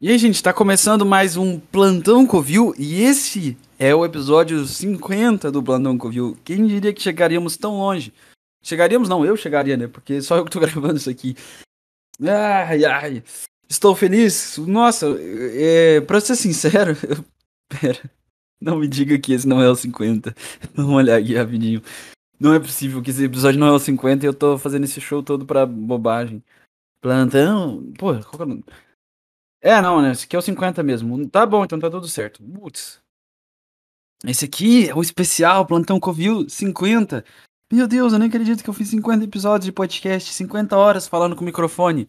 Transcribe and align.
E 0.00 0.08
aí, 0.08 0.16
gente, 0.16 0.40
tá 0.40 0.52
começando 0.52 1.04
mais 1.04 1.36
um 1.36 1.58
Plantão 1.58 2.24
Covil 2.24 2.72
e 2.78 3.02
esse 3.02 3.58
é 3.76 3.92
o 3.92 4.04
episódio 4.04 4.64
50 4.64 5.50
do 5.50 5.60
Plantão 5.60 5.98
Covil. 5.98 6.38
Quem 6.44 6.68
diria 6.68 6.94
que 6.94 7.02
chegaríamos 7.02 7.56
tão 7.56 7.78
longe? 7.78 8.14
Chegaríamos, 8.62 9.08
não, 9.08 9.24
eu 9.24 9.36
chegaria, 9.36 9.76
né? 9.76 9.88
Porque 9.88 10.22
só 10.22 10.36
eu 10.36 10.44
que 10.44 10.52
tô 10.52 10.60
gravando 10.62 10.98
isso 10.98 11.10
aqui. 11.10 11.34
Ai, 12.22 12.84
ai. 12.84 13.24
Estou 13.68 13.92
feliz. 13.96 14.56
Nossa, 14.58 15.08
é, 15.18 16.00
pra 16.02 16.20
ser 16.20 16.36
sincero, 16.36 16.92
eu, 17.02 17.24
pera. 17.68 18.08
Não 18.60 18.78
me 18.78 18.86
diga 18.86 19.18
que 19.18 19.32
esse 19.32 19.48
não 19.48 19.60
é 19.60 19.68
o 19.68 19.74
50. 19.74 20.32
Vamos 20.74 20.94
olhar 20.94 21.18
aqui 21.18 21.34
rapidinho. 21.34 21.82
Não 22.38 22.54
é 22.54 22.60
possível 22.60 23.02
que 23.02 23.10
esse 23.10 23.24
episódio 23.24 23.58
não 23.58 23.66
é 23.66 23.72
o 23.72 23.80
50 23.80 24.24
e 24.24 24.28
eu 24.28 24.34
tô 24.34 24.56
fazendo 24.58 24.84
esse 24.84 25.00
show 25.00 25.24
todo 25.24 25.44
pra 25.44 25.66
bobagem. 25.66 26.40
Plantão. 27.00 27.92
Pô, 27.98 28.12
qual 28.14 28.36
que 28.36 28.42
é 28.42 28.44
o 28.44 28.48
nome? 28.48 28.64
É, 29.60 29.80
não, 29.80 30.00
né? 30.00 30.12
Esse 30.12 30.24
aqui 30.24 30.36
é 30.36 30.38
o 30.38 30.42
50 30.42 30.82
mesmo. 30.82 31.28
Tá 31.28 31.44
bom, 31.44 31.64
então 31.64 31.78
tá 31.78 31.90
tudo 31.90 32.08
certo. 32.08 32.42
Putz. 32.42 33.00
Esse 34.24 34.44
aqui 34.44 34.88
é 34.88 34.94
o 34.94 35.02
especial 35.02 35.66
Plantão 35.66 35.98
Covil 36.00 36.48
50. 36.48 37.24
Meu 37.72 37.86
Deus, 37.86 38.12
eu 38.12 38.18
nem 38.18 38.28
acredito 38.28 38.62
que 38.62 38.70
eu 38.70 38.74
fiz 38.74 38.88
50 38.88 39.24
episódios 39.24 39.66
de 39.66 39.72
podcast, 39.72 40.32
50 40.32 40.76
horas 40.76 41.06
falando 41.06 41.36
com 41.36 41.42
o 41.42 41.44
microfone. 41.44 42.08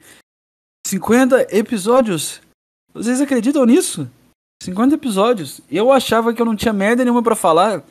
50 0.87 1.55
episódios? 1.55 2.41
Vocês 2.93 3.21
acreditam 3.21 3.65
nisso? 3.65 4.09
50 4.63 4.95
episódios. 4.95 5.61
Eu 5.69 5.91
achava 5.91 6.33
que 6.33 6.41
eu 6.41 6.45
não 6.45 6.55
tinha 6.55 6.73
merda 6.73 7.03
nenhuma 7.03 7.21
para 7.21 7.35
falar. 7.35 7.83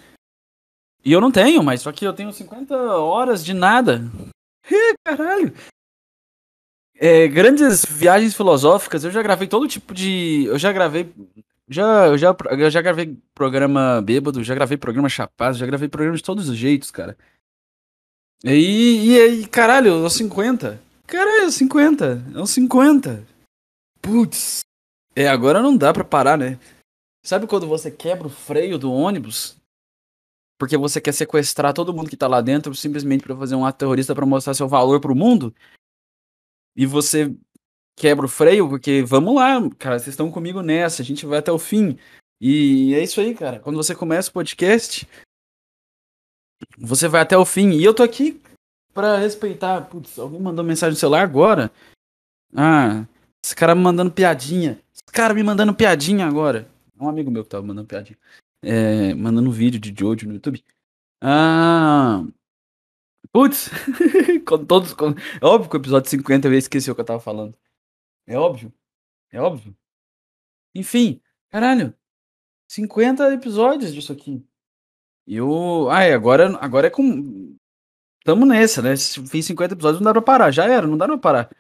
E 1.04 1.12
eu 1.12 1.20
não 1.20 1.30
tenho, 1.30 1.62
mas 1.62 1.82
só 1.82 1.92
que 1.92 2.04
eu 2.04 2.12
tenho 2.12 2.32
50 2.32 2.74
horas 2.76 3.44
de 3.44 3.54
nada. 3.54 4.00
Caralho. 5.06 5.54
É, 7.00 7.28
grandes 7.28 7.84
viagens 7.84 8.34
filosóficas, 8.34 9.04
eu 9.04 9.10
já 9.12 9.22
gravei 9.22 9.46
todo 9.46 9.68
tipo 9.68 9.94
de. 9.94 10.44
Eu 10.46 10.58
já 10.58 10.72
gravei. 10.72 11.12
Já, 11.68 12.08
eu 12.08 12.18
já, 12.18 12.36
eu 12.50 12.70
já 12.70 12.82
gravei 12.82 13.16
programa 13.34 14.02
bêbado, 14.02 14.42
já 14.42 14.54
gravei 14.54 14.76
programa 14.76 15.08
chapado, 15.08 15.56
já 15.56 15.64
gravei 15.64 15.88
programa 15.88 16.16
de 16.16 16.22
todos 16.22 16.48
os 16.48 16.56
jeitos, 16.56 16.90
cara. 16.90 17.16
E, 18.42 19.12
e 19.12 19.20
aí, 19.20 19.46
caralho, 19.46 19.90
é 19.90 20.06
os 20.06 20.14
50. 20.14 20.80
Caralho, 21.06 21.50
50. 21.50 22.24
É 22.34 22.40
os 22.40 22.50
50. 22.50 23.24
Putz. 24.02 24.60
É, 25.14 25.28
agora 25.28 25.62
não 25.62 25.76
dá 25.76 25.92
pra 25.92 26.04
parar, 26.04 26.36
né? 26.36 26.58
Sabe 27.24 27.46
quando 27.46 27.66
você 27.66 27.90
quebra 27.90 28.26
o 28.26 28.30
freio 28.30 28.78
do 28.78 28.92
ônibus? 28.92 29.56
Porque 30.58 30.76
você 30.76 31.00
quer 31.00 31.12
sequestrar 31.12 31.72
todo 31.72 31.94
mundo 31.94 32.10
que 32.10 32.16
tá 32.16 32.26
lá 32.26 32.40
dentro 32.40 32.74
simplesmente 32.74 33.22
para 33.22 33.36
fazer 33.36 33.54
um 33.54 33.64
ato 33.64 33.78
terrorista 33.78 34.14
pra 34.14 34.26
mostrar 34.26 34.54
seu 34.54 34.66
valor 34.66 35.00
pro 35.00 35.14
mundo? 35.14 35.54
E 36.78 36.86
você 36.86 37.34
quebra 37.96 38.24
o 38.24 38.28
freio, 38.28 38.68
porque 38.68 39.02
vamos 39.02 39.34
lá, 39.34 39.58
cara, 39.76 39.98
vocês 39.98 40.10
estão 40.10 40.30
comigo 40.30 40.62
nessa, 40.62 41.02
a 41.02 41.04
gente 41.04 41.26
vai 41.26 41.40
até 41.40 41.50
o 41.50 41.58
fim. 41.58 41.98
E 42.40 42.94
é 42.94 43.02
isso 43.02 43.20
aí, 43.20 43.34
cara. 43.34 43.58
Quando 43.58 43.74
você 43.74 43.96
começa 43.96 44.30
o 44.30 44.32
podcast, 44.32 45.04
você 46.78 47.08
vai 47.08 47.20
até 47.20 47.36
o 47.36 47.44
fim. 47.44 47.70
E 47.72 47.82
eu 47.82 47.92
tô 47.92 48.04
aqui 48.04 48.40
para 48.94 49.18
respeitar. 49.18 49.80
Putz, 49.88 50.20
alguém 50.20 50.40
mandou 50.40 50.64
mensagem 50.64 50.92
no 50.92 51.00
celular 51.00 51.22
agora? 51.22 51.68
Ah, 52.54 53.04
esse 53.44 53.56
cara 53.56 53.74
me 53.74 53.82
mandando 53.82 54.12
piadinha. 54.12 54.80
Esse 54.94 55.02
cara 55.12 55.34
me 55.34 55.42
mandando 55.42 55.74
piadinha 55.74 56.26
agora. 56.26 56.70
É 56.96 57.02
um 57.02 57.08
amigo 57.08 57.28
meu 57.28 57.42
que 57.42 57.50
tava 57.50 57.66
mandando 57.66 57.88
piadinha. 57.88 58.16
É, 58.62 59.14
mandando 59.14 59.50
vídeo 59.50 59.80
de 59.80 59.92
Jojo 59.98 60.28
no 60.28 60.34
YouTube. 60.34 60.62
Ah, 61.20 62.24
Putz, 63.32 63.70
com 64.46 64.64
todos. 64.64 64.92
Com... 64.94 65.10
É 65.40 65.44
óbvio 65.44 65.70
que 65.70 65.76
o 65.76 65.80
episódio 65.80 66.10
50 66.10 66.48
eu 66.48 66.54
esqueci 66.54 66.90
o 66.90 66.94
que 66.94 67.00
eu 67.00 67.04
tava 67.04 67.20
falando. 67.20 67.56
É 68.26 68.36
óbvio. 68.38 68.72
É 69.30 69.40
óbvio. 69.40 69.76
Enfim, 70.74 71.20
caralho. 71.50 71.94
50 72.68 73.34
episódios 73.34 73.94
disso 73.94 74.12
aqui. 74.12 74.44
E 75.26 75.36
eu. 75.36 75.88
Ah, 75.90 76.04
agora, 76.14 76.56
agora 76.60 76.86
é 76.86 76.90
com. 76.90 77.56
Tamo 78.24 78.44
nessa, 78.46 78.82
né? 78.82 78.96
Fiz 78.96 79.46
50 79.46 79.74
episódios, 79.74 80.00
não 80.00 80.06
dá 80.06 80.12
pra 80.12 80.22
parar. 80.22 80.50
Já 80.50 80.66
era, 80.66 80.86
não 80.86 80.98
dá 80.98 81.06
pra 81.06 81.18
parar. 81.18 81.50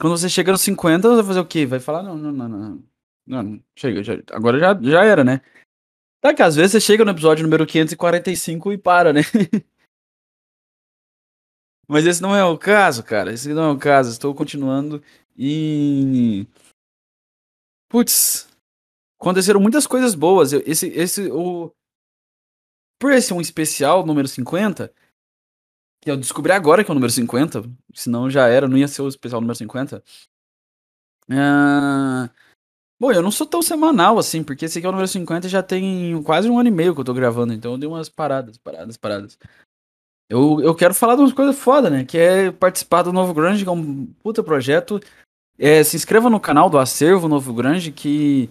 Quando 0.00 0.16
você 0.16 0.28
chega 0.28 0.52
nos 0.52 0.60
50, 0.62 1.08
você 1.08 1.16
vai 1.16 1.24
fazer 1.24 1.40
o 1.40 1.46
quê? 1.46 1.66
Vai 1.66 1.80
falar, 1.80 2.02
não, 2.02 2.16
não, 2.16 2.32
não, 2.32 2.48
não. 2.48 2.84
Não, 3.26 3.62
chega, 3.76 4.02
já, 4.02 4.14
agora 4.32 4.58
já, 4.58 4.78
já 4.80 5.04
era, 5.04 5.24
né? 5.24 5.40
Tá 6.20 6.32
que 6.32 6.42
às 6.42 6.56
vezes 6.56 6.72
você 6.72 6.80
chega 6.80 7.04
no 7.04 7.10
episódio 7.10 7.42
número 7.44 7.66
545 7.66 8.72
e 8.72 8.78
para, 8.78 9.12
né? 9.12 9.22
Mas 11.88 12.06
esse 12.06 12.20
não 12.20 12.36
é 12.36 12.44
o 12.44 12.58
caso, 12.58 13.02
cara. 13.02 13.32
Esse 13.32 13.52
não 13.54 13.70
é 13.70 13.72
o 13.72 13.78
caso. 13.78 14.10
Estou 14.10 14.34
continuando 14.34 15.02
e. 15.36 16.46
Putz. 17.88 18.46
Aconteceram 19.18 19.58
muitas 19.58 19.86
coisas 19.86 20.14
boas. 20.14 20.52
Esse, 20.52 20.88
esse, 20.88 21.30
o. 21.30 21.72
Por 23.00 23.12
esse 23.12 23.32
um 23.32 23.40
especial, 23.40 24.04
número 24.04 24.28
50, 24.28 24.92
que 26.02 26.10
eu 26.10 26.16
descobri 26.16 26.52
agora 26.52 26.84
que 26.84 26.90
é 26.90 26.92
o 26.92 26.94
número 26.94 27.12
50, 27.12 27.62
senão 27.94 28.28
já 28.28 28.48
era, 28.48 28.68
não 28.68 28.76
ia 28.76 28.88
ser 28.88 29.02
o 29.02 29.08
especial 29.08 29.40
número 29.40 29.56
50. 29.56 30.02
Ah, 31.30 32.30
bom, 33.00 33.12
eu 33.12 33.22
não 33.22 33.30
sou 33.30 33.46
tão 33.46 33.62
semanal 33.62 34.18
assim, 34.18 34.42
porque 34.42 34.64
esse 34.64 34.78
aqui 34.78 34.86
é 34.86 34.88
o 34.88 34.92
número 34.92 35.08
50 35.08 35.46
e 35.46 35.50
já 35.50 35.62
tem 35.62 36.22
quase 36.22 36.48
um 36.48 36.58
ano 36.58 36.68
e 36.68 36.72
meio 36.72 36.94
que 36.94 37.00
eu 37.00 37.04
tô 37.04 37.14
gravando, 37.14 37.52
então 37.52 37.72
eu 37.72 37.78
dei 37.78 37.88
umas 37.88 38.08
paradas, 38.08 38.56
paradas, 38.58 38.96
paradas. 38.96 39.38
Eu, 40.28 40.60
eu 40.60 40.74
quero 40.74 40.94
falar 40.94 41.14
de 41.14 41.22
umas 41.22 41.32
coisas 41.32 41.58
foda, 41.58 41.88
né? 41.88 42.04
Que 42.04 42.18
é 42.18 42.52
participar 42.52 43.02
do 43.02 43.12
Novo 43.12 43.32
Grande, 43.32 43.62
que 43.62 43.68
é 43.68 43.72
um 43.72 44.06
puta 44.22 44.42
projeto. 44.42 45.00
É, 45.58 45.82
se 45.82 45.96
inscreva 45.96 46.28
no 46.28 46.38
canal 46.38 46.68
do 46.68 46.78
Acervo 46.78 47.28
Novo 47.28 47.54
Grande, 47.54 47.90
que 47.90 48.50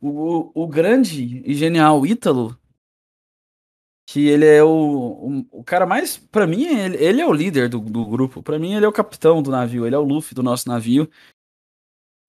o, 0.00 0.50
o 0.54 0.66
grande 0.66 1.42
e 1.44 1.54
genial 1.54 2.06
Ítalo, 2.06 2.58
que 4.08 4.28
ele 4.28 4.46
é 4.46 4.62
o, 4.62 4.68
o, 5.50 5.60
o 5.60 5.64
cara 5.64 5.84
mais. 5.84 6.16
para 6.16 6.46
mim, 6.46 6.64
ele, 6.64 6.96
ele, 6.96 7.20
é 7.20 7.26
o 7.26 7.32
líder 7.32 7.68
do, 7.68 7.80
do 7.80 8.04
grupo. 8.04 8.42
para 8.42 8.58
mim, 8.58 8.74
ele 8.74 8.84
é 8.84 8.88
o 8.88 8.92
capitão 8.92 9.42
do 9.42 9.50
navio, 9.50 9.84
ele 9.84 9.94
é 9.94 9.98
o 9.98 10.04
Luffy 10.04 10.34
do 10.34 10.42
nosso 10.42 10.68
navio. 10.68 11.08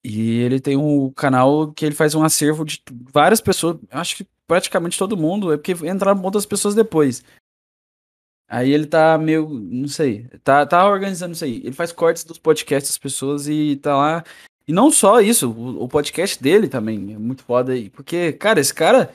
E 0.04 0.40
ele 0.40 0.60
tem 0.60 0.76
um 0.76 1.12
canal 1.12 1.72
que 1.72 1.86
ele 1.86 1.96
faz 1.96 2.14
um 2.14 2.24
acervo 2.24 2.66
de 2.66 2.84
várias 2.90 3.40
pessoas, 3.40 3.80
acho 3.90 4.18
que 4.18 4.28
praticamente 4.46 5.00
todo 5.00 5.16
mundo, 5.16 5.54
é 5.54 5.58
porque 5.58 5.72
entraram 5.88 6.22
outras 6.22 6.46
pessoas 6.46 6.76
depois. 6.76 7.24
Aí 8.54 8.72
ele 8.72 8.86
tá 8.86 9.18
meio, 9.18 9.50
não 9.50 9.88
sei, 9.88 10.28
tá, 10.44 10.64
tá 10.64 10.88
organizando 10.88 11.34
isso 11.34 11.44
aí. 11.44 11.58
Ele 11.58 11.72
faz 11.72 11.92
cortes 11.92 12.24
dos 12.24 12.38
podcasts 12.38 12.92
das 12.92 13.00
pessoas 13.00 13.48
e 13.48 13.78
tá 13.78 13.98
lá. 13.98 14.24
E 14.68 14.72
não 14.72 14.92
só 14.92 15.20
isso, 15.20 15.50
o, 15.50 15.86
o 15.86 15.88
podcast 15.88 16.42
dele 16.42 16.68
também 16.68 17.16
é 17.16 17.18
muito 17.18 17.44
foda 17.44 17.74
aí. 17.74 17.90
Porque, 17.90 18.32
cara, 18.34 18.60
esse 18.60 18.72
cara. 18.72 19.12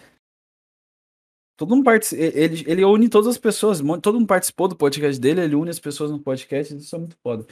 Todo 1.57 1.71
mundo 1.71 1.85
participa. 1.85 2.21
Ele, 2.21 2.65
ele 2.67 2.85
une 2.85 3.09
todas 3.09 3.29
as 3.29 3.39
pessoas. 3.39 3.81
Todo 4.03 4.15
mundo 4.19 4.27
participou 4.27 4.67
do 4.67 4.75
podcast 4.75 5.21
dele, 5.21 5.41
ele 5.41 5.55
une 5.55 5.71
as 5.71 5.79
pessoas 5.79 6.11
no 6.11 6.19
podcast. 6.19 6.75
Isso 6.75 6.97
é 6.97 6.99
muito 6.99 7.17
foda. 7.23 7.47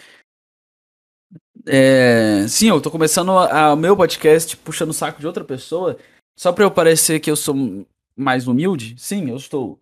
É, 1.69 2.49
sim, 2.49 2.69
eu 2.69 2.83
tô 2.83 2.91
começando 2.91 3.31
o 3.31 3.77
meu 3.77 3.97
podcast 3.97 4.57
puxando 4.57 4.91
o 4.91 4.93
saco 4.93 5.21
de 5.21 5.27
outra 5.27 5.45
pessoa. 5.45 5.97
Só 6.37 6.53
pra 6.53 6.65
eu 6.65 6.71
parecer 6.71 7.21
que 7.21 7.31
eu 7.31 7.37
sou 7.37 7.87
mais 8.17 8.49
humilde. 8.49 8.97
Sim, 8.99 9.31
eu 9.31 9.37
estou. 9.37 9.79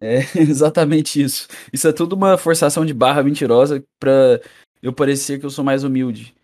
É 0.00 0.18
exatamente 0.40 1.22
isso. 1.22 1.48
Isso 1.72 1.86
é 1.88 1.92
tudo 1.92 2.14
uma 2.14 2.36
forçação 2.36 2.84
de 2.84 2.94
barra 2.94 3.22
mentirosa 3.22 3.84
pra 3.98 4.40
eu 4.82 4.92
parecer 4.92 5.38
que 5.38 5.46
eu 5.46 5.50
sou 5.50 5.64
mais 5.64 5.84
humilde. 5.84 6.34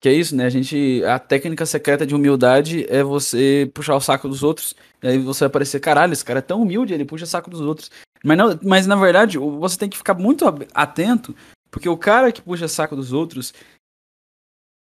Que 0.00 0.08
é 0.08 0.12
isso, 0.12 0.36
né? 0.36 0.44
A 0.44 0.50
gente. 0.50 1.02
A 1.04 1.18
técnica 1.18 1.66
secreta 1.66 2.06
de 2.06 2.14
humildade 2.14 2.86
é 2.88 3.02
você 3.02 3.70
puxar 3.74 3.96
o 3.96 4.00
saco 4.00 4.28
dos 4.28 4.42
outros. 4.42 4.74
E 5.02 5.08
aí 5.08 5.18
você 5.18 5.44
vai 5.44 5.50
parecer, 5.50 5.80
caralho, 5.80 6.12
esse 6.12 6.24
cara 6.24 6.38
é 6.38 6.42
tão 6.42 6.62
humilde, 6.62 6.94
ele 6.94 7.04
puxa 7.04 7.24
o 7.24 7.26
saco 7.26 7.50
dos 7.50 7.60
outros. 7.60 7.90
Mas, 8.24 8.38
não, 8.38 8.58
mas 8.62 8.86
na 8.86 8.96
verdade, 8.96 9.38
você 9.38 9.76
tem 9.78 9.88
que 9.88 9.98
ficar 9.98 10.14
muito 10.14 10.44
atento, 10.72 11.34
porque 11.70 11.88
o 11.88 11.96
cara 11.96 12.30
que 12.32 12.42
puxa 12.42 12.66
o 12.66 12.68
saco 12.68 12.94
dos 12.94 13.12
outros. 13.12 13.52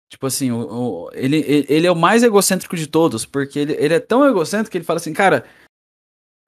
Tipo 0.09 0.27
assim, 0.27 0.51
o, 0.51 0.59
o, 0.59 1.09
ele, 1.13 1.65
ele 1.69 1.87
é 1.87 1.91
o 1.91 1.95
mais 1.95 2.21
egocêntrico 2.21 2.75
de 2.75 2.85
todos, 2.85 3.25
porque 3.25 3.59
ele, 3.59 3.73
ele 3.79 3.93
é 3.93 3.99
tão 3.99 4.27
egocêntrico 4.27 4.71
que 4.71 4.77
ele 4.77 4.85
fala 4.85 4.99
assim, 4.99 5.13
cara, 5.13 5.45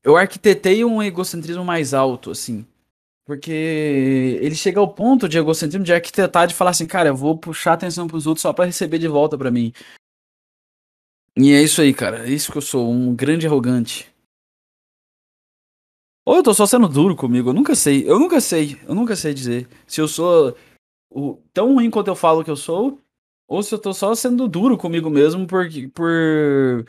eu 0.04 0.18
arquitetei 0.18 0.84
um 0.84 1.02
egocentrismo 1.02 1.64
mais 1.64 1.94
alto, 1.94 2.32
assim. 2.32 2.66
Porque 3.26 3.52
ele 4.42 4.56
chega 4.56 4.80
ao 4.80 4.94
ponto 4.94 5.30
de 5.30 5.38
egocentrismo 5.38 5.86
de 5.86 5.94
arquitetar 5.94 6.46
de 6.46 6.54
falar 6.54 6.72
assim, 6.72 6.86
cara, 6.86 7.10
eu 7.10 7.16
vou 7.16 7.38
puxar 7.38 7.74
atenção 7.74 8.08
pros 8.08 8.28
outros 8.28 8.42
só 8.42 8.52
para 8.52 8.66
receber 8.66 9.00
de 9.00 9.08
volta 9.08 9.38
para 9.38 9.50
mim. 9.50 9.72
E 11.38 11.54
é 11.54 11.62
isso 11.64 11.82
aí, 11.82 11.94
cara. 11.94 12.28
É 12.28 12.30
isso 12.30 12.52
que 12.52 12.58
eu 12.58 12.62
sou, 12.62 12.92
um 12.92 13.16
grande 13.16 13.48
arrogante. 13.48 14.14
Ou 16.26 16.38
eu 16.38 16.44
tô 16.44 16.54
só 16.54 16.66
sendo 16.66 16.88
duro 16.88 17.16
comigo, 17.16 17.50
eu 17.50 17.54
nunca 17.54 17.76
sei. 17.76 18.10
Eu 18.10 18.20
nunca 18.20 18.40
sei, 18.42 18.80
eu 18.88 18.96
nunca 18.96 19.16
sei 19.16 19.34
dizer 19.34 19.68
se 19.88 20.00
eu 20.02 20.08
sou 20.08 20.56
o, 21.10 21.38
tão 21.54 21.76
ruim 21.76 21.90
quanto 21.90 22.08
eu 22.08 22.16
falo 22.16 22.44
que 22.44 22.52
eu 22.52 22.56
sou, 22.56 23.00
ou 23.48 23.62
se 23.62 23.74
eu 23.74 23.80
tô 23.80 23.94
só 23.94 24.16
sendo 24.16 24.48
duro 24.48 24.78
comigo 24.78 25.10
mesmo 25.10 25.46
por, 25.48 25.68
por 25.94 26.86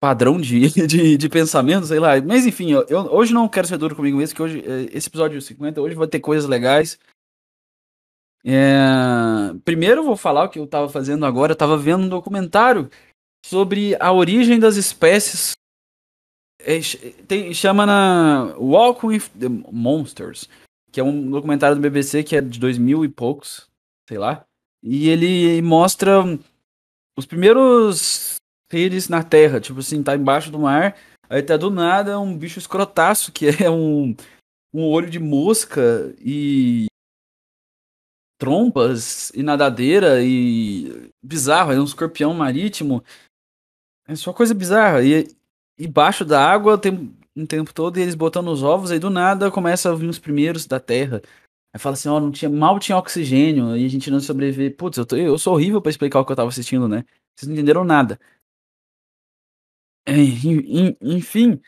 padrão 0.00 0.40
de, 0.40 0.68
de, 0.86 1.16
de 1.16 1.28
pensamento, 1.28 1.86
sei 1.86 1.98
lá. 1.98 2.20
Mas 2.20 2.46
enfim, 2.46 2.70
eu, 2.70 2.86
eu, 2.88 3.00
hoje 3.12 3.32
não 3.34 3.48
quero 3.48 3.66
ser 3.66 3.78
duro 3.78 3.96
comigo 3.96 4.16
mesmo, 4.16 4.34
que 4.34 4.42
hoje, 4.42 4.60
eh, 4.60 4.88
esse 4.92 5.08
episódio 5.08 5.40
50, 5.40 5.80
hoje 5.80 5.94
vai 5.94 6.06
ter 6.06 6.20
coisas 6.20 6.48
legais. 6.48 6.98
É... 8.44 9.52
Primeiro 9.64 10.00
eu 10.00 10.04
vou 10.04 10.16
falar 10.16 10.44
o 10.44 10.48
que 10.48 10.58
eu 10.58 10.66
tava 10.66 10.88
fazendo 10.88 11.26
agora. 11.26 11.52
Eu 11.52 11.56
tava 11.56 11.76
vendo 11.76 12.04
um 12.04 12.08
documentário 12.08 12.90
sobre 13.44 13.96
a 14.00 14.12
origem 14.12 14.58
das 14.58 14.76
espécies. 14.76 15.52
É, 16.60 16.80
tem, 17.26 17.54
chama 17.54 17.86
na 17.86 18.54
Walk 18.58 19.06
with 19.06 19.28
the 19.38 19.48
Monsters, 19.48 20.48
que 20.90 20.98
é 21.00 21.04
um 21.04 21.30
documentário 21.30 21.76
do 21.76 21.82
BBC 21.82 22.24
que 22.24 22.36
é 22.36 22.40
de 22.40 22.58
2000 22.58 23.04
e 23.04 23.08
poucos, 23.08 23.68
sei 24.08 24.18
lá. 24.18 24.44
E 24.82 25.08
ele 25.08 25.62
mostra 25.62 26.22
os 27.16 27.26
primeiros 27.26 28.37
seres 28.70 29.08
na 29.08 29.22
Terra, 29.22 29.60
tipo 29.60 29.80
assim, 29.80 30.02
tá 30.02 30.14
embaixo 30.16 30.50
do 30.50 30.58
mar, 30.58 30.96
aí 31.28 31.42
tá 31.42 31.56
do 31.56 31.70
nada 31.70 32.18
um 32.20 32.36
bicho 32.36 32.58
escrotaço, 32.58 33.32
que 33.32 33.46
é 33.64 33.70
um, 33.70 34.14
um 34.72 34.84
olho 34.84 35.08
de 35.08 35.18
mosca 35.18 36.14
e 36.20 36.86
trompas 38.38 39.30
e 39.30 39.42
nadadeira 39.42 40.22
e 40.22 41.10
bizarro, 41.22 41.72
é 41.72 41.80
um 41.80 41.84
escorpião 41.84 42.32
marítimo. 42.32 43.02
É 44.06 44.14
só 44.14 44.32
coisa 44.32 44.54
bizarra. 44.54 45.02
E 45.02 45.28
embaixo 45.78 46.24
da 46.24 46.44
água 46.48 46.78
tem 46.78 47.14
um 47.36 47.46
tempo 47.46 47.74
todo 47.74 47.98
e 47.98 48.02
eles 48.02 48.14
botando 48.14 48.48
os 48.48 48.62
ovos, 48.62 48.90
aí 48.90 48.98
do 48.98 49.10
nada 49.10 49.50
começa 49.50 49.90
a 49.90 49.94
vir 49.94 50.08
os 50.08 50.18
primeiros 50.18 50.66
da 50.66 50.80
Terra. 50.80 51.20
Aí 51.74 51.80
fala 51.80 51.94
assim, 51.94 52.08
ó, 52.08 52.16
oh, 52.16 52.20
não 52.20 52.30
tinha, 52.30 52.48
mal 52.48 52.78
tinha 52.78 52.96
oxigênio 52.96 53.76
e 53.76 53.84
a 53.84 53.88
gente 53.88 54.10
não 54.10 54.20
sobrevive. 54.20 54.74
Putz, 54.74 54.96
eu, 54.98 55.04
tô, 55.06 55.16
eu 55.16 55.38
sou 55.38 55.54
horrível 55.54 55.82
para 55.82 55.90
explicar 55.90 56.20
o 56.20 56.24
que 56.24 56.32
eu 56.32 56.36
tava 56.36 56.48
assistindo, 56.48 56.88
né? 56.88 57.04
Vocês 57.36 57.46
não 57.48 57.54
entenderam 57.54 57.84
nada. 57.84 58.18
É, 60.08 60.14
enfim, 61.02 61.60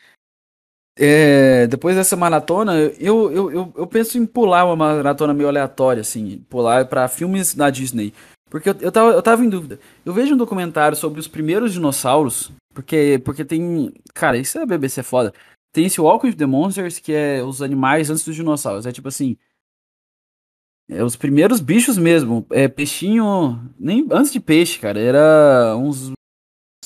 é, 0.97 1.67
depois 1.67 1.95
dessa 1.95 2.15
maratona, 2.15 2.75
eu, 2.99 3.31
eu, 3.31 3.51
eu, 3.51 3.73
eu, 3.77 3.87
penso 3.87 4.17
em 4.17 4.25
pular 4.25 4.65
uma 4.65 4.75
maratona 4.75 5.31
meio 5.31 5.47
aleatória, 5.47 6.01
assim, 6.01 6.43
pular 6.49 6.85
para 6.87 7.07
filmes 7.07 7.53
da 7.53 7.69
Disney. 7.69 8.13
Porque 8.49 8.69
eu, 8.69 8.75
eu, 8.81 8.91
tava, 8.91 9.11
eu 9.11 9.21
tava 9.21 9.45
em 9.45 9.49
dúvida. 9.49 9.79
Eu 10.03 10.11
vejo 10.11 10.33
um 10.33 10.37
documentário 10.37 10.97
sobre 10.97 11.19
os 11.19 11.27
primeiros 11.27 11.73
dinossauros, 11.73 12.51
porque, 12.73 13.21
porque 13.23 13.45
tem. 13.45 13.93
Cara, 14.13 14.37
isso 14.37 14.57
é 14.57 14.65
BBC 14.65 15.03
foda. 15.03 15.31
Tem 15.71 15.85
esse 15.85 16.01
Walk 16.01 16.25
with 16.25 16.35
the 16.35 16.45
Monsters, 16.45 16.99
que 16.99 17.13
é 17.13 17.43
os 17.43 17.61
animais 17.61 18.09
antes 18.09 18.25
dos 18.25 18.35
dinossauros. 18.35 18.85
É 18.87 18.91
tipo 18.91 19.07
assim. 19.07 19.37
É 20.89 21.03
os 21.03 21.15
primeiros 21.15 21.59
bichos 21.59 21.97
mesmo. 21.97 22.45
É 22.51 22.67
peixinho. 22.67 23.59
Nem 23.79 24.07
antes 24.11 24.33
de 24.33 24.39
peixe, 24.39 24.79
cara. 24.79 24.99
Era 24.99 25.77
uns 25.77 26.11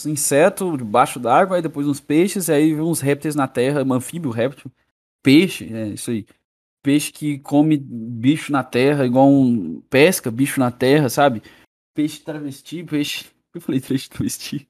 insetos 0.06 0.78
debaixo 0.78 1.20
d'água, 1.20 1.58
aí 1.58 1.62
depois 1.62 1.88
uns 1.88 2.00
peixes, 2.00 2.50
aí 2.50 2.80
uns 2.80 3.00
répteis 3.02 3.36
na 3.36 3.48
terra, 3.48 3.84
um 3.84 3.94
anfíbio, 3.94 4.32
réptil. 4.32 4.72
Peixe, 5.24 5.74
é 5.74 5.88
isso 5.90 6.12
aí. 6.12 6.26
Peixe 6.84 7.12
que 7.12 7.40
come 7.40 7.78
bicho 7.78 8.52
na 8.52 8.64
terra, 8.64 9.06
igual 9.06 9.28
um. 9.30 9.82
pesca 9.90 10.30
bicho 10.30 10.60
na 10.60 10.72
terra, 10.72 11.10
sabe? 11.10 11.42
Peixe 11.94 12.22
travesti, 12.22 12.84
peixe. 12.84 13.26
Eu 13.54 13.62
falei 13.62 13.80
peixe 13.82 14.10
travesti. 14.10 14.70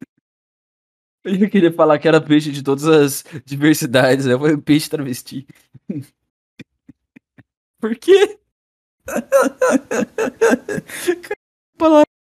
Eu 1.24 1.50
queria 1.50 1.72
falar 1.72 1.98
que 1.98 2.08
era 2.08 2.20
peixe 2.20 2.50
de 2.50 2.62
todas 2.62 2.86
as 2.86 3.24
diversidades, 3.44 4.26
eu 4.26 4.38
falei 4.38 4.56
peixe 4.56 4.88
travesti. 4.88 5.46
Por 7.80 7.96
quê? 7.96 8.38
palavra 11.76 12.15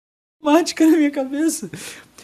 mágica 0.42 0.86
na 0.86 0.98
minha 0.98 1.12
cabeça. 1.12 1.70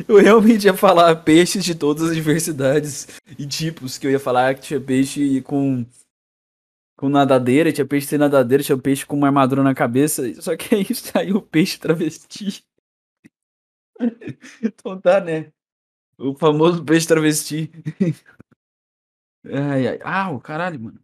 Eu 0.07 0.17
realmente 0.17 0.65
ia 0.65 0.73
falar 0.73 1.15
peixes 1.17 1.63
de 1.63 1.73
todas 1.73 2.09
as 2.09 2.15
diversidades 2.15 3.07
e 3.37 3.45
tipos, 3.47 3.97
que 3.97 4.05
eu 4.05 4.11
ia 4.11 4.19
falar 4.19 4.55
que 4.55 4.61
tinha 4.61 4.81
peixe 4.81 5.41
com 5.41 5.85
com 6.97 7.09
nadadeira, 7.09 7.71
tinha 7.71 7.85
peixe 7.85 8.07
sem 8.07 8.17
nadadeira, 8.17 8.63
tinha 8.63 8.77
peixe 8.77 9.05
com 9.05 9.15
uma 9.15 9.27
armadura 9.27 9.61
na 9.61 9.75
cabeça, 9.75 10.23
só 10.41 10.57
que 10.57 10.73
aí 10.73 10.85
saiu 10.95 11.37
o 11.37 11.41
peixe 11.41 11.79
travesti. 11.79 12.63
então 14.63 14.99
tá, 14.99 15.19
né? 15.19 15.51
O 16.17 16.33
famoso 16.33 16.83
peixe 16.83 17.07
travesti. 17.07 17.71
ai, 19.45 19.87
ai. 19.87 19.99
Ah, 20.03 20.31
o 20.31 20.39
caralho, 20.41 20.79
mano. 20.79 20.99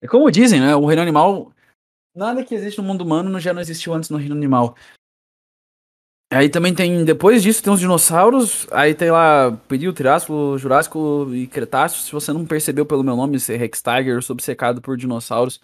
É 0.00 0.06
como 0.06 0.30
dizem, 0.30 0.60
né? 0.60 0.76
O 0.76 0.86
reino 0.86 1.02
animal. 1.02 1.52
Nada 2.14 2.44
que 2.44 2.54
existe 2.54 2.78
no 2.78 2.84
mundo 2.84 3.02
humano 3.02 3.38
já 3.40 3.52
não 3.52 3.60
existiu 3.60 3.94
antes 3.94 4.10
no 4.10 4.18
reino 4.18 4.34
animal. 4.36 4.76
Aí 6.30 6.50
também 6.50 6.74
tem, 6.74 7.06
depois 7.06 7.42
disso, 7.42 7.62
tem 7.62 7.72
os 7.72 7.80
dinossauros. 7.80 8.66
Aí 8.70 8.94
tem 8.94 9.10
lá 9.10 9.52
Período 9.66 9.96
Triássico, 9.96 10.58
Jurássico 10.58 11.26
e 11.32 11.46
Cretáceo. 11.46 12.02
Se 12.02 12.12
você 12.12 12.32
não 12.32 12.44
percebeu 12.44 12.84
pelo 12.84 13.02
meu 13.02 13.16
nome 13.16 13.40
ser 13.40 13.56
Rex 13.56 13.82
Tiger, 13.82 14.20
obcecado 14.30 14.82
por 14.82 14.96
dinossauros. 14.96 15.58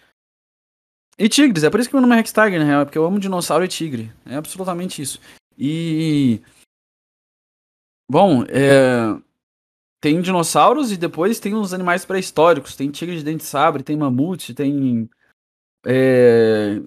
E 1.19 1.28
tigres, 1.28 1.62
é 1.62 1.70
por 1.70 1.78
isso 1.78 1.88
que 1.88 1.94
meu 1.94 2.00
nome 2.00 2.14
é 2.14 2.16
Rex 2.16 2.32
Tiger, 2.32 2.58
na 2.58 2.64
real, 2.64 2.81
é 2.81 2.84
porque 2.84 2.99
eu 2.99 3.05
amo 3.05 3.20
dinossauro 3.20 3.64
e 3.64 3.69
tigre. 3.69 4.11
É 4.25 4.37
absolutamente 4.37 5.00
isso. 5.00 5.20
E. 5.56 6.40
Bom, 8.11 8.43
é... 8.49 9.16
tem 10.00 10.20
dinossauros 10.20 10.90
e 10.90 10.96
depois 10.96 11.38
tem 11.38 11.55
os 11.55 11.75
animais 11.75 12.06
pré-históricos. 12.06 12.75
Tem 12.75 12.90
tigre 12.90 13.19
de 13.19 13.22
dente 13.22 13.38
de 13.38 13.44
sabre, 13.44 13.82
tem 13.82 13.96
mamute, 13.96 14.55
tem. 14.55 15.08
É... 15.87 16.81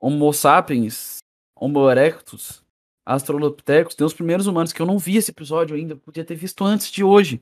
Homo 0.00 0.32
sapiens, 0.32 1.18
Homo 1.56 1.90
erectus. 1.90 2.64
Australopithecus, 3.06 3.94
tem 3.94 4.04
os 4.04 4.12
primeiros 4.12 4.48
humanos, 4.48 4.72
que 4.72 4.82
eu 4.82 4.86
não 4.86 4.98
vi 4.98 5.16
esse 5.16 5.30
episódio 5.30 5.76
ainda, 5.76 5.94
podia 5.94 6.24
ter 6.24 6.34
visto 6.34 6.64
antes 6.64 6.90
de 6.90 7.04
hoje. 7.04 7.40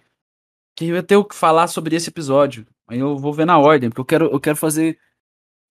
Que 0.76 0.87
eu 0.87 0.96
ia 0.96 1.02
ter 1.02 1.16
o 1.16 1.25
que 1.25 1.34
falar 1.34 1.69
sobre 1.69 1.96
esse 1.96 2.11
episódio. 2.11 2.66
Aí 2.87 2.99
eu 2.99 3.16
vou 3.16 3.32
ver 3.32 3.46
na 3.46 3.58
ordem, 3.58 3.88
porque 3.88 4.00
eu 4.00 4.05
quero, 4.05 4.26
eu 4.26 4.40
quero 4.40 4.56
fazer. 4.56 4.99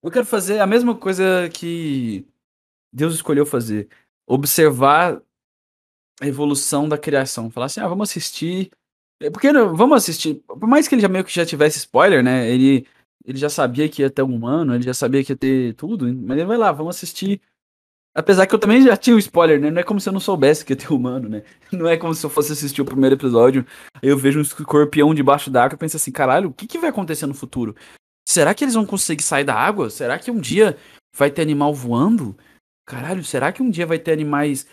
Eu 0.01 0.09
quero 0.09 0.25
fazer 0.25 0.59
a 0.59 0.67
mesma 0.67 0.95
coisa 0.95 1.49
que 1.53 2.25
Deus 2.91 3.13
escolheu 3.13 3.45
fazer. 3.45 3.87
Observar 4.25 5.21
a 6.19 6.27
evolução 6.27 6.89
da 6.89 6.97
criação. 6.97 7.51
Falar 7.51 7.67
assim, 7.67 7.81
ah, 7.81 7.87
vamos 7.87 8.09
assistir. 8.09 8.71
É, 9.21 9.29
porque 9.29 9.51
vamos 9.53 9.97
assistir. 9.97 10.35
Por 10.47 10.67
mais 10.67 10.87
que 10.87 10.95
ele 10.95 11.01
já 11.01 11.09
meio 11.09 11.23
que 11.23 11.33
já 11.33 11.45
tivesse 11.45 11.77
spoiler, 11.79 12.23
né? 12.23 12.49
Ele, 12.49 12.87
ele 13.25 13.37
já 13.37 13.49
sabia 13.49 13.87
que 13.89 14.01
ia 14.01 14.09
ter 14.09 14.23
um 14.23 14.35
humano, 14.35 14.73
ele 14.73 14.83
já 14.83 14.93
sabia 14.93 15.23
que 15.23 15.33
ia 15.33 15.37
ter 15.37 15.73
tudo. 15.75 16.07
Mas 16.13 16.37
ele 16.37 16.47
vai 16.47 16.57
lá, 16.57 16.71
vamos 16.71 16.95
assistir 16.95 17.41
Apesar 18.15 18.45
que 18.45 18.53
eu 18.53 18.59
também 18.59 18.83
já 18.83 18.95
tinha 18.95 19.15
o 19.15 19.17
um 19.17 19.19
spoiler, 19.19 19.59
né? 19.59 19.71
Não 19.71 19.79
é 19.79 19.83
como 19.83 19.99
se 19.99 20.07
eu 20.07 20.13
não 20.13 20.19
soubesse 20.19 20.63
que 20.63 20.73
ia 20.73 20.77
ter 20.77 20.93
humano, 20.93 21.27
né? 21.27 21.43
Não 21.71 21.87
é 21.87 21.97
como 21.97 22.13
se 22.13 22.23
eu 22.23 22.29
fosse 22.29 22.51
assistir 22.51 22.81
o 22.81 22.85
primeiro 22.85 23.15
episódio, 23.15 23.65
aí 23.95 24.09
eu 24.09 24.17
vejo 24.17 24.37
um 24.37 24.43
escorpião 24.43 25.13
debaixo 25.15 25.49
da 25.49 25.63
água 25.63 25.75
e 25.75 25.79
penso 25.79 25.97
assim, 25.97 26.11
caralho, 26.11 26.49
o 26.49 26.53
que, 26.53 26.67
que 26.67 26.77
vai 26.77 26.91
acontecer 26.91 27.25
no 27.25 27.33
futuro? 27.33 27.75
Será 28.27 28.53
que 28.53 28.63
eles 28.63 28.75
vão 28.75 28.85
conseguir 28.85 29.23
sair 29.23 29.43
da 29.43 29.55
água? 29.55 29.89
Será 29.89 30.19
que 30.19 30.29
um 30.29 30.39
dia 30.39 30.77
vai 31.15 31.31
ter 31.31 31.41
animal 31.41 31.73
voando? 31.73 32.37
Caralho, 32.85 33.23
será 33.23 33.51
que 33.51 33.63
um 33.63 33.69
dia 33.69 33.87
vai 33.87 33.97
ter 33.97 34.11
animais 34.13 34.67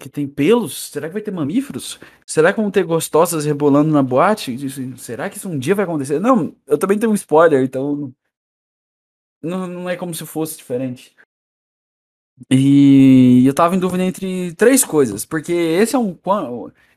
que 0.00 0.08
tem 0.08 0.26
pelos? 0.26 0.90
Será 0.90 1.08
que 1.08 1.12
vai 1.12 1.22
ter 1.22 1.30
mamíferos? 1.30 2.00
Será 2.26 2.52
que 2.52 2.60
vão 2.60 2.70
ter 2.70 2.84
gostosas 2.84 3.44
rebolando 3.44 3.90
na 3.90 4.02
boate? 4.02 4.56
Será 4.98 5.28
que 5.28 5.36
isso 5.36 5.48
um 5.50 5.58
dia 5.58 5.74
vai 5.74 5.84
acontecer? 5.84 6.18
Não, 6.18 6.56
eu 6.66 6.78
também 6.78 6.98
tenho 6.98 7.12
um 7.12 7.14
spoiler, 7.14 7.62
então. 7.62 8.12
Não, 9.42 9.66
não 9.66 9.90
é 9.90 9.96
como 9.96 10.14
se 10.14 10.24
fosse 10.24 10.56
diferente. 10.56 11.14
E 12.50 13.44
eu 13.46 13.54
tava 13.54 13.76
em 13.76 13.78
dúvida 13.78 14.02
entre 14.02 14.52
três 14.54 14.84
coisas, 14.84 15.24
porque 15.24 15.52
esse 15.52 15.94
é 15.94 15.98
um. 15.98 16.18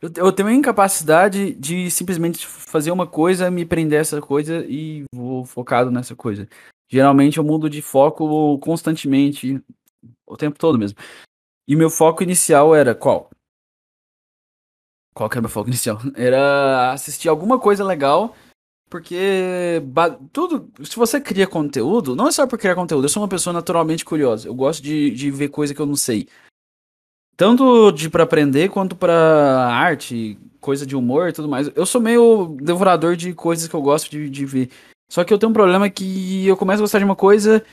Eu, 0.01 0.32
tenho 0.32 0.50
a 0.50 0.53
incapacidade 0.53 1.53
de 1.53 1.89
simplesmente 1.91 2.46
fazer 2.46 2.91
uma 2.91 3.06
coisa, 3.06 3.51
me 3.51 3.65
prender 3.65 4.00
a 4.00 4.01
essa 4.01 4.22
coisa 4.22 4.65
e 4.67 5.03
vou 5.13 5.46
focado 5.46 5.91
nessa 5.91 6.15
coisa. 6.15 6.48
Geralmente 6.89 7.38
eu 7.38 7.44
mudo 7.44 7.70
de 7.70 7.82
foco 7.82 8.58
constantemente, 8.60 9.62
o 10.25 10.38
tempo 10.38 10.58
todo 10.58 10.77
mesmo. 10.77 10.98
E 11.67 11.75
meu 11.75 11.89
foco 11.89 12.24
inicial 12.24 12.74
era 12.74 12.96
qual? 12.96 13.29
Qual 15.13 15.29
que 15.29 15.36
era 15.36 15.41
meu 15.41 15.50
foco 15.50 15.70
inicial? 15.70 16.00
Era 16.15 16.94
assistir 16.94 17.27
alguma 17.27 17.60
coisa 17.60 17.84
legal 17.84 18.36
porque 18.89 19.82
tudo, 20.32 20.72
se 20.84 20.96
você 20.96 21.20
cria 21.20 21.46
conteúdo, 21.46 22.15
não 22.15 22.27
é 22.27 22.32
só 22.32 22.48
por 22.48 22.58
criar 22.58 22.75
conteúdo, 22.75 23.06
eu 23.06 23.10
sou 23.10 23.22
uma 23.22 23.29
pessoa 23.29 23.53
naturalmente 23.53 24.06
curiosa. 24.06 24.48
Eu 24.48 24.56
gosto 24.56 24.82
de, 24.82 25.12
de 25.12 25.29
ver 25.29 25.50
coisa 25.50 25.74
que 25.74 25.79
eu 25.79 25.86
não 25.86 25.96
sei. 25.96 26.27
Tanto 27.36 27.91
de 27.91 28.10
para 28.10 28.24
aprender 28.24 28.70
quanto 28.70 28.96
para 28.96 29.13
arte, 29.67 30.39
coisa 30.60 30.86
de 30.86 30.96
humor 30.96 31.29
e 31.29 31.34
tudo 31.34 31.48
mais. 31.48 31.70
Eu 31.75 31.86
sou 31.86 32.01
meio 32.01 32.58
devorador 32.62 33.15
de 33.15 33.34
coisas 33.34 33.67
que 33.67 33.75
eu 33.75 33.82
gosto 33.82 34.10
de, 34.10 34.29
de 34.29 34.46
ver. 34.46 34.72
Só 35.10 35.24
que 35.24 35.34
eu 35.34 35.38
tenho 35.38 35.50
um 35.50 35.53
problema 35.53 35.89
que 35.89 36.48
eu 36.48 36.58
começo 36.58 36.82
a 36.82 36.84
gostar 36.84 37.00
de 37.00 37.06
uma 37.06 37.15
coisa, 37.15 37.63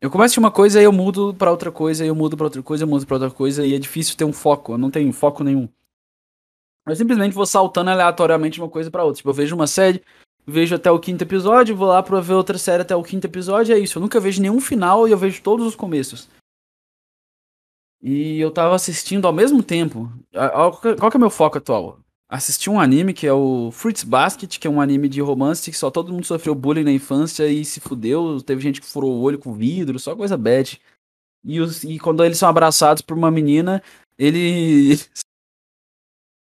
eu 0.00 0.10
começo 0.10 0.34
de 0.34 0.38
uma 0.38 0.50
coisa 0.50 0.80
e 0.80 0.84
eu 0.84 0.92
mudo 0.92 1.34
para 1.34 1.50
outra 1.50 1.72
coisa, 1.72 2.04
eu 2.04 2.14
mudo 2.14 2.36
para 2.36 2.46
outra 2.46 2.62
coisa, 2.62 2.84
eu 2.84 2.88
mudo 2.88 3.04
para 3.06 3.16
outra 3.16 3.30
coisa 3.30 3.66
e 3.66 3.74
é 3.74 3.78
difícil 3.78 4.16
ter 4.16 4.24
um 4.24 4.32
foco. 4.32 4.72
Eu 4.72 4.78
não 4.78 4.90
tenho 4.90 5.12
foco 5.12 5.42
nenhum. 5.42 5.68
Eu 6.86 6.96
simplesmente 6.96 7.34
vou 7.34 7.44
saltando 7.44 7.90
aleatoriamente 7.90 8.54
de 8.54 8.60
uma 8.60 8.70
coisa 8.70 8.90
para 8.90 9.04
outra. 9.04 9.16
Tipo, 9.18 9.30
eu 9.30 9.34
vejo 9.34 9.54
uma 9.54 9.66
série, 9.66 10.02
vejo 10.48 10.74
até 10.74 10.90
o 10.90 10.98
quinto 10.98 11.22
episódio, 11.22 11.76
vou 11.76 11.88
lá 11.88 12.02
pra 12.02 12.20
ver 12.20 12.34
outra 12.34 12.58
série 12.58 12.82
até 12.82 12.96
o 12.96 13.02
quinto 13.02 13.26
episódio, 13.26 13.74
é 13.74 13.78
isso. 13.78 13.98
Eu 13.98 14.02
nunca 14.02 14.18
vejo 14.18 14.40
nenhum 14.40 14.60
final 14.60 15.06
e 15.06 15.12
eu 15.12 15.18
vejo 15.18 15.42
todos 15.42 15.66
os 15.66 15.76
começos. 15.76 16.28
E 18.02 18.40
eu 18.40 18.50
tava 18.50 18.74
assistindo 18.74 19.26
ao 19.26 19.32
mesmo 19.32 19.62
tempo. 19.62 20.10
Qual 20.98 21.10
que 21.10 21.16
é 21.16 21.20
meu 21.20 21.30
foco 21.30 21.58
atual? 21.58 21.98
assisti 22.28 22.68
um 22.68 22.78
anime 22.78 23.14
que 23.14 23.26
é 23.26 23.32
o 23.32 23.70
Fruits 23.72 24.04
Basket, 24.04 24.58
que 24.58 24.66
é 24.66 24.70
um 24.70 24.80
anime 24.80 25.08
de 25.08 25.20
romance 25.20 25.70
que 25.70 25.76
só 25.76 25.90
todo 25.90 26.12
mundo 26.12 26.26
sofreu 26.26 26.54
bullying 26.54 26.84
na 26.84 26.92
infância 26.92 27.48
e 27.48 27.64
se 27.64 27.80
fudeu. 27.80 28.40
Teve 28.42 28.60
gente 28.60 28.80
que 28.80 28.86
furou 28.86 29.12
o 29.12 29.22
olho 29.22 29.38
com 29.38 29.54
vidro, 29.54 29.98
só 29.98 30.14
coisa 30.14 30.36
bad. 30.36 30.80
E, 31.44 31.60
os, 31.60 31.84
e 31.84 31.98
quando 31.98 32.22
eles 32.24 32.38
são 32.38 32.48
abraçados 32.48 33.00
por 33.00 33.16
uma 33.16 33.30
menina, 33.30 33.82
ele. 34.18 34.98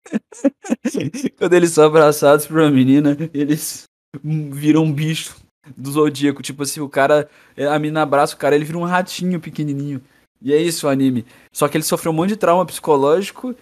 quando 1.39 1.53
eles 1.55 1.73
são 1.73 1.85
abraçados 1.85 2.47
por 2.47 2.59
uma 2.59 2.71
menina, 2.71 3.17
eles 3.33 3.85
viram 4.23 4.85
um 4.85 4.93
bicho 4.93 5.37
do 5.77 5.91
zodíaco. 5.91 6.43
Tipo 6.43 6.63
assim, 6.63 6.81
o 6.81 6.89
cara. 6.89 7.29
A 7.71 7.79
menina 7.79 8.03
abraça 8.03 8.35
o 8.35 8.39
cara, 8.39 8.55
ele 8.55 8.65
vira 8.65 8.79
um 8.79 8.85
ratinho 8.85 9.41
pequenininho. 9.41 10.03
E 10.41 10.53
é 10.53 10.61
isso 10.61 10.87
o 10.87 10.91
anime. 10.91 11.25
Só 11.53 11.69
que 11.69 11.77
ele 11.77 11.85
sofreu 11.85 12.13
um 12.13 12.15
monte 12.15 12.31
de 12.31 12.37
trauma 12.37 12.65
psicológico 12.67 13.55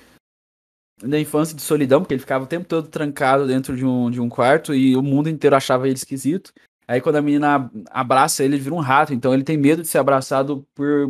da 1.03 1.19
infância 1.19 1.55
de 1.57 1.63
solidão, 1.63 2.01
porque 2.01 2.15
ele 2.15 2.21
ficava 2.21 2.45
o 2.45 2.47
tempo 2.47 2.67
todo 2.67 2.89
trancado 2.89 3.47
dentro 3.47 3.77
de 3.77 3.85
um, 3.85 4.11
de 4.11 4.21
um 4.21 4.29
quarto 4.29 4.75
e 4.75 4.97
o 4.97 5.03
mundo 5.03 5.29
inteiro 5.29 5.57
achava 5.57 5.87
ele 5.87 5.97
esquisito. 5.97 6.53
Aí 6.87 7.01
quando 7.01 7.17
a 7.17 7.23
menina 7.23 7.71
abraça 7.91 8.45
ele, 8.45 8.57
ele 8.57 8.63
vira 8.63 8.75
um 8.75 8.81
rato, 8.81 9.15
então 9.15 9.33
ele 9.33 9.43
tem 9.43 9.57
medo 9.57 9.83
de 9.83 9.89
ser 9.89 9.99
abraçado 9.99 10.67
por 10.75 11.09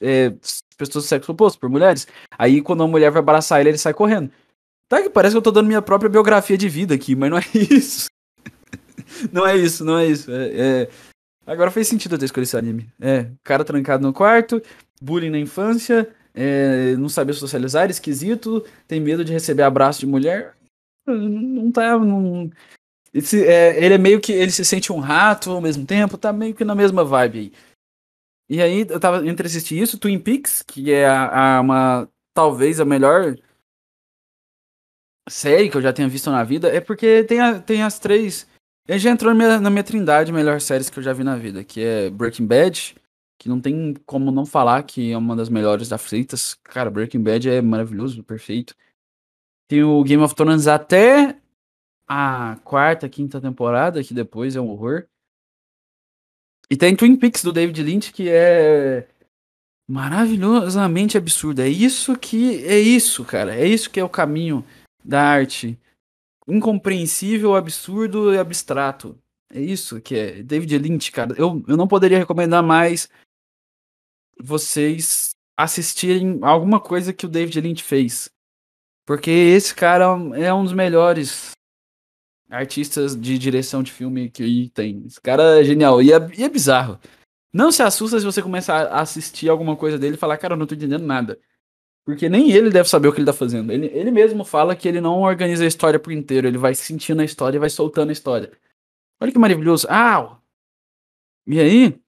é, 0.00 0.30
pessoas 0.76 1.04
do 1.04 1.08
sexo 1.08 1.32
oposto, 1.32 1.58
por 1.58 1.70
mulheres. 1.70 2.06
Aí 2.38 2.60
quando 2.60 2.80
uma 2.80 2.88
mulher 2.88 3.10
vai 3.10 3.20
abraçar 3.20 3.60
ele, 3.60 3.70
ele 3.70 3.78
sai 3.78 3.94
correndo. 3.94 4.30
Tá 4.88 5.02
que 5.02 5.10
parece 5.10 5.34
que 5.34 5.38
eu 5.38 5.42
tô 5.42 5.50
dando 5.50 5.66
minha 5.66 5.82
própria 5.82 6.08
biografia 6.08 6.56
de 6.56 6.68
vida 6.68 6.94
aqui, 6.94 7.16
mas 7.16 7.30
não 7.30 7.38
é 7.38 7.42
isso. 7.54 8.06
não 9.32 9.46
é 9.46 9.56
isso, 9.56 9.84
não 9.84 9.98
é 9.98 10.06
isso. 10.06 10.30
É, 10.30 10.48
é... 10.82 10.88
Agora 11.46 11.70
fez 11.70 11.88
sentido 11.88 12.14
eu 12.14 12.18
ter 12.18 12.26
escolhido 12.26 12.48
esse 12.48 12.56
anime. 12.56 12.88
É, 13.00 13.30
cara 13.44 13.64
trancado 13.64 14.04
no 14.04 14.12
quarto, 14.12 14.60
bullying 15.00 15.30
na 15.30 15.38
infância, 15.38 16.08
é, 16.34 16.94
não 16.96 17.08
saber 17.08 17.32
socializar, 17.32 17.88
esquisito, 17.88 18.64
tem 18.86 19.00
medo 19.00 19.24
de 19.24 19.32
receber 19.32 19.62
abraço 19.62 20.00
de 20.00 20.06
mulher. 20.06 20.54
Não 21.06 21.70
tá. 21.70 21.98
Não... 21.98 22.50
Esse, 23.14 23.44
é, 23.44 23.82
ele 23.82 23.94
é 23.94 23.98
meio 23.98 24.20
que. 24.20 24.32
Ele 24.32 24.50
se 24.50 24.64
sente 24.64 24.92
um 24.92 24.98
rato 24.98 25.50
ao 25.50 25.60
mesmo 25.60 25.86
tempo, 25.86 26.18
tá 26.18 26.32
meio 26.32 26.54
que 26.54 26.64
na 26.64 26.74
mesma 26.74 27.04
vibe 27.04 27.38
aí. 27.38 27.52
E 28.48 28.62
aí, 28.62 28.86
eu 28.88 29.00
tava 29.00 29.26
entre 29.26 29.46
assistir 29.46 29.80
isso, 29.80 29.98
Twin 29.98 30.18
Peaks, 30.18 30.62
que 30.62 30.92
é 30.92 31.06
a, 31.06 31.56
a, 31.56 31.60
uma. 31.60 32.08
Talvez 32.34 32.80
a 32.80 32.84
melhor 32.84 33.34
série 35.28 35.68
que 35.68 35.76
eu 35.76 35.82
já 35.82 35.92
tenha 35.92 36.08
visto 36.08 36.30
na 36.30 36.44
vida, 36.44 36.68
é 36.68 36.80
porque 36.80 37.24
tem, 37.24 37.40
a, 37.40 37.60
tem 37.60 37.82
as 37.82 37.98
três. 37.98 38.46
Ele 38.88 38.98
já 38.98 39.10
entrou 39.10 39.34
na 39.34 39.36
minha, 39.36 39.60
na 39.60 39.70
minha 39.70 39.84
trindade 39.84 40.32
melhor 40.32 40.60
séries 40.60 40.88
que 40.88 40.98
eu 40.98 41.02
já 41.02 41.12
vi 41.12 41.24
na 41.24 41.36
vida, 41.36 41.64
que 41.64 41.82
é 41.82 42.08
Breaking 42.10 42.46
Bad, 42.46 42.96
que 43.38 43.48
não 43.48 43.60
tem 43.60 43.94
como 44.06 44.30
não 44.30 44.46
falar 44.46 44.82
que 44.84 45.12
é 45.12 45.18
uma 45.18 45.34
das 45.34 45.48
melhores 45.48 45.88
da 45.88 45.98
feitas. 45.98 46.54
Cara, 46.62 46.90
Breaking 46.90 47.22
Bad 47.22 47.48
é 47.48 47.60
maravilhoso, 47.60 48.22
perfeito. 48.22 48.74
Tem 49.68 49.82
o 49.82 50.02
Game 50.04 50.22
of 50.22 50.34
Thrones 50.34 50.68
até 50.68 51.36
a 52.08 52.56
quarta, 52.62 53.08
quinta 53.08 53.40
temporada, 53.40 54.02
que 54.04 54.14
depois 54.14 54.54
é 54.54 54.60
um 54.60 54.68
horror. 54.68 55.06
E 56.70 56.76
tem 56.76 56.94
Twin 56.94 57.16
Peaks 57.16 57.42
do 57.42 57.52
David 57.52 57.82
Lynch, 57.82 58.12
que 58.12 58.28
é 58.28 59.08
maravilhosamente 59.88 61.18
absurdo. 61.18 61.60
É 61.60 61.68
isso 61.68 62.16
que 62.16 62.64
é 62.64 62.78
isso, 62.78 63.24
cara. 63.24 63.54
É 63.54 63.66
isso 63.66 63.90
que 63.90 63.98
é 63.98 64.04
o 64.04 64.08
caminho 64.08 64.64
da 65.06 65.22
arte. 65.22 65.78
Incompreensível, 66.48 67.54
absurdo 67.54 68.32
e 68.34 68.38
abstrato. 68.38 69.18
É 69.50 69.60
isso 69.60 70.00
que 70.00 70.14
é. 70.14 70.42
David 70.42 70.78
Lynch, 70.78 71.12
cara. 71.12 71.34
Eu, 71.38 71.62
eu 71.66 71.76
não 71.76 71.88
poderia 71.88 72.18
recomendar 72.18 72.62
mais 72.62 73.08
vocês 74.38 75.30
assistirem 75.56 76.38
alguma 76.42 76.78
coisa 76.78 77.12
que 77.12 77.26
o 77.26 77.28
David 77.28 77.60
Lynch 77.60 77.82
fez. 77.82 78.28
Porque 79.06 79.30
esse 79.30 79.74
cara 79.74 80.04
é 80.34 80.52
um 80.52 80.64
dos 80.64 80.72
melhores 80.72 81.52
artistas 82.50 83.16
de 83.16 83.38
direção 83.38 83.82
de 83.82 83.92
filme 83.92 84.30
que 84.30 84.70
tem. 84.70 85.04
Esse 85.06 85.20
cara 85.20 85.60
é 85.60 85.64
genial. 85.64 86.02
E 86.02 86.12
é, 86.12 86.16
e 86.36 86.44
é 86.44 86.48
bizarro. 86.48 86.98
Não 87.52 87.72
se 87.72 87.82
assusta 87.82 88.18
se 88.18 88.24
você 88.24 88.42
começar 88.42 88.88
a 88.88 89.00
assistir 89.00 89.48
alguma 89.48 89.76
coisa 89.76 89.98
dele 89.98 90.16
e 90.16 90.18
falar, 90.18 90.36
cara, 90.36 90.54
eu 90.54 90.58
não 90.58 90.66
tô 90.66 90.74
entendendo 90.74 91.06
nada. 91.06 91.38
Porque 92.06 92.28
nem 92.28 92.52
ele 92.52 92.70
deve 92.70 92.88
saber 92.88 93.08
o 93.08 93.12
que 93.12 93.18
ele 93.18 93.26
tá 93.26 93.32
fazendo. 93.32 93.72
Ele, 93.72 93.86
ele 93.86 94.12
mesmo 94.12 94.44
fala 94.44 94.76
que 94.76 94.86
ele 94.86 95.00
não 95.00 95.22
organiza 95.22 95.64
a 95.64 95.66
história 95.66 95.98
por 95.98 96.12
inteiro. 96.12 96.46
Ele 96.46 96.56
vai 96.56 96.72
sentindo 96.72 97.20
a 97.20 97.24
história 97.24 97.56
e 97.56 97.60
vai 97.60 97.68
soltando 97.68 98.10
a 98.10 98.12
história. 98.12 98.52
Olha 99.20 99.32
que 99.32 99.38
maravilhoso. 99.38 99.88
Ah! 99.90 100.38
E 101.48 101.58
aí, 101.58 102.00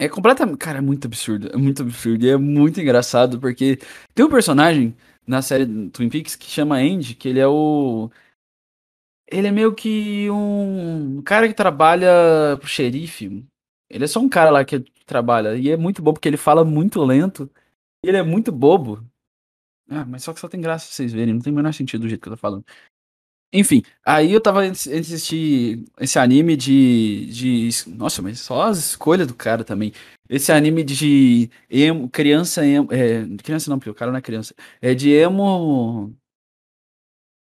é 0.00 0.08
completamente. 0.08 0.58
Cara, 0.58 0.78
é 0.78 0.80
muito 0.80 1.06
absurdo. 1.06 1.48
É 1.52 1.56
muito 1.56 1.82
absurdo. 1.82 2.24
E 2.24 2.30
é 2.30 2.36
muito 2.36 2.80
engraçado, 2.80 3.40
porque 3.40 3.78
tem 4.14 4.24
um 4.24 4.30
personagem 4.30 4.96
na 5.26 5.42
série 5.42 5.66
Twin 5.90 6.08
Peaks 6.08 6.36
que 6.36 6.46
chama 6.46 6.76
Andy, 6.78 7.14
que 7.14 7.28
ele 7.28 7.40
é 7.40 7.46
o. 7.46 8.10
Ele 9.30 9.46
é 9.48 9.50
meio 9.50 9.74
que 9.74 10.30
um 10.30 11.22
cara 11.22 11.48
que 11.48 11.54
trabalha 11.54 12.56
pro 12.58 12.68
xerife. 12.68 13.44
Ele 13.90 14.04
é 14.04 14.06
só 14.06 14.20
um 14.20 14.28
cara 14.28 14.50
lá 14.50 14.64
que 14.64 14.80
trabalha. 15.06 15.56
E 15.56 15.70
é 15.70 15.76
muito 15.76 16.02
bom 16.02 16.12
porque 16.12 16.28
ele 16.28 16.36
fala 16.36 16.64
muito 16.64 17.04
lento. 17.04 17.50
Ele 18.02 18.16
é 18.16 18.22
muito 18.22 18.52
bobo. 18.52 19.04
Ah, 19.90 20.04
mas 20.04 20.22
só 20.22 20.32
que 20.34 20.40
só 20.40 20.48
tem 20.48 20.60
graça 20.60 20.86
pra 20.86 20.94
vocês 20.94 21.12
verem. 21.12 21.34
Não 21.34 21.40
tem 21.40 21.52
o 21.52 21.56
menor 21.56 21.72
sentido 21.72 22.02
do 22.02 22.08
jeito 22.08 22.20
que 22.20 22.28
eu 22.28 22.32
tô 22.34 22.36
falando. 22.36 22.64
Enfim, 23.52 23.82
aí 24.04 24.32
eu 24.32 24.42
tava 24.42 24.62
assistindo 24.64 25.86
esse 25.98 26.18
anime 26.18 26.54
de, 26.54 27.26
de. 27.32 27.70
Nossa, 27.88 28.20
mas 28.20 28.40
só 28.40 28.62
as 28.64 28.78
escolhas 28.78 29.26
do 29.26 29.34
cara 29.34 29.64
também. 29.64 29.92
Esse 30.28 30.52
anime 30.52 30.84
de 30.84 31.50
emo, 31.70 32.10
criança 32.10 32.66
emo. 32.66 32.92
É, 32.92 33.24
criança 33.42 33.70
não, 33.70 33.78
porque 33.78 33.90
o 33.90 33.94
cara 33.94 34.10
não 34.10 34.18
é 34.18 34.22
criança. 34.22 34.54
É 34.82 34.94
de 34.94 35.10
emo. 35.10 36.14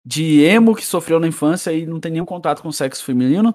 De 0.04 0.42
emo 0.42 0.74
que 0.74 0.84
sofreu 0.84 1.20
na 1.20 1.28
infância 1.28 1.72
e 1.72 1.86
não 1.86 2.00
tem 2.00 2.12
nenhum 2.12 2.26
contato 2.26 2.60
com 2.60 2.68
o 2.68 2.72
sexo 2.72 3.04
feminino. 3.04 3.54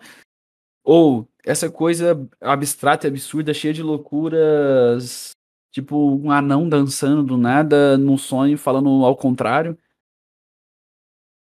Ou 0.83 1.27
essa 1.45 1.69
coisa 1.69 2.27
abstrata 2.41 3.07
e 3.07 3.09
absurda, 3.09 3.53
cheia 3.53 3.73
de 3.73 3.83
loucuras. 3.83 5.31
Tipo, 5.71 6.15
um 6.15 6.31
anão 6.31 6.67
dançando 6.67 7.23
do 7.23 7.37
nada 7.37 7.97
num 7.97 8.17
sonho, 8.17 8.57
falando 8.57 8.89
ao 9.05 9.15
contrário. 9.15 9.77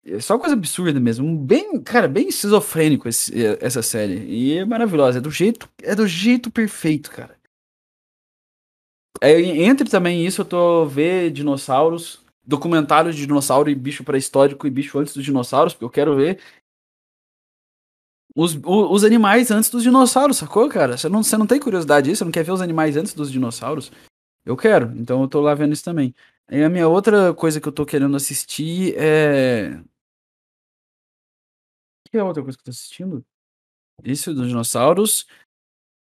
É 0.04 0.20
só 0.20 0.38
coisa 0.38 0.54
absurda 0.54 0.98
mesmo. 0.98 1.36
Bem, 1.38 1.80
cara, 1.82 2.08
bem 2.08 2.28
esquizofrênico 2.28 3.08
esse, 3.08 3.32
essa 3.60 3.82
série. 3.82 4.24
E 4.26 4.58
é 4.58 4.64
maravilhosa. 4.64 5.18
É 5.18 5.20
do 5.20 5.30
jeito, 5.30 5.68
é 5.82 5.94
do 5.94 6.06
jeito 6.06 6.50
perfeito, 6.50 7.10
cara. 7.10 7.38
É, 9.20 9.40
entre 9.40 9.88
também 9.88 10.24
isso, 10.24 10.42
eu 10.42 10.44
tô 10.44 10.86
ver 10.86 11.30
dinossauros, 11.30 12.20
documentários 12.46 13.16
de 13.16 13.26
dinossauro 13.26 13.68
e 13.68 13.74
bicho 13.74 14.04
pré-histórico 14.04 14.66
e 14.66 14.70
bicho 14.70 14.98
antes 14.98 15.12
dos 15.12 15.24
dinossauros, 15.24 15.74
porque 15.74 15.84
eu 15.84 15.90
quero 15.90 16.16
ver 16.16 16.38
os, 18.34 18.56
os, 18.64 19.02
animais 19.02 19.50
antes 19.50 19.68
dos 19.68 19.82
dinossauros, 19.82 20.36
sacou, 20.36 20.68
cara? 20.68 20.96
Você 20.96 21.08
não, 21.08 21.24
você 21.24 21.36
não 21.36 21.46
tem 21.46 21.58
curiosidade 21.58 22.08
disso? 22.08 22.18
Você 22.18 22.24
não 22.24 22.30
quer 22.30 22.44
ver 22.44 22.52
os 22.52 22.60
animais 22.60 22.96
antes 22.96 23.12
dos 23.12 23.32
dinossauros? 23.32 23.90
Eu 24.48 24.56
quero, 24.56 24.96
então 24.96 25.20
eu 25.20 25.28
tô 25.28 25.42
lá 25.42 25.54
vendo 25.54 25.74
isso 25.74 25.84
também. 25.84 26.14
E 26.50 26.62
a 26.62 26.70
minha 26.70 26.88
outra 26.88 27.34
coisa 27.34 27.60
que 27.60 27.68
eu 27.68 27.72
tô 27.72 27.84
querendo 27.84 28.16
assistir 28.16 28.94
é 28.96 29.78
que 32.10 32.16
é 32.16 32.24
outra 32.24 32.42
coisa 32.42 32.56
que 32.56 32.62
eu 32.62 32.64
tô 32.64 32.70
assistindo? 32.70 33.22
Isso 34.02 34.32
dos 34.32 34.48
dinossauros. 34.48 35.26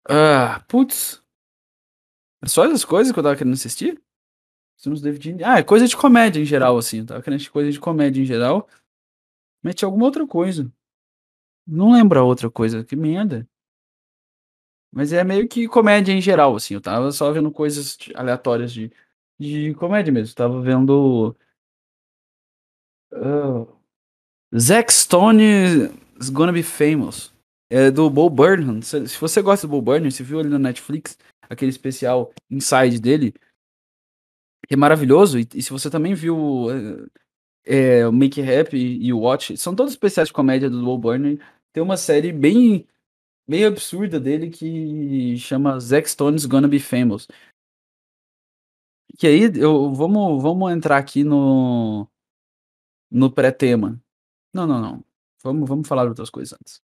Ah, 0.05 0.59
putz. 0.67 1.23
É 2.41 2.49
só 2.49 2.65
essas 2.65 2.83
coisas 2.83 3.13
que 3.13 3.17
eu 3.17 3.23
tava 3.23 3.37
querendo 3.37 3.53
assistir? 3.53 4.03
Filmes 4.77 5.01
David 5.01 5.41
Ah, 5.45 5.59
é 5.59 5.63
coisa 5.63 5.87
de 5.87 5.95
comédia 5.95 6.41
em 6.41 6.45
geral, 6.45 6.77
assim. 6.77 6.99
Eu 6.99 7.05
tava 7.05 7.21
querendo 7.21 7.37
assistir 7.37 7.53
coisa 7.53 7.71
de 7.71 7.79
comédia 7.79 8.21
em 8.21 8.25
geral. 8.25 8.67
Tinha 9.73 9.87
alguma 9.87 10.03
outra 10.03 10.27
coisa. 10.27 10.69
Não 11.65 11.93
lembro 11.93 12.19
a 12.19 12.23
outra 12.23 12.51
coisa. 12.51 12.83
Que 12.83 12.97
merda. 12.97 13.47
Mas 14.93 15.11
é 15.11 15.23
meio 15.23 15.47
que 15.47 15.67
comédia 15.67 16.13
em 16.13 16.21
geral, 16.21 16.55
assim. 16.55 16.75
Eu 16.75 16.81
tava 16.81 17.11
só 17.11 17.31
vendo 17.31 17.51
coisas 17.51 17.97
aleatórias 18.13 18.71
de, 18.71 18.91
de 19.39 19.73
comédia 19.73 20.13
mesmo. 20.13 20.31
Eu 20.31 20.35
tava 20.35 20.61
vendo. 20.61 21.35
Uh, 23.11 23.67
Zack 24.57 24.93
Stone 24.93 25.41
is 26.19 26.29
gonna 26.29 26.51
be 26.51 26.61
famous. 26.61 27.33
É 27.69 27.89
do 27.89 28.07
Bo 28.09 28.29
Burnham. 28.29 28.81
Se, 28.83 29.07
se 29.07 29.19
você 29.19 29.41
gosta 29.41 29.65
do 29.65 29.71
Bo 29.71 29.81
Burnham, 29.81 30.11
você 30.11 30.23
viu 30.23 30.39
ali 30.39 30.49
na 30.49 30.59
Netflix 30.59 31.17
aquele 31.49 31.71
especial 31.71 32.31
Inside 32.49 32.99
dele, 32.99 33.33
é 34.69 34.75
maravilhoso. 34.75 35.39
E, 35.39 35.47
e 35.55 35.61
se 35.61 35.71
você 35.71 35.89
também 35.89 36.13
viu 36.13 36.67
é, 37.65 38.07
o 38.07 38.11
Make 38.11 38.41
Happy 38.41 38.77
e 38.77 39.11
o 39.13 39.19
Watch, 39.19 39.57
são 39.57 39.75
todos 39.75 39.93
especiais 39.93 40.29
de 40.29 40.33
comédia 40.33 40.69
do 40.69 40.83
Bo 40.83 40.97
Burnham. 40.97 41.37
Tem 41.71 41.81
uma 41.81 41.97
série 41.97 42.31
bem, 42.31 42.87
bem 43.47 43.65
absurda 43.65 44.19
dele 44.19 44.49
que 44.49 45.37
chama 45.37 45.79
Zack 45.79 46.09
Stone's 46.09 46.45
Gonna 46.45 46.67
Be 46.67 46.79
Famous. 46.79 47.27
Que 49.17 49.27
aí, 49.27 49.51
eu, 49.55 49.93
vamos, 49.93 50.41
vamos 50.41 50.71
entrar 50.71 50.97
aqui 50.97 51.23
no, 51.23 52.07
no 53.11 53.31
pré-tema. 53.31 54.01
Não, 54.53 54.65
não, 54.65 54.81
não. 54.81 55.05
Vamos, 55.43 55.67
vamos 55.67 55.87
falar 55.87 56.03
de 56.03 56.09
outras 56.09 56.29
coisas 56.29 56.53
antes. 56.53 56.81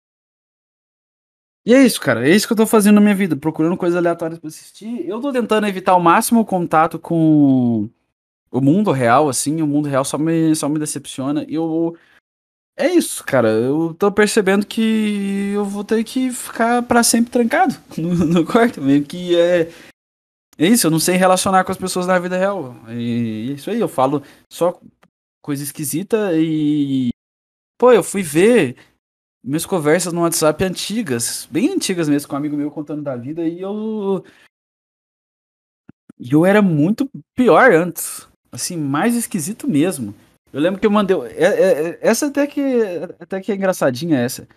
E 1.66 1.74
é 1.74 1.84
isso, 1.84 2.00
cara. 2.00 2.28
É 2.28 2.34
isso 2.34 2.48
que 2.48 2.54
eu 2.54 2.58
tô 2.58 2.66
fazendo 2.66 2.96
na 2.96 3.02
minha 3.02 3.14
vida, 3.14 3.36
procurando 3.36 3.76
coisas 3.76 3.98
aleatórias 3.98 4.40
para 4.40 4.48
assistir. 4.48 5.06
Eu 5.08 5.20
tô 5.20 5.34
tentando 5.34 5.68
evitar 5.68 5.92
ao 5.92 6.00
máximo 6.00 6.40
o 6.40 6.46
contato 6.46 6.98
com 6.98 7.90
o 8.50 8.62
mundo 8.62 8.92
real, 8.92 9.28
assim, 9.28 9.62
o 9.62 9.68
mundo 9.68 9.90
real 9.90 10.06
só 10.06 10.18
me, 10.18 10.56
só 10.56 10.70
me 10.70 10.80
decepciona. 10.80 11.46
Eu. 11.50 11.98
É 12.78 12.88
isso, 12.94 13.24
cara. 13.26 13.50
Eu 13.50 13.96
tô 13.98 14.12
percebendo 14.12 14.66
que 14.66 15.52
eu 15.56 15.66
vou 15.66 15.84
ter 15.84 16.04
que 16.04 16.30
ficar 16.30 16.84
para 16.84 17.02
sempre 17.02 17.32
trancado 17.32 17.76
no, 17.98 18.14
no 18.14 18.46
quarto. 18.46 18.80
Meio 18.82 19.04
que 19.04 19.36
é. 19.36 19.72
É 20.60 20.68
isso, 20.68 20.88
eu 20.88 20.92
não 20.92 21.00
sei 21.00 21.16
relacionar 21.16 21.64
com 21.64 21.72
as 21.72 21.78
pessoas 21.78 22.08
na 22.08 22.18
vida 22.20 22.38
real. 22.38 22.76
E 22.90 23.50
é 23.52 23.54
isso 23.54 23.70
aí, 23.70 23.80
eu 23.80 23.88
falo 23.88 24.24
só 24.52 24.80
coisa 25.42 25.64
esquisita 25.64 26.32
e. 26.36 27.10
Pô, 27.80 27.92
eu 27.92 28.04
fui 28.04 28.22
ver 28.22 28.76
minhas 29.44 29.66
conversas 29.66 30.14
no 30.14 30.22
WhatsApp 30.22 30.64
antigas, 30.64 31.48
bem 31.50 31.70
antigas 31.70 32.10
mesmo, 32.10 32.28
com 32.28 32.36
um 32.36 32.38
amigo 32.38 32.58
meu 32.58 32.70
contando 32.70 33.02
da 33.02 33.16
vida, 33.16 33.48
e 33.48 33.62
eu. 33.62 34.24
E 36.20 36.32
eu 36.32 36.46
era 36.46 36.62
muito 36.62 37.10
pior 37.36 37.72
antes. 37.72 38.28
Assim, 38.52 38.78
mais 38.78 39.16
esquisito 39.16 39.68
mesmo. 39.68 40.14
Eu 40.58 40.64
lembro 40.64 40.80
que 40.80 40.88
eu 40.88 40.92
mandei. 40.92 41.16
É, 41.36 41.46
é, 41.46 41.90
é, 41.90 42.00
essa 42.02 42.26
até 42.26 42.48
que, 42.48 42.60
até 43.20 43.40
que 43.40 43.52
é 43.52 43.56
engraçadinha 43.56 44.18
essa. 44.18 44.48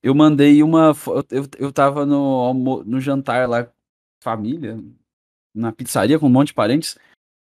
Eu 0.00 0.14
mandei 0.14 0.62
uma. 0.62 0.92
Eu, 1.28 1.44
eu 1.58 1.72
tava 1.72 2.06
no, 2.06 2.54
no 2.84 3.00
jantar 3.00 3.48
lá, 3.48 3.68
família, 4.22 4.78
na 5.52 5.72
pizzaria 5.72 6.20
com 6.20 6.26
um 6.26 6.30
monte 6.30 6.48
de 6.48 6.54
parentes. 6.54 6.96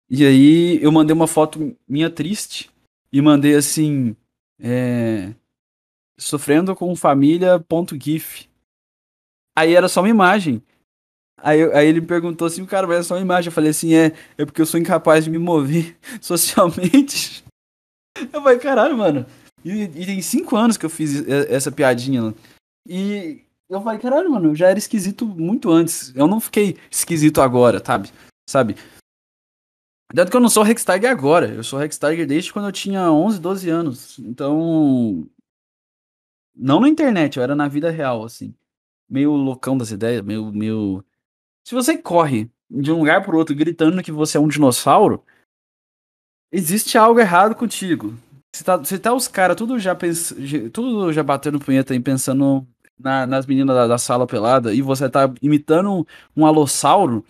E 0.08 0.24
aí 0.24 0.82
eu 0.82 0.90
mandei 0.90 1.12
uma 1.14 1.26
foto 1.26 1.76
minha 1.86 2.08
triste. 2.08 2.70
E 3.12 3.20
mandei 3.20 3.54
assim. 3.54 4.16
É, 4.58 5.34
sofrendo 6.18 6.74
com 6.74 6.96
família.gif. 6.96 8.48
Aí 9.54 9.74
era 9.74 9.90
só 9.90 10.00
uma 10.00 10.08
imagem. 10.08 10.62
Aí, 11.36 11.62
aí 11.74 11.86
ele 11.86 12.00
me 12.00 12.06
perguntou 12.06 12.46
assim, 12.46 12.64
cara, 12.64 12.86
mas 12.86 13.00
é 13.00 13.02
só 13.02 13.14
uma 13.16 13.20
imagem. 13.20 13.48
Eu 13.48 13.52
falei 13.52 13.72
assim, 13.72 13.94
é, 13.94 14.06
é 14.38 14.46
porque 14.46 14.62
eu 14.62 14.66
sou 14.66 14.80
incapaz 14.80 15.24
de 15.24 15.30
me 15.30 15.36
mover 15.36 15.98
socialmente. 16.18 17.43
Eu 18.32 18.42
falei, 18.42 18.58
caralho, 18.58 18.96
mano. 18.96 19.26
E, 19.64 19.82
e 19.82 20.06
tem 20.06 20.20
cinco 20.20 20.56
anos 20.56 20.76
que 20.76 20.86
eu 20.86 20.90
fiz 20.90 21.26
essa 21.28 21.72
piadinha. 21.72 22.34
E 22.86 23.44
eu 23.68 23.82
falei, 23.82 23.98
caralho, 23.98 24.30
mano, 24.30 24.50
eu 24.50 24.54
já 24.54 24.68
era 24.68 24.78
esquisito 24.78 25.26
muito 25.26 25.70
antes. 25.70 26.14
Eu 26.14 26.26
não 26.26 26.40
fiquei 26.40 26.76
esquisito 26.90 27.40
agora, 27.40 27.82
sabe? 27.84 28.10
Sabe? 28.48 28.76
Tanto 30.14 30.30
que 30.30 30.36
eu 30.36 30.40
não 30.40 30.48
sou 30.48 30.66
Hextag 30.66 31.06
agora. 31.06 31.48
Eu 31.48 31.64
sou 31.64 31.82
Hextag 31.82 32.24
desde 32.26 32.52
quando 32.52 32.66
eu 32.66 32.72
tinha 32.72 33.10
11, 33.10 33.40
12 33.40 33.70
anos. 33.70 34.18
Então. 34.20 35.26
Não 36.54 36.78
na 36.78 36.88
internet, 36.88 37.36
eu 37.36 37.42
era 37.42 37.56
na 37.56 37.66
vida 37.66 37.90
real, 37.90 38.22
assim. 38.24 38.54
Meio 39.08 39.32
loucão 39.32 39.76
das 39.76 39.90
ideias, 39.90 40.22
meio. 40.22 40.52
meio... 40.52 41.04
Se 41.66 41.74
você 41.74 41.96
corre 41.96 42.50
de 42.70 42.92
um 42.92 42.98
lugar 42.98 43.24
pro 43.24 43.36
outro 43.36 43.56
gritando 43.56 44.02
que 44.02 44.12
você 44.12 44.36
é 44.36 44.40
um 44.40 44.48
dinossauro, 44.48 45.24
existe 46.54 46.96
algo 46.96 47.18
errado 47.18 47.54
contigo. 47.54 48.14
Se 48.54 48.62
tá, 48.62 48.82
se 48.84 48.98
tá 48.98 49.12
os 49.12 49.26
caras 49.26 49.56
tudo 49.56 49.78
já 49.80 49.94
pens, 49.94 50.32
tudo 50.72 51.12
já 51.12 51.22
batendo 51.24 51.58
punheta 51.58 51.92
e 51.94 51.98
pensando 51.98 52.64
na, 52.98 53.26
nas 53.26 53.44
meninas 53.44 53.74
da, 53.74 53.88
da, 53.88 53.98
sala 53.98 54.26
pelada 54.26 54.72
e 54.72 54.80
você 54.80 55.10
tá 55.10 55.32
imitando 55.42 55.92
um, 55.92 56.04
um 56.36 56.46
alossauro, 56.46 57.24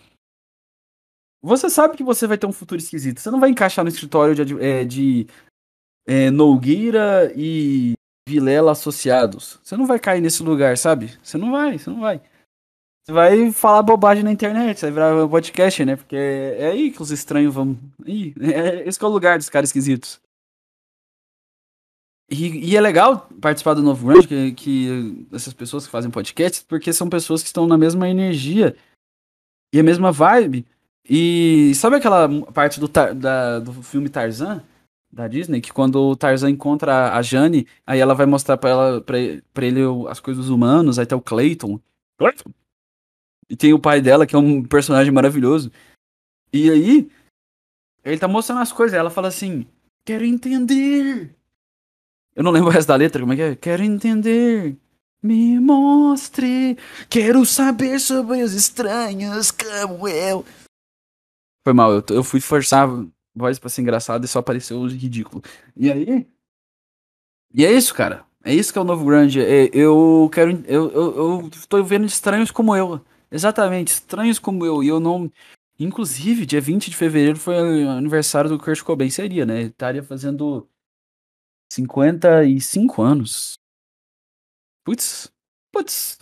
você 1.41 1.67
sabe 1.67 1.97
que 1.97 2.03
você 2.03 2.27
vai 2.27 2.37
ter 2.37 2.45
um 2.45 2.53
futuro 2.53 2.79
esquisito. 2.79 3.19
Você 3.19 3.31
não 3.31 3.39
vai 3.39 3.49
encaixar 3.49 3.83
no 3.83 3.89
escritório 3.89 4.35
de, 4.35 4.63
é, 4.63 4.83
de 4.83 5.27
é, 6.07 6.29
Nogueira 6.29 7.33
e 7.35 7.93
Vilela 8.27 8.71
associados. 8.71 9.59
Você 9.63 9.75
não 9.75 9.87
vai 9.87 9.99
cair 9.99 10.21
nesse 10.21 10.43
lugar, 10.43 10.77
sabe? 10.77 11.11
Você 11.23 11.37
não 11.37 11.51
vai, 11.51 11.77
você 11.77 11.89
não 11.89 11.99
vai. 11.99 12.21
Você 13.05 13.13
vai 13.13 13.51
falar 13.51 13.83
bobagem 13.83 14.23
na 14.23 14.31
internet, 14.31 14.79
você 14.79 14.89
vai 14.89 15.11
virar 15.11 15.27
podcast, 15.29 15.85
né? 15.85 15.95
Porque 15.95 16.15
é 16.15 16.71
aí 16.71 16.89
que 16.89 16.99
os 17.03 17.11
estranhos 17.11 17.53
vão. 17.53 17.77
Ih, 18.03 18.33
é, 18.41 18.87
esse 18.87 19.01
é 19.01 19.05
o 19.05 19.11
lugar 19.11 19.37
dos 19.37 19.47
caras 19.47 19.69
esquisitos. 19.69 20.19
E, 22.27 22.71
e, 22.71 22.75
é 22.75 22.81
legal 22.81 23.29
participar 23.39 23.75
do 23.75 23.83
Novo 23.83 24.07
Grande, 24.07 24.27
que, 24.27 24.51
que 24.53 25.27
essas 25.31 25.53
pessoas 25.53 25.85
que 25.85 25.91
fazem 25.91 26.09
podcast, 26.09 26.65
porque 26.65 26.91
são 26.91 27.07
pessoas 27.07 27.43
que 27.43 27.47
estão 27.47 27.67
na 27.67 27.77
mesma 27.77 28.09
energia 28.09 28.75
e 29.71 29.79
a 29.79 29.83
mesma 29.83 30.11
vibe. 30.11 30.65
E 31.07 31.73
sabe 31.75 31.97
aquela 31.97 32.27
parte 32.51 32.79
do, 32.79 32.87
da, 32.87 33.59
do 33.59 33.83
filme 33.83 34.09
Tarzan? 34.09 34.63
Da 35.11 35.27
Disney, 35.27 35.61
que 35.61 35.71
quando 35.71 36.01
o 36.01 36.15
Tarzan 36.15 36.49
encontra 36.49 37.13
a 37.15 37.21
Jane, 37.21 37.67
aí 37.85 37.99
ela 37.99 38.15
vai 38.15 38.25
mostrar 38.25 38.57
pra, 38.57 38.69
ela, 38.71 39.05
ele 39.61 39.81
as 40.09 40.19
coisas 40.19 40.49
humanas, 40.49 40.97
aí 40.97 41.05
tá 41.05 41.15
o 41.15 41.21
Clayton. 41.21 41.79
Clayton! 42.17 42.64
E 43.49 43.55
tem 43.55 43.73
o 43.73 43.79
pai 43.79 44.01
dela, 44.01 44.25
que 44.25 44.35
é 44.35 44.39
um 44.39 44.63
personagem 44.63 45.11
maravilhoso. 45.11 45.71
E 46.51 46.69
aí, 46.69 47.09
ele 48.03 48.19
tá 48.19 48.27
mostrando 48.27 48.61
as 48.61 48.71
coisas, 48.71 48.97
ela 48.97 49.09
fala 49.09 49.27
assim: 49.27 49.65
Quero 50.05 50.23
entender. 50.23 51.35
Eu 52.35 52.43
não 52.43 52.51
lembro 52.51 52.69
o 52.69 52.71
resto 52.71 52.87
da 52.87 52.95
letra, 52.95 53.21
como 53.21 53.33
é 53.33 53.35
que 53.35 53.41
é? 53.41 53.55
Quero 53.55 53.83
entender. 53.83 54.77
Me 55.23 55.59
mostre. 55.59 56.77
Quero 57.09 57.45
saber 57.45 57.99
sobre 57.99 58.43
os 58.43 58.53
estranhos 58.53 59.49
como 59.49 60.07
eu. 60.07 60.45
Foi 61.63 61.73
mal, 61.73 61.91
eu, 61.91 62.03
eu 62.09 62.23
fui 62.23 62.39
forçar 62.39 62.87
a 62.87 63.05
voz 63.35 63.57
pra 63.57 63.69
ser 63.69 63.81
engraçado 63.81 64.23
e 64.23 64.27
só 64.27 64.39
apareceu 64.39 64.85
ridículo. 64.85 65.41
E 65.75 65.91
aí? 65.91 66.27
E 67.51 67.65
é 67.65 67.71
isso, 67.71 67.93
cara. 67.95 68.23
É 68.43 68.53
isso 68.53 68.71
que 68.71 68.77
é 68.77 68.81
o 68.81 68.85
novo 68.85 69.03
grande. 69.03 69.41
É, 69.41 69.69
eu 69.73 70.29
quero. 70.31 70.51
Eu, 70.67 70.91
eu, 70.91 71.15
eu 71.15 71.51
tô 71.67 71.83
vendo 71.83 72.05
estranhos 72.05 72.51
como 72.51 72.75
eu. 72.75 73.03
Exatamente, 73.31 73.89
estranhos 73.89 74.39
como 74.39 74.65
eu. 74.65 74.83
E 74.83 74.87
eu 74.87 74.99
não. 74.99 75.31
Inclusive, 75.79 76.45
dia 76.45 76.61
20 76.61 76.89
de 76.89 76.95
fevereiro 76.95 77.37
foi 77.37 77.85
o 77.85 77.89
aniversário 77.89 78.49
do 78.49 78.59
Kurt 78.59 78.81
Cobain. 78.83 79.09
Seria, 79.09 79.45
né? 79.45 79.59
Ele 79.61 79.69
estaria 79.69 80.03
fazendo 80.03 80.69
55 81.71 83.01
anos. 83.01 83.59
Putz. 84.85 85.31
Putz. 85.71 86.17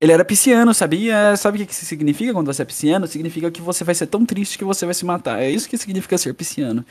Ele 0.00 0.12
era 0.12 0.24
pisciano, 0.24 0.74
sabia? 0.74 1.36
Sabe 1.36 1.62
o 1.62 1.66
que 1.66 1.72
isso 1.72 1.84
significa 1.86 2.32
quando 2.32 2.46
você 2.46 2.62
é 2.62 2.64
pisciano? 2.64 3.06
Significa 3.06 3.50
que 3.50 3.60
você 3.62 3.82
vai 3.82 3.94
ser 3.94 4.06
tão 4.06 4.26
triste 4.26 4.58
que 4.58 4.64
você 4.64 4.84
vai 4.84 4.94
se 4.94 5.04
matar. 5.04 5.40
É 5.40 5.50
isso 5.50 5.68
que 5.68 5.78
significa 5.78 6.18
ser 6.18 6.34
pisciano. 6.34 6.84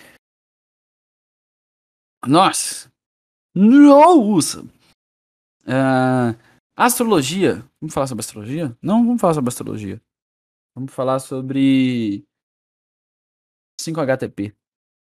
Nossa. 2.28 2.92
Nossa. 3.54 4.62
Uh, 5.68 6.36
Astrologia. 6.76 7.64
Vamos 7.80 7.94
falar 7.94 8.08
sobre 8.08 8.20
astrologia? 8.20 8.78
Não, 8.82 9.06
vamos 9.06 9.22
falar 9.22 9.34
sobre 9.34 9.48
astrologia. 9.48 10.02
Vamos 10.76 10.94
falar 10.94 11.20
sobre 11.20 12.26
5-HTP. 13.80 14.54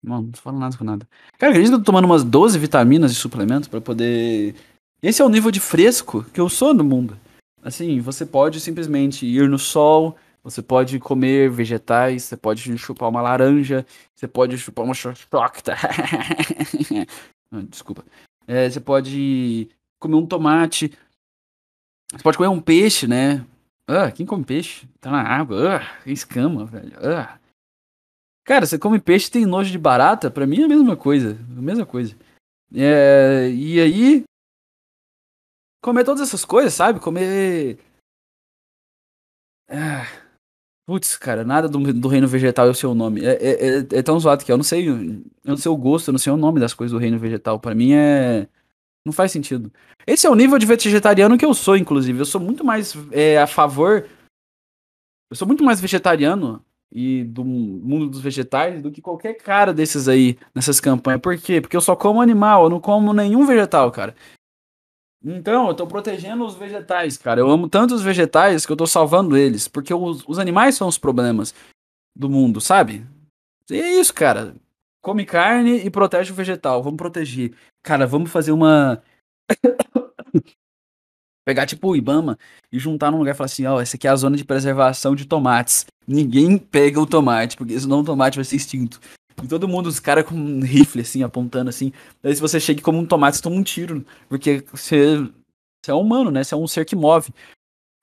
Não, 0.02 0.30
falando 0.35 0.61
nada 0.61 0.76
com 0.76 0.85
nada. 0.85 1.08
Cara, 1.38 1.52
acredito 1.52 1.70
que 1.70 1.74
eu 1.76 1.78
tô 1.78 1.85
tomando 1.85 2.04
umas 2.04 2.24
12 2.24 2.58
vitaminas 2.58 3.12
e 3.12 3.14
suplementos 3.14 3.68
para 3.68 3.80
poder. 3.80 4.54
Esse 5.02 5.22
é 5.22 5.24
o 5.24 5.30
nível 5.30 5.50
de 5.50 5.61
fresco 5.61 6.24
que 6.24 6.40
eu 6.40 6.48
sou 6.48 6.74
no 6.74 6.85
mundo. 6.85 7.18
Assim, 7.62 8.00
você 8.00 8.26
pode 8.26 8.61
simplesmente 8.61 9.24
ir 9.24 9.48
no 9.48 9.58
sol, 9.58 10.16
você 10.42 10.61
pode 10.61 10.98
comer 10.98 11.48
vegetais, 11.48 12.24
você 12.24 12.37
pode 12.37 12.76
chupar 12.76 13.08
uma 13.08 13.22
laranja, 13.22 13.87
você 14.14 14.28
pode 14.28 14.58
chupar 14.58 14.85
uma 14.85 14.94
chocta. 14.94 15.74
Desculpa. 17.70 18.04
É, 18.46 18.68
você 18.68 18.80
pode 18.80 19.68
comer 20.00 20.16
um 20.16 20.26
tomate, 20.26 20.92
você 22.12 22.22
pode 22.22 22.37
comer 22.37 22.48
um 22.48 22.61
peixe, 22.61 23.07
né? 23.07 23.44
Ah, 23.88 24.11
quem 24.12 24.27
come 24.27 24.44
peixe? 24.44 24.87
Tá 25.01 25.11
na 25.11 25.22
água. 25.22 25.79
Ah, 25.79 26.01
escama, 26.07 26.66
velho. 26.66 26.92
Ah. 27.03 27.38
Cara, 28.44 28.66
você 28.66 28.79
come 28.79 29.01
peixe 29.01 29.31
tem 29.31 29.46
nojo 29.46 29.70
de 29.70 29.79
barata? 29.79 30.31
Pra 30.31 30.46
mim 30.46 30.61
é 30.61 30.64
a 30.64 30.68
mesma 30.68 30.96
coisa. 30.96 31.38
A 31.57 31.61
mesma 31.61 31.87
coisa. 31.87 32.14
É, 32.75 33.51
e 33.51 33.81
aí. 33.81 34.25
Comer 35.83 36.05
todas 36.05 36.20
essas 36.22 36.44
coisas, 36.44 36.75
sabe? 36.75 37.01
Comer. 37.01 37.79
Ah, 39.68 40.07
putz, 40.87 41.16
cara, 41.16 41.44
nada 41.44 41.68
do, 41.68 41.92
do 41.92 42.09
reino 42.09 42.29
vegetal 42.29 42.66
é 42.66 42.70
o 42.70 42.75
seu 42.75 42.94
nome. 42.94 43.25
É, 43.25 43.33
é, 43.33 43.79
é, 43.79 43.98
é 43.98 44.03
tão 44.03 44.18
zoado 44.20 44.44
que 44.44 44.53
eu 44.53 44.57
não 44.57 44.64
sei. 44.64 44.88
Eu 44.88 45.22
não 45.44 45.57
sei 45.57 45.72
o 45.72 45.77
gosto, 45.77 46.09
eu 46.09 46.12
não 46.12 46.18
sei 46.18 46.33
o 46.33 46.37
nome 46.37 46.61
das 46.61 46.75
coisas 46.75 46.92
do 46.92 46.98
reino 47.01 47.18
vegetal. 47.18 47.59
Pra 47.59 47.75
mim 47.75 47.94
é. 47.94 48.48
Não 49.04 49.12
faz 49.12 49.32
sentido. 49.32 49.72
Esse 50.06 50.26
é 50.26 50.30
o 50.30 50.34
nível 50.34 50.58
de 50.58 50.66
vegetariano 50.66 51.36
que 51.36 51.44
eu 51.44 51.54
sou, 51.54 51.76
inclusive. 51.76 52.20
Eu 52.20 52.24
sou 52.24 52.40
muito 52.40 52.64
mais 52.64 52.94
é, 53.10 53.38
a 53.38 53.46
favor. 53.46 54.08
Eu 55.30 55.36
sou 55.36 55.46
muito 55.46 55.64
mais 55.64 55.80
vegetariano 55.80 56.64
e 56.94 57.24
do 57.24 57.44
mundo 57.44 58.08
dos 58.08 58.20
vegetais 58.20 58.82
do 58.82 58.92
que 58.92 59.00
qualquer 59.00 59.34
cara 59.34 59.72
desses 59.72 60.08
aí 60.08 60.38
nessas 60.54 60.78
campanhas. 60.78 61.20
Por 61.20 61.36
quê? 61.38 61.60
Porque 61.60 61.76
eu 61.76 61.80
só 61.80 61.96
como 61.96 62.20
animal, 62.20 62.64
eu 62.64 62.70
não 62.70 62.80
como 62.80 63.12
nenhum 63.12 63.46
vegetal, 63.46 63.90
cara. 63.90 64.14
Então, 65.24 65.68
eu 65.68 65.74
tô 65.74 65.86
protegendo 65.86 66.44
os 66.44 66.54
vegetais, 66.54 67.16
cara. 67.16 67.40
Eu 67.40 67.48
amo 67.48 67.68
tanto 67.68 67.94
os 67.94 68.02
vegetais 68.02 68.66
que 68.66 68.72
eu 68.72 68.76
tô 68.76 68.86
salvando 68.86 69.36
eles. 69.36 69.68
Porque 69.68 69.94
os, 69.94 70.24
os 70.26 70.38
animais 70.38 70.74
são 70.74 70.88
os 70.88 70.98
problemas 70.98 71.54
do 72.14 72.28
mundo, 72.28 72.60
sabe? 72.60 73.06
E 73.70 73.80
é 73.80 74.00
isso, 74.00 74.12
cara. 74.12 74.54
Come 75.02 75.26
carne 75.26 75.84
e 75.84 75.90
protege 75.90 76.32
o 76.32 76.34
vegetal. 76.34 76.80
Vamos 76.82 76.96
proteger. 76.96 77.52
Cara, 77.82 78.06
vamos 78.06 78.30
fazer 78.30 78.52
uma. 78.52 79.02
Pegar 81.44 81.66
tipo 81.66 81.88
o 81.88 81.96
Ibama 81.96 82.38
e 82.70 82.78
juntar 82.78 83.10
num 83.10 83.18
lugar 83.18 83.34
e 83.34 83.36
falar 83.36 83.46
assim: 83.46 83.66
ó, 83.66 83.76
oh, 83.76 83.80
essa 83.80 83.96
aqui 83.96 84.06
é 84.06 84.10
a 84.10 84.16
zona 84.16 84.36
de 84.36 84.44
preservação 84.44 85.16
de 85.16 85.26
tomates. 85.26 85.86
Ninguém 86.06 86.56
pega 86.56 87.00
o 87.00 87.06
tomate, 87.06 87.56
porque 87.56 87.78
senão 87.78 88.00
o 88.00 88.04
tomate 88.04 88.36
vai 88.36 88.44
ser 88.44 88.56
extinto. 88.56 89.00
E 89.42 89.48
todo 89.48 89.66
mundo, 89.66 89.88
os 89.88 89.98
caras 89.98 90.24
com 90.24 90.36
um 90.36 90.60
rifle, 90.60 91.02
assim, 91.02 91.24
apontando, 91.24 91.68
assim. 91.68 91.92
Daí 92.22 92.32
se 92.34 92.40
você 92.40 92.60
chega 92.60 92.80
como 92.80 92.98
um 92.98 93.06
tomate, 93.06 93.38
você 93.38 93.42
toma 93.42 93.56
um 93.56 93.62
tiro. 93.62 94.04
Porque 94.28 94.64
você, 94.70 95.16
você 95.16 95.90
é 95.90 95.94
humano, 95.94 96.30
né? 96.30 96.44
Você 96.44 96.54
é 96.54 96.56
um 96.56 96.68
ser 96.68 96.84
que 96.84 96.94
move. 96.94 97.32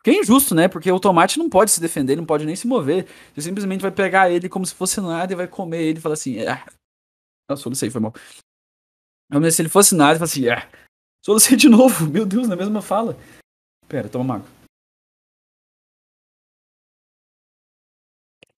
Que 0.03 0.11
é 0.11 0.19
injusto, 0.19 0.53
né? 0.53 0.67
Porque 0.67 0.91
o 0.91 0.99
tomate 0.99 1.39
não 1.39 1.49
pode 1.49 1.71
se 1.71 1.79
defender, 1.79 2.17
não 2.17 2.25
pode 2.25 2.45
nem 2.45 2.57
se 2.57 2.67
mover. 2.67 3.05
Você 3.33 3.43
simplesmente 3.43 3.81
vai 3.81 3.91
pegar 3.91 4.29
ele 4.29 4.49
como 4.49 4.65
se 4.65 4.73
fosse 4.73 4.99
nada 4.99 5.31
e 5.31 5.35
vai 5.35 5.47
comer 5.47 5.81
ele 5.81 5.99
e 5.99 6.01
falar 6.01 6.13
assim. 6.13 6.41
Ah. 6.41 6.65
Nossa, 7.49 7.63
solucei, 7.63 7.89
foi 7.89 7.99
mal. 7.99 8.13
Mas 9.31 9.55
se 9.55 9.61
ele 9.61 9.69
fosse 9.69 9.95
nada, 9.95 10.13
e 10.13 10.19
fala 10.19 10.25
assim. 10.25 10.47
Ah. 10.47 10.69
Solucei 11.25 11.57
de 11.57 11.67
novo, 11.69 12.05
meu 12.07 12.25
Deus, 12.25 12.47
na 12.47 12.55
mesma 12.55 12.81
fala. 12.81 13.17
Pera, 13.87 14.07
toma 14.07 14.35
água. 14.35 14.47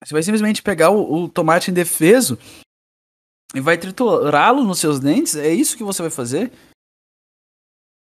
Você 0.03 0.13
vai 0.13 0.23
simplesmente 0.23 0.63
pegar 0.63 0.89
o, 0.89 1.23
o 1.23 1.29
tomate 1.29 1.69
indefeso 1.69 2.37
e 3.53 3.61
vai 3.61 3.77
triturá-lo 3.77 4.63
nos 4.63 4.79
seus 4.79 4.99
dentes? 4.99 5.35
É 5.35 5.53
isso 5.53 5.77
que 5.77 5.83
você 5.83 6.01
vai 6.01 6.11
fazer? 6.11 6.51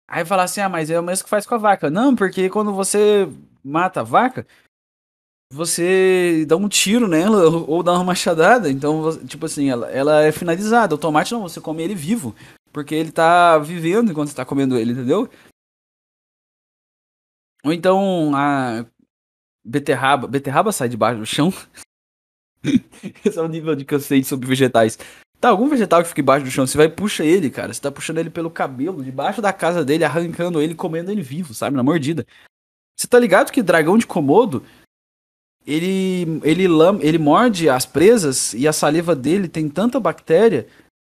Aí 0.07 0.25
falar 0.25 0.43
assim, 0.43 0.61
ah, 0.61 0.69
mas 0.69 0.89
é 0.89 0.99
o 0.99 1.03
mesmo 1.03 1.25
que 1.25 1.29
faz 1.29 1.45
com 1.45 1.55
a 1.55 1.57
vaca. 1.57 1.89
Não, 1.89 2.15
porque 2.15 2.49
quando 2.49 2.73
você 2.73 3.27
mata 3.63 4.01
a 4.01 4.03
vaca, 4.03 4.47
você 5.51 6.45
dá 6.47 6.55
um 6.55 6.69
tiro 6.69 7.07
nela 7.07 7.49
ou 7.67 7.83
dá 7.83 7.91
uma 7.93 8.05
machadada. 8.05 8.71
Então, 8.71 9.17
tipo 9.25 9.45
assim, 9.45 9.69
ela, 9.69 9.89
ela 9.91 10.23
é 10.23 10.31
finalizada. 10.31 10.95
O 10.95 10.97
tomate 10.97 11.33
não, 11.33 11.41
você 11.41 11.59
come 11.59 11.83
ele 11.83 11.93
vivo. 11.93 12.33
Porque 12.71 12.95
ele 12.95 13.11
tá 13.11 13.57
vivendo 13.57 14.11
enquanto 14.11 14.29
você 14.29 14.35
tá 14.35 14.45
comendo 14.45 14.77
ele, 14.77 14.93
entendeu? 14.93 15.29
Ou 17.65 17.73
então 17.73 18.31
a 18.33 18.85
beterraba. 19.63 20.25
Beterraba 20.25 20.71
sai 20.71 20.87
debaixo 20.87 21.19
do 21.19 21.25
chão. 21.25 21.53
Esse 23.25 23.37
é 23.37 23.41
o 23.41 23.47
nível 23.47 23.75
de 23.75 23.83
que 23.83 23.93
eu 23.93 23.99
sei 23.99 24.23
sobre 24.23 24.47
vegetais. 24.47 24.97
Tá, 25.39 25.49
algum 25.49 25.67
vegetal 25.67 26.01
que 26.01 26.09
fica 26.09 26.21
embaixo 26.21 26.45
do 26.45 26.51
chão, 26.51 26.67
você 26.67 26.77
vai 26.77 26.87
puxa 26.87 27.25
ele, 27.25 27.49
cara. 27.49 27.73
Você 27.73 27.81
tá 27.81 27.91
puxando 27.91 28.19
ele 28.19 28.29
pelo 28.29 28.49
cabelo, 28.49 29.03
debaixo 29.03 29.41
da 29.41 29.51
casa 29.51 29.83
dele, 29.83 30.05
arrancando 30.05 30.61
ele, 30.61 30.75
comendo 30.75 31.11
ele 31.11 31.21
vivo, 31.21 31.53
sabe? 31.53 31.75
Na 31.75 31.83
mordida. 31.83 32.25
Você 32.95 33.07
tá 33.07 33.17
ligado 33.17 33.51
que 33.51 33.63
dragão 33.63 33.97
de 33.97 34.05
Komodo, 34.05 34.63
ele, 35.65 36.41
ele, 36.43 36.67
lam, 36.67 36.99
ele 37.01 37.17
morde 37.17 37.69
as 37.69 37.85
presas 37.85 38.53
e 38.53 38.67
a 38.67 38.73
saliva 38.73 39.15
dele 39.15 39.47
tem 39.47 39.69
tanta 39.69 39.99
bactéria 39.99 40.67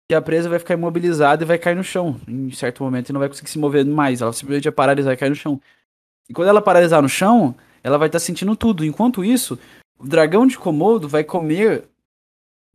que 0.09 0.15
a 0.15 0.21
presa 0.21 0.49
vai 0.49 0.59
ficar 0.59 0.75
imobilizada 0.75 1.45
e 1.45 1.47
vai 1.47 1.57
cair 1.57 1.77
no 1.77 1.85
chão 1.85 2.21
em 2.27 2.51
certo 2.51 2.83
momento 2.83 3.09
e 3.09 3.13
não 3.13 3.21
vai 3.21 3.29
conseguir 3.29 3.51
se 3.51 3.59
mover 3.59 3.85
mais. 3.85 4.21
Ela 4.21 4.33
simplesmente 4.33 4.65
vai 4.65 4.73
paralisar 4.73 5.15
e 5.15 5.17
cair 5.17 5.31
no 5.31 5.37
chão. 5.37 5.61
E 6.29 6.35
quando 6.35 6.49
ela 6.49 6.61
paralisar 6.61 7.01
no 7.01 7.09
chão, 7.09 7.55
ela 7.83 7.97
vai 7.97 8.09
estar 8.09 8.19
tá 8.19 8.25
sentindo 8.25 8.57
tudo. 8.57 8.85
Enquanto 8.85 9.25
isso, 9.25 9.59
o 9.99 10.07
dragão 10.07 10.47
de 10.47 10.59
Komodo 10.59 11.09
vai 11.09 11.23
comer 11.23 11.85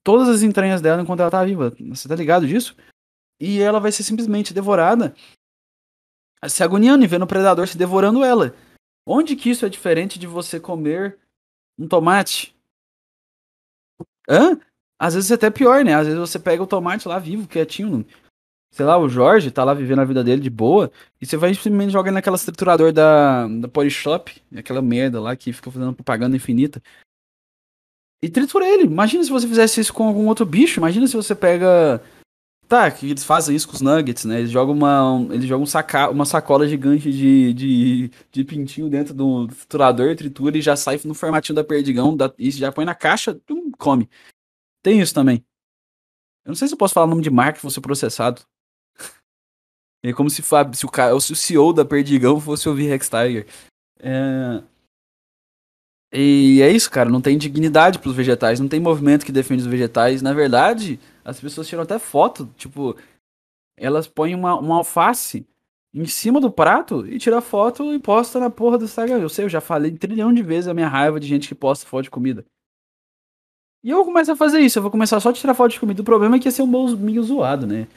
todas 0.02 0.30
as 0.30 0.44
entranhas 0.44 0.82
dela 0.82 1.02
enquanto 1.02 1.20
ela 1.20 1.32
tá 1.32 1.44
viva. 1.44 1.76
Você 1.90 2.08
tá 2.08 2.16
ligado 2.16 2.48
disso? 2.48 2.76
E 3.38 3.60
ela 3.60 3.82
vai 3.82 3.92
ser 3.92 4.04
simplesmente 4.04 4.54
devorada, 4.54 5.14
se 6.48 6.64
agoniando 6.64 7.04
e 7.04 7.08
vendo 7.08 7.24
o 7.24 7.28
predador 7.28 7.68
se 7.68 7.78
devorando 7.78 8.24
ela. 8.24 8.56
Onde 9.06 9.36
que 9.36 9.50
isso 9.50 9.66
é 9.66 9.70
diferente 9.70 10.18
de 10.18 10.26
você 10.26 10.58
comer 10.58 11.18
um 11.78 11.88
tomate? 11.88 12.56
Hã? 14.30 14.60
Às 14.98 15.14
vezes 15.14 15.32
é 15.32 15.36
até 15.36 15.50
pior, 15.50 15.84
né? 15.84 15.94
Às 15.94 16.08
vezes 16.08 16.20
você 16.20 16.40
pega 16.40 16.64
o 16.64 16.68
tomate 16.68 17.08
lá 17.08 17.20
vivo, 17.20 17.48
quietinho, 17.48 18.06
sei 18.72 18.86
lá, 18.86 18.98
o 18.98 19.08
Jorge 19.08 19.52
tá 19.52 19.64
lá 19.64 19.74
vivendo 19.74 20.00
a 20.00 20.06
vida 20.06 20.24
dele 20.24 20.42
de 20.42 20.50
boa, 20.50 20.92
e 21.22 21.26
você 21.26 21.38
vai 21.38 21.54
simplesmente 21.54 21.94
jogar 21.94 22.12
naquela 22.12 22.38
triturador 22.38 22.92
da, 22.92 23.48
da 23.48 23.68
Polishop, 23.68 24.42
aquela 24.56 24.82
merda 24.82 25.22
lá 25.22 25.36
que 25.36 25.54
fica 25.54 25.72
fazendo 25.72 25.94
propaganda 25.94 26.36
infinita. 26.36 26.82
E 28.22 28.30
tritura 28.30 28.66
ele. 28.66 28.84
Imagina 28.84 29.24
se 29.24 29.30
você 29.30 29.48
fizesse 29.48 29.80
isso 29.80 29.94
com 29.94 30.08
algum 30.08 30.28
outro 30.28 30.46
bicho. 30.46 30.80
Imagina 30.80 31.08
se 31.08 31.16
você 31.16 31.36
pega. 31.36 32.02
Tá, 32.68 32.90
que 32.90 33.12
eles 33.12 33.24
fazem 33.24 33.56
isso 33.56 33.68
com 33.68 33.76
os 33.76 33.82
nuggets, 33.82 34.26
né? 34.26 34.40
Eles 34.40 34.50
jogam 34.50 34.74
uma, 34.74 35.28
eles 35.32 35.46
jogam 35.46 35.64
um 35.64 35.68
saca, 35.68 36.10
uma 36.10 36.26
sacola 36.26 36.68
gigante 36.68 37.12
de, 37.12 37.54
de, 37.54 38.12
de 38.32 38.44
pintinho 38.44 38.90
dentro 38.90 39.14
do 39.14 39.48
triturador, 39.48 40.16
tritura 40.16 40.58
e 40.58 40.62
já 40.62 40.76
sai 40.76 41.00
no 41.06 41.14
formatinho 41.14 41.56
da 41.56 41.64
perdigão 41.64 42.18
da, 42.18 42.34
e 42.40 42.50
já 42.50 42.72
põe 42.72 42.84
na 42.84 42.96
caixa, 42.96 43.36
tum, 43.36 43.72
come. 43.78 44.10
Tem 44.82 45.00
isso 45.00 45.14
também. 45.14 45.46
Eu 46.44 46.50
não 46.50 46.56
sei 46.56 46.68
se 46.68 46.74
eu 46.74 46.78
posso 46.78 46.94
falar 46.94 47.06
o 47.06 47.10
nome 47.10 47.22
de 47.22 47.30
marca 47.30 47.60
e 47.60 47.62
fosse 47.62 47.80
processado. 47.82 48.42
É 50.04 50.14
como 50.14 50.30
se, 50.30 50.44
se, 50.44 50.86
o, 50.86 51.20
se 51.20 51.34
o 51.34 51.36
CEO 51.36 51.74
da 51.74 51.84
Perdigão 51.84 52.40
fosse 52.40 52.70
ouvir 52.70 52.86
Rex 52.86 53.10
Tiger. 53.10 53.48
É... 54.00 54.62
E 56.18 56.62
é 56.62 56.72
isso, 56.72 56.90
cara. 56.90 57.10
Não 57.10 57.20
tem 57.20 57.38
dignidade 57.38 58.00
pros 58.00 58.16
vegetais, 58.16 58.60
não 58.60 58.70
tem 58.70 58.80
movimento 58.80 59.26
que 59.26 59.32
defende 59.32 59.64
os 59.64 59.68
vegetais. 59.68 60.22
Na 60.22 60.34
verdade, 60.34 60.98
as 61.26 61.40
pessoas 61.40 61.68
tiram 61.68 61.84
até 61.84 62.00
foto. 62.00 62.50
Tipo, 62.56 62.96
elas 63.78 64.08
põem 64.08 64.34
uma, 64.34 64.58
uma 64.58 64.78
alface 64.78 65.46
em 65.94 66.06
cima 66.06 66.40
do 66.40 66.50
prato 66.50 67.06
e 67.08 67.18
tira 67.18 67.42
foto 67.42 67.94
e 67.94 68.00
posta 68.00 68.40
na 68.40 68.50
porra 68.50 68.78
do 68.78 68.86
Instagram. 68.86 69.20
Eu 69.20 69.30
sei, 69.30 69.46
eu 69.46 69.50
já 69.50 69.60
falei 69.60 69.92
um 69.92 69.98
trilhão 69.98 70.34
de 70.34 70.42
vezes 70.42 70.70
a 70.70 70.74
minha 70.74 70.88
raiva 70.88 71.20
de 71.20 71.28
gente 71.28 71.50
que 71.50 71.56
posta 71.56 71.86
foto 71.86 72.04
de 72.04 72.10
comida. 72.10 72.46
E 73.84 73.90
eu 73.90 74.04
começo 74.04 74.32
a 74.32 74.36
fazer 74.36 74.60
isso, 74.62 74.80
eu 74.80 74.82
vou 74.82 74.90
começar 74.90 75.20
só 75.20 75.30
a 75.30 75.34
tirar 75.34 75.54
foto 75.54 75.72
de 75.72 75.80
comida. 75.80 76.02
O 76.02 76.06
problema 76.06 76.38
é 76.38 76.40
que 76.40 76.48
ia 76.48 76.52
ser 76.52 76.64
um 76.64 76.98
meio 76.98 77.22
zoado, 77.24 77.68
né? 77.68 77.88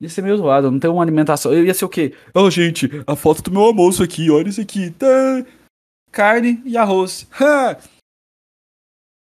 Ia 0.00 0.08
ser 0.08 0.22
meio 0.22 0.36
zoado, 0.36 0.70
não 0.70 0.78
tem 0.78 0.90
uma 0.90 1.02
alimentação. 1.02 1.52
Eu 1.52 1.64
ia 1.64 1.74
ser 1.74 1.84
o 1.84 1.88
quê? 1.88 2.14
Oh, 2.34 2.50
gente, 2.50 2.88
a 3.06 3.16
foto 3.16 3.42
do 3.42 3.50
meu 3.50 3.62
almoço 3.62 4.02
aqui, 4.02 4.30
olha 4.30 4.48
isso 4.48 4.60
aqui. 4.60 4.90
Tá. 4.90 5.06
Carne 6.10 6.62
e 6.64 6.76
arroz. 6.76 7.26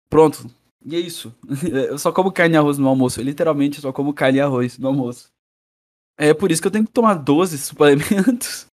Pronto. 0.09 0.49
E 0.85 0.95
é 0.95 0.99
isso. 0.99 1.35
Eu 1.71 1.97
só 1.97 2.11
como 2.11 2.31
carne 2.31 2.55
e 2.55 2.57
arroz 2.57 2.77
no 2.77 2.87
almoço. 2.87 3.19
Eu 3.19 3.25
literalmente 3.25 3.81
só 3.81 3.91
como 3.91 4.13
carne 4.13 4.39
e 4.39 4.41
arroz 4.41 4.77
no 4.77 4.87
almoço. 4.87 5.31
É 6.17 6.33
por 6.33 6.51
isso 6.51 6.61
que 6.61 6.67
eu 6.67 6.71
tenho 6.71 6.85
que 6.85 6.91
tomar 6.91 7.13
12 7.13 7.57
suplementos 7.57 8.67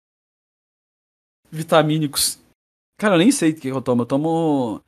vitamínicos. 1.52 2.40
Cara, 2.98 3.16
eu 3.16 3.20
nem 3.20 3.34
sei 3.34 3.52
o 3.52 3.60
que 3.60 3.68
eu 3.68 3.82
tomo. 3.82 4.04
Eu 4.04 4.06
tomo. 4.06 4.82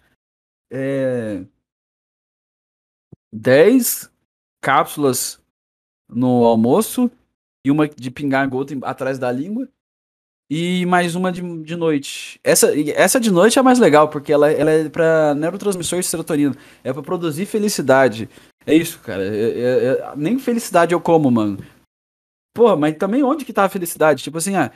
É. 0.72 1.46
10 3.34 4.10
cápsulas 4.62 5.42
no 6.08 6.46
almoço 6.46 7.12
e 7.66 7.70
uma 7.70 7.90
de 7.90 8.10
pingar 8.10 8.50
gota 8.50 8.74
atrás 8.84 9.20
da 9.20 9.30
língua 9.32 9.70
e 10.50 10.86
mais 10.86 11.16
uma 11.16 11.32
de, 11.32 11.42
de 11.64 11.76
noite. 11.76 12.40
Essa, 12.44 12.72
essa 12.92 13.20
de 13.20 13.32
noite 13.32 13.58
é 13.58 13.62
mais 13.62 13.80
legal, 13.80 14.10
porque 14.10 14.32
ela, 14.32 14.52
ela 14.52 14.72
é 14.72 14.90
pra 14.90 15.34
neurotransmissor 15.36 16.00
de 16.00 16.06
serotonina. 16.06 16.56
É 16.84 16.94
pra 16.94 17.02
produzir 17.02 17.46
felicidade. 17.46 18.30
É 18.66 18.74
isso, 18.74 19.00
cara. 19.00 19.24
É, 19.24 19.30
é, 19.30 19.88
é, 19.88 20.14
nem 20.16 20.38
felicidade 20.40 20.94
eu 20.94 21.02
como, 21.02 21.30
mano. 21.32 21.58
Porra, 22.54 22.76
mas 22.76 22.98
também 22.98 23.24
onde 23.24 23.46
que 23.46 23.54
tá 23.54 23.66
a 23.66 23.70
felicidade? 23.70 24.24
Tipo 24.24 24.38
assim, 24.38 24.56
ah, 24.56 24.72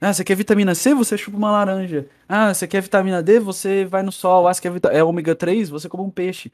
ah, 0.00 0.12
você 0.12 0.24
quer 0.24 0.34
vitamina 0.34 0.74
C? 0.74 0.94
Você 0.94 1.16
chupa 1.16 1.36
uma 1.36 1.52
laranja. 1.52 2.08
Ah, 2.28 2.52
você 2.52 2.66
quer 2.66 2.80
vitamina 2.80 3.22
D? 3.22 3.38
Você 3.38 3.84
vai 3.84 4.02
no 4.02 4.10
sol. 4.10 4.48
Ah, 4.48 4.54
você 4.54 4.62
quer 4.62 4.72
é 4.92 5.04
ômega 5.04 5.34
3? 5.34 5.68
Você 5.70 5.88
come 5.88 6.04
um 6.04 6.10
peixe. 6.10 6.52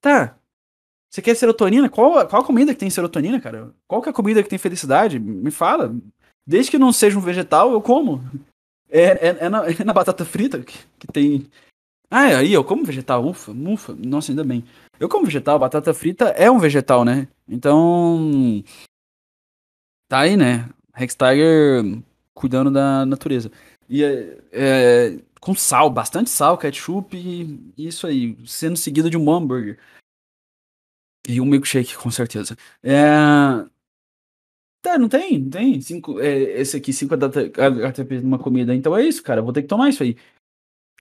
Tá, 0.00 0.40
você 1.10 1.20
quer 1.20 1.34
serotonina? 1.34 1.88
Qual, 1.90 2.26
qual 2.28 2.42
a 2.42 2.44
comida 2.46 2.72
que 2.72 2.78
tem 2.78 2.88
serotonina, 2.88 3.40
cara? 3.40 3.74
Qual 3.88 4.00
que 4.00 4.08
é 4.08 4.12
a 4.12 4.14
comida 4.14 4.42
que 4.44 4.48
tem 4.48 4.58
felicidade? 4.58 5.18
Me 5.18 5.50
fala. 5.50 5.92
Desde 6.46 6.70
que 6.70 6.78
não 6.78 6.92
seja 6.92 7.18
um 7.18 7.22
vegetal, 7.22 7.72
eu 7.72 7.80
como. 7.80 8.20
É, 8.88 9.28
é, 9.28 9.36
é, 9.40 9.48
na, 9.48 9.66
é 9.66 9.84
na, 9.84 9.92
batata 9.92 10.24
frita 10.24 10.62
que, 10.62 10.76
que, 10.98 11.06
tem. 11.06 11.46
Ah, 12.10 12.28
é, 12.28 12.36
aí 12.36 12.52
eu 12.52 12.64
como 12.64 12.84
vegetal. 12.84 13.24
Ufa, 13.24 13.52
ufa. 13.52 13.94
Nossa, 13.94 14.32
ainda 14.32 14.42
bem. 14.42 14.64
Eu 14.98 15.08
como 15.08 15.24
vegetal. 15.24 15.58
Batata 15.58 15.94
frita 15.94 16.26
é 16.30 16.50
um 16.50 16.58
vegetal, 16.58 17.04
né? 17.04 17.28
Então. 17.48 18.62
Tá 20.08 20.20
aí, 20.20 20.36
né? 20.36 20.68
Rex 20.92 21.14
Tiger 21.14 22.02
cuidando 22.34 22.70
da 22.70 23.06
natureza. 23.06 23.50
E 23.88 24.02
é, 24.02 24.38
é 24.52 25.18
com 25.40 25.54
sal, 25.54 25.88
bastante 25.88 26.28
sal, 26.30 26.58
ketchup 26.58 27.16
e 27.16 27.72
isso 27.76 28.06
aí. 28.06 28.36
Sendo 28.46 28.76
seguido 28.76 29.08
de 29.08 29.16
um 29.16 29.32
hambúrguer. 29.32 29.78
E 31.28 31.40
um 31.40 31.44
milkshake, 31.44 31.96
com 31.96 32.10
certeza. 32.10 32.56
É... 32.82 32.98
Tá, 34.82 34.98
não 34.98 35.08
tem, 35.08 35.38
não 35.38 35.50
tem. 35.50 35.80
Cinco, 35.80 36.20
é, 36.20 36.38
esse 36.60 36.76
aqui, 36.76 36.92
5 36.92 37.14
HTP 37.14 38.20
numa 38.20 38.38
comida. 38.38 38.74
Então 38.74 38.96
é 38.96 39.04
isso, 39.04 39.22
cara. 39.22 39.42
Vou 39.42 39.52
ter 39.52 39.62
que 39.62 39.68
tomar 39.68 39.88
isso 39.88 40.02
aí. 40.02 40.16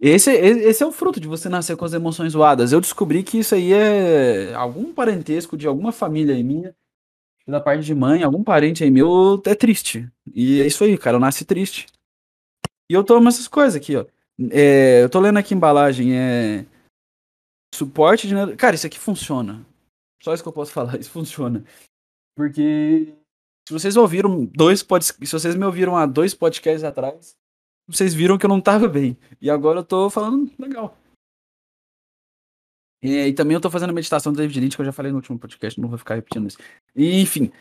Esse, 0.02 0.32
esse 0.32 0.82
é 0.82 0.86
o 0.86 0.92
fruto 0.92 1.20
de 1.20 1.28
você 1.28 1.50
nascer 1.50 1.76
com 1.76 1.86
as 1.86 1.94
emoções 1.94 2.32
zoadas. 2.32 2.72
Eu 2.72 2.80
descobri 2.80 3.22
que 3.22 3.40
isso 3.40 3.54
aí 3.56 3.74
é 3.74 4.54
algum 4.54 4.94
parentesco 4.94 5.58
de 5.58 5.68
alguma 5.68 5.92
família 5.92 6.36
aí 6.36 6.44
minha, 6.44 6.74
da 7.46 7.60
parte 7.60 7.84
de 7.84 7.94
mãe, 7.94 8.24
algum 8.24 8.44
parente 8.44 8.84
aí 8.84 8.92
meu 8.92 9.42
é 9.46 9.56
triste. 9.56 10.10
E 10.34 10.62
é 10.62 10.68
isso 10.68 10.84
aí, 10.84 10.98
cara. 10.98 11.18
Eu 11.18 11.22
nasci 11.22 11.44
triste. 11.44 11.88
E 12.90 12.94
eu 12.94 13.04
tomo 13.04 13.28
essas 13.28 13.48
coisas 13.48 13.76
aqui, 13.76 13.96
ó. 13.96 14.06
É, 14.52 15.04
eu 15.04 15.10
tô 15.10 15.20
lendo 15.20 15.38
aqui 15.38 15.54
embalagem, 15.54 16.18
é. 16.18 16.66
Suporte 17.76 18.28
de. 18.28 18.56
Cara, 18.56 18.76
isso 18.76 18.88
aqui 18.88 18.98
funciona. 18.98 19.66
Só 20.24 20.34
isso 20.34 20.44
que 20.44 20.50
eu 20.50 20.54
posso 20.54 20.72
falar, 20.74 20.98
isso 20.98 21.12
funciona. 21.12 21.64
Porque 22.36 23.14
se 23.70 23.74
vocês 23.74 23.96
ouviram 23.96 24.46
dois 24.46 24.82
podcasts, 24.82 25.30
se 25.30 25.40
vocês 25.40 25.54
me 25.54 25.64
ouviram 25.64 25.96
há 25.96 26.08
dois 26.08 26.34
podcasts 26.34 26.84
atrás, 26.84 27.38
vocês 27.88 28.16
viram 28.16 28.36
que 28.36 28.44
eu 28.44 28.50
não 28.50 28.60
tava 28.60 28.88
bem. 28.88 29.16
E 29.40 29.48
agora 29.48 29.82
eu 29.82 29.84
tô 29.84 30.10
falando 30.10 30.52
legal. 30.58 30.98
E, 33.04 33.28
e 33.28 33.34
também 33.34 33.54
eu 33.54 33.62
tô 33.62 33.70
fazendo 33.70 33.92
a 33.92 33.94
meditação 33.94 34.34
do 34.34 34.38
David 34.38 34.60
Lynch, 34.60 34.76
que 34.76 34.82
eu 34.82 34.86
já 34.88 34.92
falei 34.92 35.12
no 35.12 35.20
último 35.20 35.38
podcast, 35.38 35.80
não 35.80 35.88
vou 35.88 36.00
ficar 36.00 36.16
repetindo 36.16 36.48
isso. 36.48 36.58
E, 36.96 37.22
enfim. 37.22 37.52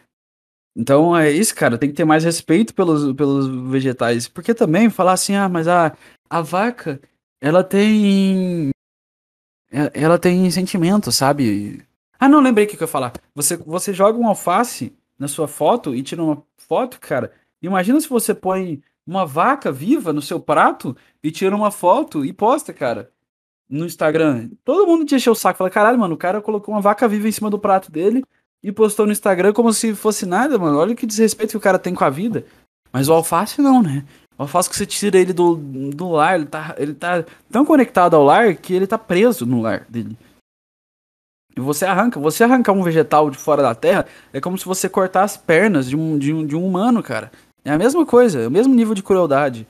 Então 0.75 1.14
é 1.14 1.31
isso, 1.31 1.55
cara. 1.55 1.77
Tem 1.77 1.90
que 1.90 1.94
ter 1.94 2.07
mais 2.07 2.25
respeito 2.25 2.75
pelos, 2.75 3.14
pelos 3.14 3.47
vegetais. 3.71 4.27
Porque 4.29 4.55
também 4.55 4.88
falar 4.88 5.12
assim, 5.12 5.35
ah, 5.35 5.47
mas 5.49 5.68
a, 5.68 5.94
a 6.31 6.40
vaca, 6.40 6.99
ela 7.38 7.62
tem. 7.62 8.71
é- 9.71 9.92
Ela 9.92 10.18
tem 10.18 10.51
sentimento, 10.51 11.12
sabe? 11.12 11.87
Ah, 12.18 12.31
não, 12.31 12.40
lembrei 12.40 12.64
o 12.64 12.68
que 12.68 12.79
que 12.79 12.83
eu 12.83 12.87
ia 12.87 12.90
falar. 12.90 13.12
Você, 13.35 13.59
você 13.59 13.92
joga 13.92 14.18
um 14.18 14.27
alface 14.27 14.97
na 15.18 15.28
sua 15.28 15.48
foto 15.48 15.94
e 15.94 16.02
tira 16.02 16.22
uma 16.22 16.42
foto, 16.57 17.00
cara. 17.00 17.33
Imagina 17.61 18.00
se 18.00 18.09
você 18.09 18.35
põe 18.35 18.83
uma 19.07 19.26
vaca 19.26 19.72
viva 19.72 20.12
no 20.12 20.22
seu 20.22 20.38
prato 20.38 20.96
e 21.22 21.31
tira 21.31 21.54
uma 21.57 21.70
foto 21.70 22.24
e 22.24 22.33
posta, 22.33 22.72
cara 22.72 23.11
no 23.68 23.85
Instagram. 23.85 24.48
Todo 24.64 24.87
mundo 24.87 25.04
te 25.04 25.14
encheu 25.14 25.33
o 25.33 25.37
saco. 25.37 25.59
Fala, 25.59 25.70
caralho, 25.70 25.98
mano, 25.98 26.14
o 26.14 26.18
cara 26.18 26.40
colocou 26.40 26.74
uma 26.74 26.81
vaca 26.81 27.07
viva 27.07 27.28
em 27.28 27.33
cima 27.33 27.50
do 27.50 27.59
prato 27.59 27.92
dele 27.92 28.24
e 28.62 28.72
postou 28.72 29.07
no 29.07 29.12
Instagram 29.12 29.52
como 29.52 29.72
se 29.72 29.94
fosse 29.94 30.24
nada, 30.24 30.59
mano. 30.59 30.78
Olha 30.78 30.94
que 30.94 31.07
desrespeito 31.07 31.50
que 31.50 31.57
o 31.57 31.61
cara 31.61 31.78
tem 31.78 31.94
com 31.94 32.04
a 32.04 32.11
vida. 32.11 32.46
Mas 32.92 33.09
o 33.09 33.12
alface 33.12 33.61
não, 33.61 33.83
né? 33.83 34.04
O 34.38 34.42
alface 34.42 34.70
que 34.70 34.76
você 34.76 34.87
tira 34.87 35.18
ele 35.18 35.33
do, 35.33 35.57
do 35.57 36.11
lar, 36.11 36.37
ele 36.37 36.46
tá, 36.46 36.74
ele 36.78 36.94
tá 36.94 37.24
tão 37.50 37.64
conectado 37.64 38.14
ao 38.14 38.24
lar 38.24 38.57
que 38.57 38.72
ele 38.72 38.87
tá 38.87 38.96
preso 38.96 39.44
no 39.44 39.61
lar 39.61 39.85
dele. 39.88 40.16
E 41.59 41.61
você 41.61 41.85
arranca, 41.85 42.21
você 42.21 42.44
arrancar 42.44 42.71
um 42.73 42.85
vegetal 42.85 43.29
de 43.29 43.37
fora 43.37 43.61
da 43.61 43.75
terra 43.75 44.07
é 44.33 44.40
como 44.40 44.57
se 44.57 44.64
você 44.64 44.88
cortar 44.88 45.25
as 45.25 45.37
pernas 45.37 45.88
de 45.88 45.97
um, 45.97 46.16
de 46.16 46.33
um, 46.33 46.47
de 46.47 46.55
um 46.55 46.64
humano, 46.64 47.03
cara. 47.03 47.33
É 47.64 47.71
a 47.73 47.77
mesma 47.77 48.07
coisa, 48.07 48.42
é 48.42 48.47
o 48.47 48.51
mesmo 48.51 48.73
nível 48.73 48.94
de 48.94 49.03
crueldade. 49.03 49.66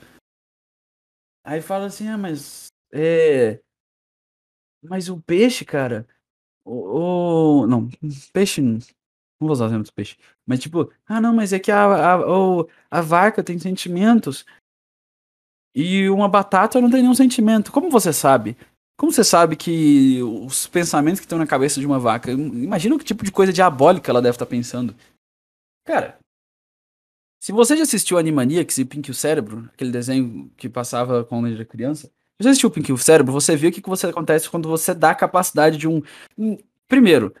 Aí 1.43 1.63
fala 1.63 1.87
assim, 1.87 2.07
ah, 2.07 2.15
mas. 2.15 2.67
É. 2.93 3.59
Mas 4.83 5.09
o 5.09 5.19
peixe, 5.19 5.65
cara. 5.65 6.07
O, 6.63 7.63
o- 7.63 7.67
não, 7.67 7.89
peixe. 8.31 8.61
Não 8.61 8.77
vou 9.41 9.49
usar 9.49 9.65
o 9.65 9.67
exemplo 9.69 9.85
do 9.85 9.93
peixe. 9.93 10.15
Mas 10.45 10.59
tipo, 10.59 10.93
ah 11.07 11.19
não, 11.19 11.33
mas 11.33 11.53
é 11.53 11.57
que 11.57 11.71
a, 11.71 11.85
a, 11.85 12.19
a 12.91 13.01
vaca 13.01 13.43
tem 13.43 13.57
sentimentos. 13.57 14.45
E 15.73 16.07
uma 16.07 16.29
batata 16.29 16.79
não 16.79 16.91
tem 16.91 17.01
nenhum 17.01 17.15
sentimento. 17.15 17.71
Como 17.71 17.89
você 17.89 18.13
sabe? 18.13 18.55
Como 18.99 19.13
você 19.13 19.23
sabe 19.23 19.55
que 19.55 20.21
os 20.21 20.67
pensamentos 20.67 21.21
que 21.21 21.25
estão 21.25 21.39
na 21.39 21.47
cabeça 21.47 21.79
de 21.79 21.85
uma 21.85 21.97
vaca. 21.97 22.29
Imagina 22.33 22.97
que 22.97 23.05
tipo 23.05 23.23
de 23.23 23.31
coisa 23.31 23.53
diabólica 23.53 24.11
ela 24.11 24.21
deve 24.21 24.35
estar 24.35 24.45
pensando. 24.45 24.93
Cara, 25.85 26.19
se 27.41 27.53
você 27.53 27.77
já 27.77 27.83
assistiu 27.83 28.17
Animaniacs 28.17 28.77
e 28.77 28.83
Pink 28.83 29.07
e 29.07 29.11
o 29.11 29.15
Cérebro, 29.15 29.69
aquele 29.73 29.89
desenho 29.89 30.51
que 30.57 30.67
passava 30.67 31.23
quando 31.23 31.47
eu 31.47 31.53
era 31.53 31.63
criança, 31.63 32.07
se 32.07 32.43
você 32.43 32.49
assistiu 32.49 32.69
Pink 32.69 32.89
e 32.89 32.93
o 32.93 32.97
Cérebro, 32.97 33.31
você 33.31 33.55
viu 33.55 33.69
o 33.69 33.71
que, 33.71 33.81
que 33.81 33.87
você 33.87 34.07
acontece 34.07 34.49
quando 34.49 34.67
você 34.67 34.93
dá 34.93 35.11
a 35.11 35.15
capacidade 35.15 35.77
de 35.77 35.87
um. 35.87 36.01
um- 36.37 36.57
primeiro, 36.85 37.33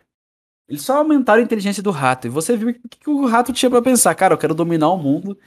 eles 0.69 0.81
só 0.83 0.99
aumentaram 0.99 1.41
a 1.41 1.45
inteligência 1.45 1.83
do 1.83 1.91
rato. 1.91 2.27
E 2.27 2.29
você 2.29 2.55
viu 2.55 2.69
o 2.69 2.73
que, 2.73 2.99
que 2.99 3.09
o 3.09 3.25
rato 3.25 3.51
tinha 3.51 3.69
pra 3.69 3.81
pensar. 3.81 4.15
Cara, 4.15 4.33
eu 4.33 4.37
quero 4.37 4.55
dominar 4.55 4.87
o 4.89 4.97
mundo. 4.97 5.37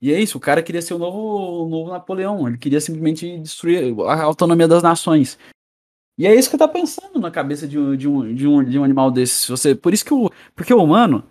E 0.00 0.12
é 0.12 0.20
isso, 0.20 0.38
o 0.38 0.40
cara 0.40 0.62
queria 0.62 0.80
ser 0.80 0.94
o 0.94 0.98
novo, 0.98 1.64
o 1.64 1.68
novo 1.68 1.90
Napoleão. 1.90 2.46
Ele 2.46 2.56
queria 2.58 2.80
simplesmente 2.80 3.38
destruir 3.38 3.94
a 4.06 4.22
autonomia 4.22 4.68
das 4.68 4.82
nações. 4.82 5.38
E 6.16 6.26
é 6.26 6.34
isso 6.34 6.50
que 6.50 6.58
tá 6.58 6.66
pensando 6.68 7.18
na 7.20 7.30
cabeça 7.30 7.66
de 7.66 7.78
um, 7.78 7.96
de 7.96 8.08
um, 8.08 8.34
de 8.34 8.46
um, 8.46 8.64
de 8.64 8.78
um 8.78 8.84
animal 8.84 9.10
desse. 9.10 9.34
Se 9.46 9.48
Você, 9.50 9.74
por 9.74 9.92
isso 9.92 10.04
que 10.04 10.14
o. 10.14 10.30
Porque 10.54 10.72
o 10.74 10.82
humano, 10.82 11.24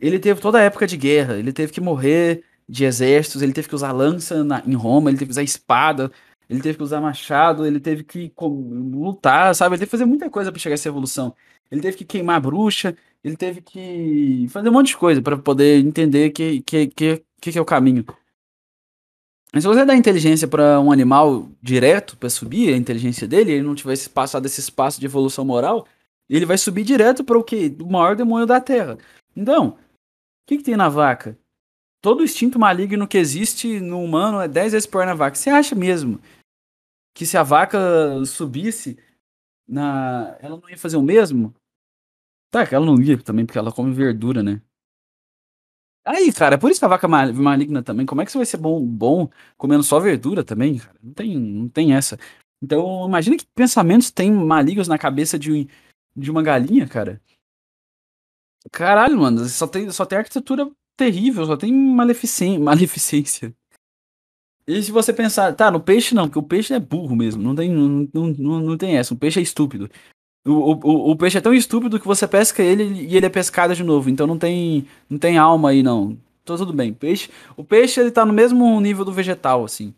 ele 0.00 0.18
teve 0.18 0.40
toda 0.40 0.58
a 0.58 0.62
época 0.62 0.86
de 0.86 0.96
guerra, 0.96 1.38
ele 1.38 1.52
teve 1.52 1.72
que 1.72 1.80
morrer 1.80 2.44
de 2.68 2.84
exércitos, 2.84 3.42
ele 3.42 3.52
teve 3.52 3.68
que 3.68 3.74
usar 3.74 3.92
lança 3.92 4.42
na- 4.44 4.62
em 4.66 4.74
Roma, 4.74 5.10
ele 5.10 5.18
teve 5.18 5.28
que 5.28 5.32
usar 5.32 5.42
espada, 5.42 6.10
ele 6.48 6.60
teve 6.60 6.76
que 6.78 6.84
usar 6.84 7.00
machado, 7.00 7.66
ele 7.66 7.80
teve 7.80 8.04
que 8.04 8.30
co- 8.30 8.48
lutar, 8.48 9.54
sabe? 9.54 9.74
Ele 9.74 9.80
teve 9.80 9.88
que 9.90 9.96
fazer 9.96 10.04
muita 10.06 10.30
coisa 10.30 10.50
pra 10.50 10.58
chegar 10.60 10.74
a 10.74 10.76
essa 10.76 10.88
evolução. 10.88 11.34
Ele 11.70 11.80
teve 11.80 11.96
que 11.96 12.04
queimar 12.04 12.40
bruxa, 12.40 12.96
ele 13.24 13.36
teve 13.36 13.60
que 13.62 14.46
fazer 14.50 14.68
um 14.68 14.72
monte 14.72 14.88
de 14.88 14.96
coisa 14.96 15.20
pra 15.22 15.36
poder 15.38 15.78
entender 15.84 16.30
que 16.30 16.60
que, 16.62 16.86
que, 16.88 17.22
que, 17.42 17.52
que 17.52 17.58
é 17.58 17.60
o 17.60 17.66
caminho. 17.66 18.06
Mas 19.52 19.64
se 19.64 19.68
você 19.68 19.84
dá 19.84 19.94
inteligência 19.94 20.48
pra 20.48 20.80
um 20.80 20.90
animal 20.90 21.50
direto 21.60 22.16
pra 22.16 22.30
subir 22.30 22.72
a 22.72 22.76
inteligência 22.76 23.26
dele, 23.26 23.52
ele 23.52 23.62
não 23.62 23.74
tivesse 23.74 24.08
passado 24.08 24.46
esse 24.46 24.60
espaço 24.60 24.98
de 24.98 25.04
evolução 25.04 25.44
moral, 25.44 25.86
ele 26.30 26.46
vai 26.46 26.56
subir 26.56 26.84
direto 26.84 27.22
para 27.22 27.36
o 27.36 27.44
quê? 27.44 27.74
O 27.80 27.90
maior 27.90 28.16
demônio 28.16 28.46
da 28.46 28.60
Terra. 28.60 28.96
Então, 29.36 29.70
o 29.70 29.76
que, 30.46 30.56
que 30.58 30.62
tem 30.62 30.76
na 30.76 30.88
vaca? 30.88 31.36
Todo 32.00 32.24
instinto 32.24 32.58
maligno 32.58 33.06
que 33.06 33.18
existe 33.18 33.78
no 33.80 34.02
humano 34.02 34.40
é 34.40 34.48
10 34.48 34.72
vezes 34.72 34.86
pior 34.86 35.04
na 35.04 35.14
vaca. 35.14 35.36
Você 35.36 35.50
acha 35.50 35.74
mesmo 35.74 36.20
que 37.14 37.26
se 37.26 37.36
a 37.36 37.42
vaca 37.42 37.78
subisse 38.24 38.98
na. 39.68 40.36
Ela 40.40 40.56
não 40.56 40.70
ia 40.70 40.78
fazer 40.78 40.96
o 40.96 41.02
mesmo? 41.02 41.54
Tá, 42.50 42.66
que 42.66 42.74
ela 42.74 42.86
não 42.86 43.00
ia 43.00 43.18
também, 43.22 43.44
porque 43.44 43.58
ela 43.58 43.72
come 43.72 43.92
verdura, 43.92 44.42
né? 44.42 44.62
Aí, 46.04 46.32
cara, 46.32 46.56
é 46.56 46.58
por 46.58 46.70
isso 46.70 46.80
que 46.80 46.84
a 46.84 46.88
vaca 46.88 47.06
ma- 47.06 47.32
maligna 47.32 47.82
também. 47.82 48.04
Como 48.04 48.20
é 48.20 48.24
que 48.24 48.32
você 48.32 48.38
vai 48.38 48.46
ser 48.46 48.56
bom, 48.56 48.84
bom 48.84 49.28
comendo 49.56 49.82
só 49.82 50.00
verdura 50.00 50.42
também, 50.42 50.78
cara? 50.78 50.96
Não 51.02 51.12
tem, 51.12 51.38
não 51.38 51.68
tem 51.68 51.94
essa. 51.94 52.18
Então, 52.62 53.06
imagina 53.06 53.36
que 53.36 53.46
pensamentos 53.54 54.10
tem 54.10 54.30
malignos 54.32 54.88
na 54.88 54.98
cabeça 54.98 55.38
de, 55.38 55.68
de 56.16 56.30
uma 56.30 56.42
galinha, 56.42 56.88
cara. 56.88 57.20
Caralho, 58.70 59.18
mano, 59.18 59.44
só 59.48 59.66
tem, 59.66 59.90
só 59.90 60.04
tem 60.06 60.18
arquitetura 60.18 60.70
terrível, 60.96 61.44
só 61.46 61.56
tem 61.56 61.72
maleficência, 61.72 62.58
maleficência. 62.60 63.54
E 64.66 64.80
se 64.80 64.92
você 64.92 65.12
pensar, 65.12 65.52
tá, 65.54 65.70
no 65.70 65.80
peixe 65.80 66.14
não, 66.14 66.26
porque 66.28 66.38
o 66.38 66.42
peixe 66.42 66.72
é 66.72 66.78
burro 66.78 67.16
mesmo, 67.16 67.42
não 67.42 67.54
tem, 67.54 67.68
não, 67.70 68.08
não, 68.14 68.26
não, 68.28 68.60
não 68.60 68.78
tem 68.78 68.96
essa, 68.96 69.12
o 69.12 69.16
peixe 69.16 69.40
é 69.40 69.42
estúpido. 69.42 69.90
O, 70.44 70.50
o, 70.72 71.10
o- 71.12 71.16
peixe 71.16 71.38
é 71.38 71.40
tão 71.40 71.54
estúpido 71.54 72.00
que 72.00 72.06
você 72.06 72.26
pesca 72.26 72.62
ele 72.62 72.82
e 73.06 73.16
ele 73.16 73.26
é 73.26 73.28
pescado 73.28 73.74
de 73.76 73.84
novo, 73.84 74.10
então 74.10 74.26
não 74.26 74.36
tem, 74.36 74.84
não 75.08 75.16
tem 75.18 75.38
alma 75.38 75.70
aí 75.70 75.82
não. 75.82 76.18
Então 76.42 76.56
tudo 76.56 76.72
bem, 76.72 76.92
peixe, 76.92 77.30
o 77.56 77.62
peixe 77.62 78.00
ele 78.00 78.10
tá 78.10 78.26
no 78.26 78.32
mesmo 78.32 78.80
nível 78.80 79.04
do 79.04 79.12
vegetal, 79.12 79.64
assim. 79.64 79.94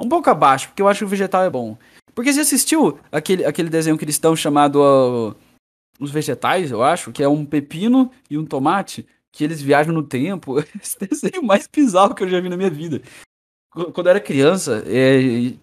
Um 0.00 0.08
pouco 0.08 0.28
abaixo, 0.28 0.68
porque 0.68 0.82
eu 0.82 0.88
acho 0.88 0.98
que 0.98 1.04
o 1.04 1.08
vegetal 1.08 1.42
é 1.42 1.48
bom. 1.50 1.76
Porque 2.14 2.32
você 2.32 2.40
assistiu 2.40 2.98
aquele, 3.10 3.44
aquele 3.46 3.70
desenho 3.70 3.96
cristão 3.96 4.36
chamado 4.36 4.82
ah, 4.82 5.34
Os 5.98 6.10
Vegetais, 6.10 6.70
eu 6.70 6.82
acho, 6.82 7.10
que 7.10 7.22
é 7.22 7.28
um 7.28 7.44
pepino 7.46 8.10
e 8.30 8.36
um 8.36 8.44
tomate, 8.44 9.06
que 9.32 9.42
eles 9.42 9.62
viajam 9.62 9.94
no 9.94 10.02
tempo. 10.02 10.58
Esse 10.82 10.98
desenho 10.98 11.42
mais 11.42 11.66
bizarro 11.66 12.14
que 12.14 12.22
eu 12.22 12.28
já 12.28 12.40
vi 12.40 12.48
na 12.48 12.56
minha 12.56 12.70
vida. 12.70 13.00
Qu- 13.72 13.90
Quando 13.92 14.08
eu 14.08 14.10
era 14.10 14.20
criança, 14.20 14.82
é, 14.86 15.54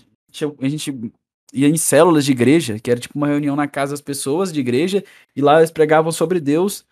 a 0.62 0.68
gente 0.70 1.12
ia 1.54 1.68
em 1.68 1.78
células 1.78 2.26
de 2.26 2.32
igreja, 2.32 2.80
que 2.80 2.92
era 2.92 3.00
tipo 3.00 3.18
uma 3.18 3.28
reunião 3.28 3.56
na 3.56 3.68
casa 3.68 3.94
das 3.94 4.02
pessoas 4.02 4.52
de 4.52 4.60
igreja, 4.60 5.04
e 5.36 5.42
lá 5.42 5.58
eles 5.58 5.72
pregavam 5.72 6.12
sobre 6.12 6.40
Deus 6.40 6.86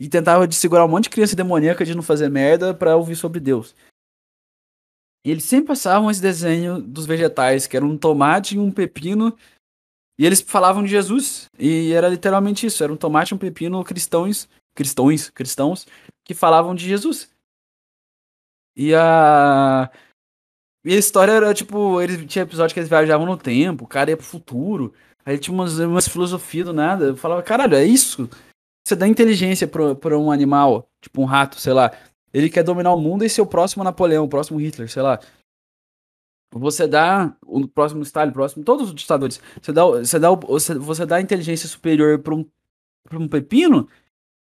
e 0.00 0.08
tentavam 0.08 0.46
de 0.46 0.54
segurar 0.54 0.84
um 0.84 0.88
monte 0.88 1.04
de 1.04 1.10
criança 1.10 1.36
demoníaca 1.36 1.84
de 1.84 1.94
não 1.94 2.02
fazer 2.02 2.28
merda 2.28 2.74
pra 2.74 2.96
ouvir 2.96 3.16
sobre 3.16 3.40
Deus. 3.40 3.74
E 5.24 5.30
eles 5.30 5.44
sempre 5.44 5.68
passavam 5.68 6.10
esse 6.10 6.20
desenho 6.20 6.80
dos 6.80 7.04
vegetais, 7.04 7.66
que 7.66 7.76
era 7.76 7.84
um 7.84 7.98
tomate 7.98 8.54
e 8.54 8.58
um 8.58 8.70
pepino, 8.70 9.36
e 10.18 10.24
eles 10.24 10.40
falavam 10.40 10.82
de 10.82 10.88
Jesus. 10.88 11.50
E 11.58 11.92
era 11.92 12.08
literalmente 12.08 12.66
isso, 12.66 12.82
era 12.84 12.92
um 12.92 12.96
tomate 12.96 13.34
um 13.34 13.38
pepino 13.38 13.82
cristãos, 13.82 14.48
cristãos, 14.74 15.30
cristãos, 15.30 15.86
que 16.24 16.34
falavam 16.34 16.74
de 16.74 16.86
Jesus. 16.86 17.30
E 18.76 18.94
a 18.94 19.90
e 20.86 20.94
a 20.94 20.98
história 20.98 21.32
era 21.32 21.52
tipo, 21.52 22.00
eles 22.00 22.24
tinha 22.26 22.44
episódio 22.44 22.72
que 22.72 22.78
eles 22.78 22.88
viajavam 22.88 23.26
no 23.26 23.36
tempo, 23.36 23.84
o 23.84 23.88
cara 23.88 24.10
ia 24.10 24.16
pro 24.16 24.24
futuro. 24.24 24.94
Aí 25.24 25.36
tinha 25.36 25.52
umas, 25.52 25.80
umas 25.80 26.06
filosofias 26.06 26.64
do 26.64 26.72
nada. 26.72 27.06
Eu 27.06 27.16
falava, 27.16 27.42
caralho, 27.42 27.74
é 27.74 27.84
isso? 27.84 28.30
Você 28.86 28.94
dá 28.94 29.08
inteligência 29.08 29.66
pra, 29.66 30.16
um 30.16 30.30
animal, 30.30 30.88
tipo 31.02 31.20
um 31.20 31.24
rato, 31.24 31.58
sei 31.58 31.72
lá. 31.72 31.90
Ele 32.32 32.48
quer 32.48 32.62
dominar 32.62 32.94
o 32.94 33.00
mundo 33.00 33.24
e 33.24 33.28
ser 33.28 33.40
o 33.40 33.46
próximo 33.46 33.82
Napoleão, 33.82 34.24
o 34.24 34.28
próximo 34.28 34.60
Hitler, 34.60 34.88
sei 34.88 35.02
lá. 35.02 35.18
Você 36.54 36.86
dá 36.86 37.36
o 37.44 37.66
próximo 37.66 38.02
Stalin, 38.02 38.30
o 38.30 38.34
próximo, 38.34 38.64
todos 38.64 38.88
os 38.88 38.94
ditadores. 38.94 39.40
Você 39.60 39.72
dá, 39.72 39.84
você 39.84 40.18
dá, 40.20 40.30
você, 40.30 40.74
você 40.76 41.04
dá 41.04 41.20
inteligência 41.20 41.68
superior 41.68 42.20
pra 42.20 42.32
um, 42.32 42.48
pra 43.08 43.18
um 43.18 43.26
pepino. 43.26 43.88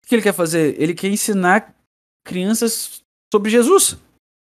O 0.04 0.06
que 0.06 0.14
ele 0.14 0.22
quer 0.22 0.32
fazer? 0.32 0.80
Ele 0.80 0.94
quer 0.94 1.08
ensinar 1.08 1.74
crianças 2.24 3.02
sobre 3.32 3.50
Jesus. 3.50 3.98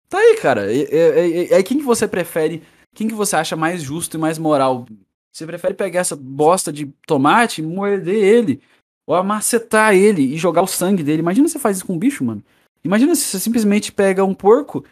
Tá 0.10 0.18
aí, 0.20 0.38
cara. 0.38 0.64
Aí 0.64 1.64
quem 1.64 1.78
que 1.80 1.84
você 1.84 2.08
prefere? 2.08 2.64
Quem 2.94 3.08
que 3.08 3.14
você 3.14 3.36
acha 3.36 3.56
mais 3.56 3.82
justo 3.82 4.18
e 4.18 4.20
mais 4.20 4.38
moral? 4.38 4.86
Você 5.32 5.46
prefere 5.46 5.74
pegar 5.74 6.00
essa 6.00 6.16
bosta 6.16 6.72
de 6.72 6.88
tomate 7.06 7.62
e 7.62 7.66
morder 7.66 8.16
ele? 8.16 8.62
Ou 9.06 9.16
amacetar 9.16 9.94
ele 9.94 10.22
e 10.34 10.38
jogar 10.38 10.62
o 10.62 10.68
sangue 10.68 11.04
dele? 11.04 11.22
Imagina 11.22 11.48
você 11.48 11.60
faz 11.60 11.78
isso 11.78 11.86
com 11.86 11.94
um 11.94 12.00
bicho, 12.00 12.24
mano. 12.24 12.44
Imagina 12.84 13.16
se 13.16 13.24
você 13.24 13.40
simplesmente 13.40 13.92
pega 13.92 14.24
um 14.24 14.34
porco 14.34 14.84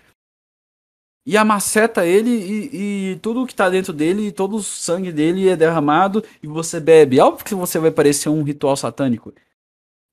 e 1.25 1.36
amaceta 1.36 2.06
ele 2.06 2.30
e, 2.30 3.13
e 3.13 3.19
tudo 3.19 3.47
que 3.47 3.56
tá 3.56 3.69
dentro 3.69 3.91
dele, 3.91 4.32
todo 4.32 4.58
o 4.58 4.63
sangue 4.63 5.12
dele 5.12 5.49
é 5.49 5.56
derramado 5.56 6.23
e 6.43 6.47
você 6.47 6.80
bebe. 6.80 7.19
Óbvio 7.19 7.45
que 7.45 7.56
você 7.56 7.80
vai 7.80 7.89
parecer 7.89 8.30
um 8.30 8.43
ritual 8.43 8.75
satânico. 8.78 9.34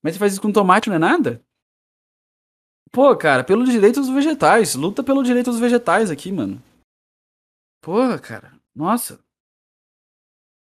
Mas 0.01 0.13
você 0.13 0.19
faz 0.19 0.33
isso 0.33 0.41
com 0.41 0.51
tomate, 0.51 0.89
não 0.89 0.95
é 0.95 0.99
nada? 0.99 1.41
Pô, 2.93 3.17
cara, 3.17 3.43
pelo 3.43 3.65
direito 3.65 3.99
dos 3.99 4.09
vegetais. 4.09 4.75
Luta 4.75 5.03
pelo 5.03 5.23
direito 5.23 5.49
dos 5.49 5.59
vegetais 5.59 6.11
aqui, 6.11 6.31
mano. 6.31 6.61
Porra, 7.81 8.19
cara. 8.19 8.53
Nossa. 8.75 9.19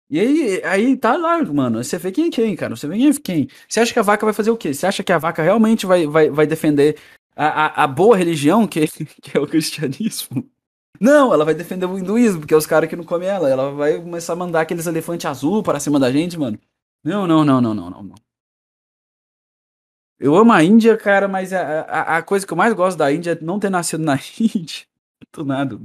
E 0.10 0.20
aí, 0.20 0.64
aí 0.66 0.98
tá 0.98 1.16
lá, 1.16 1.42
mano. 1.46 1.82
Você 1.82 1.98
vê 1.98 2.12
quem 2.12 2.28
é 2.28 2.30
quem, 2.30 2.56
cara. 2.58 2.76
Você 2.76 2.88
vê 2.90 2.98
quem 2.98 3.10
é 3.10 3.14
quem. 3.14 3.48
Você 3.68 3.80
acha 3.80 3.94
que 3.94 4.00
a 4.00 4.04
vaca 4.04 4.26
vai 4.26 4.34
fazer 4.34 4.52
o 4.52 4.58
quê? 4.58 4.74
Você 4.74 4.86
acha 4.86 5.02
que 5.02 5.14
a 5.14 5.18
vaca 5.18 5.42
realmente 5.42 5.86
vai, 5.86 6.06
vai, 6.08 6.30
vai 6.30 6.46
defender 6.46 7.00
a, 7.34 7.46
a, 7.48 7.84
a 7.86 7.88
boa 7.88 8.18
religião, 8.18 8.68
que, 8.68 8.86
que 9.22 9.38
é 9.38 9.40
o 9.40 9.48
cristianismo? 9.48 10.46
Não, 11.00 11.34
ela 11.34 11.46
vai 11.46 11.54
defender 11.54 11.86
o 11.86 11.98
hinduísmo, 11.98 12.42
porque 12.42 12.54
é 12.54 12.58
os 12.58 12.68
caras 12.68 12.90
que 12.90 12.98
não 12.98 13.06
comem 13.06 13.30
ela. 13.30 13.50
Ela 13.50 13.72
vai 13.72 13.98
começar 13.98 14.34
a 14.34 14.36
mandar 14.36 14.62
aqueles 14.62 14.88
elefantes 14.88 15.26
azul 15.26 15.64
para 15.64 15.80
cima 15.80 15.98
da 15.98 16.12
gente, 16.12 16.38
mano. 16.38 16.60
Não, 17.02 17.26
não, 17.26 17.46
não, 17.46 17.62
não, 17.62 17.74
não, 17.74 17.90
não, 17.90 18.04
não. 18.04 18.29
Eu 20.20 20.36
amo 20.36 20.52
a 20.52 20.64
Índia, 20.64 20.98
cara, 20.98 21.28
mas 21.28 21.54
a, 21.54 21.82
a, 21.82 22.18
a 22.18 22.24
coisa 22.24 22.46
que 22.46 22.52
eu 22.52 22.58
mais 22.58 22.74
gosto 22.74 22.98
da 22.98 23.12
Índia 23.12 23.32
é 23.32 23.42
não 23.42 23.60
ter 23.60 23.70
nascido 23.70 24.04
na 24.04 24.16
Índia. 24.40 24.86
Do 25.32 25.46
nada. 25.46 25.80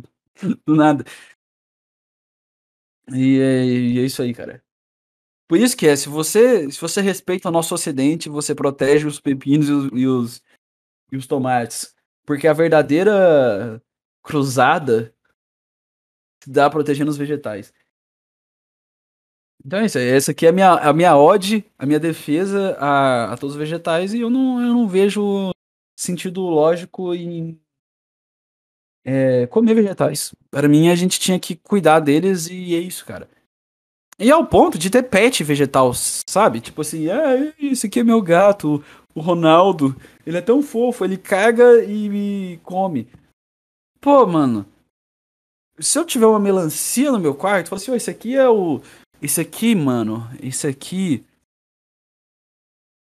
Do 0.66 0.74
nada. 0.74 1.04
E 3.12 3.38
é, 3.38 3.64
e 3.64 3.98
é 3.98 4.02
isso 4.02 4.22
aí, 4.22 4.34
cara. 4.34 4.62
Por 5.46 5.58
isso 5.58 5.76
que 5.76 5.86
é, 5.86 5.94
se 5.94 6.08
você, 6.08 6.70
se 6.70 6.80
você 6.80 7.00
respeita 7.00 7.48
o 7.48 7.52
nosso 7.52 7.74
ocidente, 7.74 8.28
você 8.28 8.54
protege 8.54 9.06
os 9.06 9.20
pepinos 9.20 9.68
e 9.68 9.72
os, 9.72 9.90
e 9.92 10.06
os, 10.06 10.42
e 11.12 11.16
os 11.16 11.26
tomates. 11.26 11.94
Porque 12.26 12.48
a 12.48 12.52
verdadeira 12.52 13.80
cruzada 14.22 15.14
dá 16.46 16.68
protegendo 16.70 17.10
os 17.10 17.16
vegetais. 17.16 17.72
Então 19.64 19.80
é 19.80 19.86
isso, 19.86 19.98
essa 19.98 20.30
aqui 20.30 20.46
é 20.46 20.50
a 20.50 20.52
minha, 20.52 20.72
a 20.72 20.92
minha 20.92 21.16
ode, 21.16 21.64
a 21.78 21.86
minha 21.86 22.00
defesa 22.00 22.76
a, 22.78 23.32
a 23.32 23.36
todos 23.36 23.54
os 23.54 23.58
vegetais 23.58 24.14
e 24.14 24.20
eu 24.20 24.30
não, 24.30 24.60
eu 24.60 24.74
não 24.74 24.86
vejo 24.86 25.50
sentido 25.98 26.42
lógico 26.42 27.14
em 27.14 27.58
é, 29.04 29.46
comer 29.46 29.74
vegetais. 29.74 30.34
Para 30.50 30.68
mim, 30.68 30.88
a 30.88 30.94
gente 30.94 31.20
tinha 31.20 31.38
que 31.38 31.56
cuidar 31.56 32.00
deles 32.00 32.48
e 32.48 32.74
é 32.74 32.78
isso, 32.78 33.04
cara. 33.04 33.28
E 34.18 34.30
ao 34.30 34.46
ponto 34.46 34.78
de 34.78 34.90
ter 34.90 35.02
pet 35.02 35.42
vegetal, 35.42 35.92
sabe? 35.94 36.60
Tipo 36.60 36.82
assim, 36.82 37.08
ah, 37.10 37.52
esse 37.58 37.86
aqui 37.86 38.00
é 38.00 38.04
meu 38.04 38.22
gato, 38.22 38.82
o 39.14 39.20
Ronaldo. 39.20 39.94
Ele 40.24 40.38
é 40.38 40.40
tão 40.40 40.62
fofo, 40.62 41.04
ele 41.04 41.16
caga 41.16 41.82
e 41.84 42.08
me 42.08 42.60
come. 42.62 43.08
Pô, 44.00 44.26
mano. 44.26 44.66
Se 45.80 45.98
eu 45.98 46.04
tiver 46.04 46.26
uma 46.26 46.38
melancia 46.38 47.10
no 47.10 47.18
meu 47.18 47.34
quarto, 47.34 47.66
eu 47.66 47.70
falo 47.70 47.82
assim, 47.82 47.90
oh, 47.90 47.96
esse 47.96 48.10
aqui 48.10 48.36
é 48.36 48.48
o. 48.48 48.80
Esse 49.24 49.40
aqui, 49.40 49.74
mano. 49.74 50.28
Esse 50.38 50.66
aqui. 50.66 51.24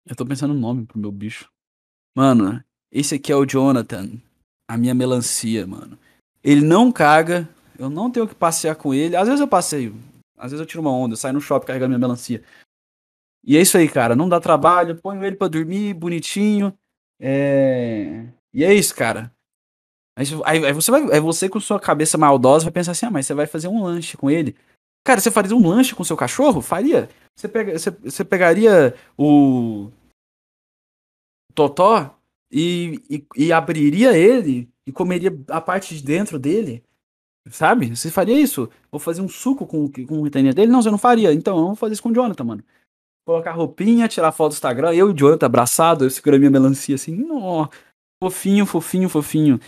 Eu 0.06 0.16
tô 0.16 0.24
pensando 0.24 0.54
no 0.54 0.60
nome 0.60 0.86
pro 0.86 0.98
meu 0.98 1.12
bicho. 1.12 1.52
Mano, 2.16 2.64
esse 2.90 3.16
aqui 3.16 3.30
é 3.30 3.36
o 3.36 3.44
Jonathan. 3.44 4.12
A 4.66 4.78
minha 4.78 4.94
melancia, 4.94 5.66
mano. 5.66 5.98
Ele 6.42 6.62
não 6.62 6.90
caga. 6.90 7.46
Eu 7.78 7.90
não 7.90 8.10
tenho 8.10 8.26
que 8.26 8.34
passear 8.34 8.74
com 8.74 8.94
ele. 8.94 9.16
Às 9.16 9.26
vezes 9.28 9.38
eu 9.38 9.46
passeio. 9.46 9.94
Às 10.38 10.50
vezes 10.50 10.60
eu 10.60 10.66
tiro 10.66 10.80
uma 10.80 10.90
onda, 10.90 11.12
eu 11.12 11.18
saio 11.18 11.34
no 11.34 11.42
shopping 11.42 11.66
carregando 11.66 11.90
minha 11.90 11.98
melancia. 11.98 12.42
E 13.44 13.58
é 13.58 13.60
isso 13.60 13.76
aí, 13.76 13.86
cara. 13.86 14.16
Não 14.16 14.30
dá 14.30 14.40
trabalho, 14.40 14.96
ponho 14.96 15.22
ele 15.22 15.36
para 15.36 15.48
dormir, 15.48 15.92
bonitinho. 15.92 16.72
É... 17.20 18.26
E 18.54 18.64
é 18.64 18.72
isso, 18.72 18.94
cara. 18.94 19.30
Aí, 20.16 20.24
aí, 20.64 20.72
você 20.72 20.90
vai, 20.90 21.02
aí 21.12 21.20
você 21.20 21.50
com 21.50 21.60
sua 21.60 21.78
cabeça 21.78 22.16
maldosa 22.16 22.64
vai 22.64 22.72
pensar 22.72 22.92
assim, 22.92 23.04
ah, 23.04 23.10
mas 23.10 23.26
você 23.26 23.34
vai 23.34 23.46
fazer 23.46 23.68
um 23.68 23.84
lanche 23.84 24.16
com 24.16 24.30
ele. 24.30 24.56
Cara, 25.08 25.22
você 25.22 25.30
faria 25.30 25.56
um 25.56 25.66
lanche 25.66 25.94
com 25.94 26.04
seu 26.04 26.18
cachorro? 26.18 26.60
Faria. 26.60 27.08
Você, 27.34 27.48
pega, 27.48 27.78
você, 27.78 27.90
você 27.90 28.22
pegaria 28.22 28.94
o 29.16 29.90
Totó 31.54 32.14
e, 32.52 33.00
e, 33.08 33.26
e 33.46 33.50
abriria 33.50 34.14
ele 34.14 34.68
e 34.86 34.92
comeria 34.92 35.34
a 35.48 35.62
parte 35.62 35.94
de 35.96 36.02
dentro 36.04 36.38
dele 36.38 36.84
Sabe? 37.50 37.96
Você 37.96 38.10
faria 38.10 38.38
isso? 38.38 38.68
Vou 38.90 39.00
fazer 39.00 39.22
um 39.22 39.28
suco 39.30 39.66
com, 39.66 39.90
com 39.90 40.18
o 40.18 40.24
reteninha 40.24 40.52
dele? 40.52 40.70
Não, 40.70 40.82
você 40.82 40.90
não 40.90 40.98
faria. 40.98 41.32
Então, 41.32 41.56
eu 41.56 41.66
vou 41.68 41.74
fazer 41.74 41.94
isso 41.94 42.02
com 42.02 42.10
o 42.10 42.14
Jonathan, 42.14 42.44
mano. 42.44 42.64
Colocar 43.26 43.52
roupinha, 43.52 44.08
tirar 44.08 44.30
foto 44.30 44.50
do 44.50 44.56
Instagram, 44.56 44.92
eu 44.92 45.08
e 45.08 45.12
o 45.12 45.14
Jonathan 45.14 45.46
abraçado, 45.46 46.04
eu 46.04 46.10
segurando 46.10 46.40
minha 46.40 46.50
melancia 46.50 46.96
assim, 46.96 47.26
ó, 47.30 47.66
fofinho, 48.22 48.66
fofinho, 48.66 49.08
fofinho. 49.08 49.58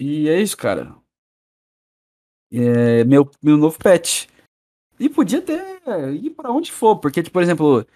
E 0.00 0.28
é 0.28 0.40
isso, 0.40 0.56
cara. 0.56 0.99
É 2.52 3.04
meu, 3.04 3.30
meu 3.42 3.56
novo 3.56 3.78
pet. 3.78 4.28
E 4.98 5.08
podia 5.08 5.40
ter, 5.40 5.80
ir 6.20 6.30
para 6.30 6.50
onde 6.50 6.70
for, 6.70 6.96
porque, 6.96 7.22
tipo, 7.22 7.32
por 7.32 7.42
exemplo, 7.42 7.86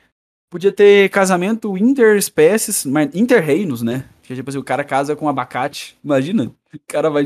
podia 0.50 0.72
ter 0.72 1.10
casamento 1.10 1.76
interespécies, 1.76 2.86
interreinos, 3.12 3.82
né? 3.82 4.08
Que, 4.22 4.34
tipo 4.34 4.48
assim, 4.48 4.58
o 4.58 4.64
cara 4.64 4.84
casa 4.84 5.14
com 5.14 5.28
abacate. 5.28 5.98
Imagina, 6.02 6.46
o 6.46 6.78
cara 6.86 7.10
vai 7.10 7.24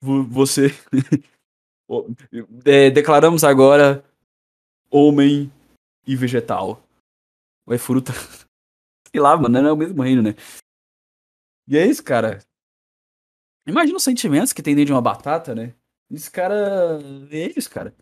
você. 0.00 0.68
é, 2.64 2.90
declaramos 2.90 3.44
agora 3.44 4.04
homem 4.90 5.52
e 6.06 6.16
vegetal. 6.16 6.82
Ou 7.66 7.74
é 7.74 7.78
fruta. 7.78 8.12
Sei 9.10 9.20
lá, 9.20 9.36
mano, 9.36 9.60
não 9.60 9.68
é 9.68 9.72
o 9.72 9.76
mesmo 9.76 10.02
reino, 10.02 10.22
né? 10.22 10.34
E 11.68 11.76
é 11.76 11.86
isso, 11.86 12.02
cara. 12.02 12.40
Imagina 13.66 13.96
os 13.96 14.04
sentimentos 14.04 14.52
que 14.52 14.62
tem 14.62 14.74
dentro 14.74 14.86
de 14.86 14.92
uma 14.92 15.02
batata, 15.02 15.54
né? 15.54 15.74
Esse 16.12 16.30
cara. 16.30 16.98
É 17.30 17.52
isso, 17.56 17.70
cara. 17.70 17.94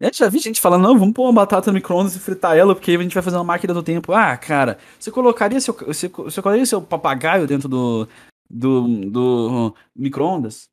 Eu 0.00 0.12
já 0.12 0.28
vi 0.28 0.38
gente 0.38 0.60
falando, 0.60 0.84
não, 0.84 0.96
vamos 0.96 1.12
pôr 1.12 1.24
uma 1.24 1.32
batata 1.32 1.70
no 1.70 1.74
micro-ondas 1.74 2.14
e 2.14 2.20
fritar 2.20 2.56
ela, 2.56 2.72
porque 2.72 2.92
a 2.92 3.02
gente 3.02 3.14
vai 3.14 3.22
fazer 3.22 3.36
uma 3.36 3.44
máquina 3.44 3.74
do 3.74 3.82
tempo. 3.82 4.12
Ah, 4.12 4.36
cara, 4.36 4.78
você 4.98 5.10
colocaria 5.10 5.60
seu, 5.60 5.74
você, 5.74 6.06
você 6.06 6.40
colocaria 6.40 6.64
seu 6.64 6.80
papagaio 6.80 7.48
dentro 7.48 7.68
do, 7.68 8.08
do, 8.48 9.10
do 9.10 9.74
micro-ondas? 9.96 10.68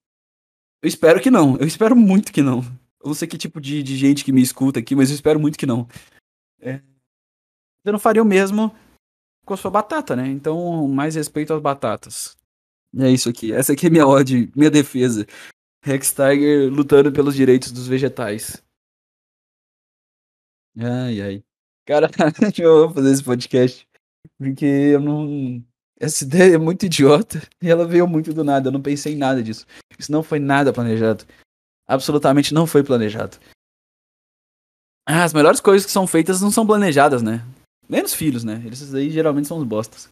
Eu 0.84 0.88
espero 0.88 1.20
que 1.20 1.32
não. 1.32 1.58
Eu 1.58 1.66
espero 1.66 1.96
muito 1.96 2.32
que 2.32 2.44
não. 2.44 2.60
Eu 3.02 3.08
não 3.08 3.14
sei 3.16 3.28
que 3.28 3.38
tipo 3.38 3.60
de, 3.60 3.82
de 3.82 3.98
gente 3.98 4.24
que 4.24 4.32
me 4.32 4.44
escuta 4.44 4.80
aqui, 4.80 4.96
mas 4.96 5.10
eu 5.10 5.16
espero 5.16 5.40
muito 5.40 5.58
que 5.58 5.66
não. 5.66 5.88
É... 6.60 6.80
Não 7.84 7.98
faria 7.98 8.22
o 8.22 8.26
mesmo 8.26 8.76
com 9.44 9.54
a 9.56 9.58
sua 9.58 9.72
batata, 9.72 10.16
né? 10.16 10.28
Então, 10.28 10.88
mais 10.88 11.16
respeito 11.16 11.52
às 11.54 11.62
batatas. 11.62 12.36
É 12.98 13.10
isso 13.10 13.30
aqui. 13.30 13.52
Essa 13.52 13.74
aqui 13.74 13.88
é 13.88 13.90
minha 13.90 14.08
ode, 14.08 14.52
minha 14.56 14.70
defesa. 14.70 15.26
Rex 15.86 16.12
Tiger 16.12 16.74
lutando 16.74 17.12
pelos 17.12 17.36
direitos 17.36 17.72
dos 17.72 17.88
vegetais. 17.88 18.60
Ai, 20.76 21.22
ai. 21.22 21.44
Cara, 21.86 22.10
eu 22.58 22.88
vou 22.88 22.96
fazer 22.96 23.12
esse 23.12 23.24
podcast. 23.24 23.88
Porque 24.36 24.66
eu 24.66 25.00
não. 25.00 25.64
Essa 26.00 26.24
ideia 26.24 26.56
é 26.56 26.58
muito 26.58 26.88
idiota 26.88 27.40
e 27.62 27.70
ela 27.70 27.88
veio 27.88 28.08
muito 28.08 28.34
do 28.34 28.44
nada. 28.44 28.70
Eu 28.70 28.72
não 28.72 28.82
pensei 28.82 29.14
em 29.14 29.18
nada 29.18 29.44
disso. 29.44 29.68
Isso 29.98 30.12
não 30.12 30.24
foi 30.24 30.40
nada 30.40 30.74
planejado. 30.74 31.24
Absolutamente 31.88 32.52
não 32.52 32.66
foi 32.66 32.84
planejado. 32.84 33.38
Ah, 35.08 35.24
as 35.24 35.34
melhores 35.34 35.62
coisas 35.62 35.86
que 35.86 35.92
são 35.92 36.08
feitas 36.08 36.42
não 36.42 36.50
são 36.50 36.66
planejadas, 36.66 37.22
né? 37.22 37.46
Menos 37.88 38.16
filhos, 38.16 38.44
né? 38.44 38.64
Esses 38.66 38.92
aí 38.96 39.12
geralmente 39.12 39.48
são 39.48 39.60
os 39.60 39.64
bostas. 39.64 40.10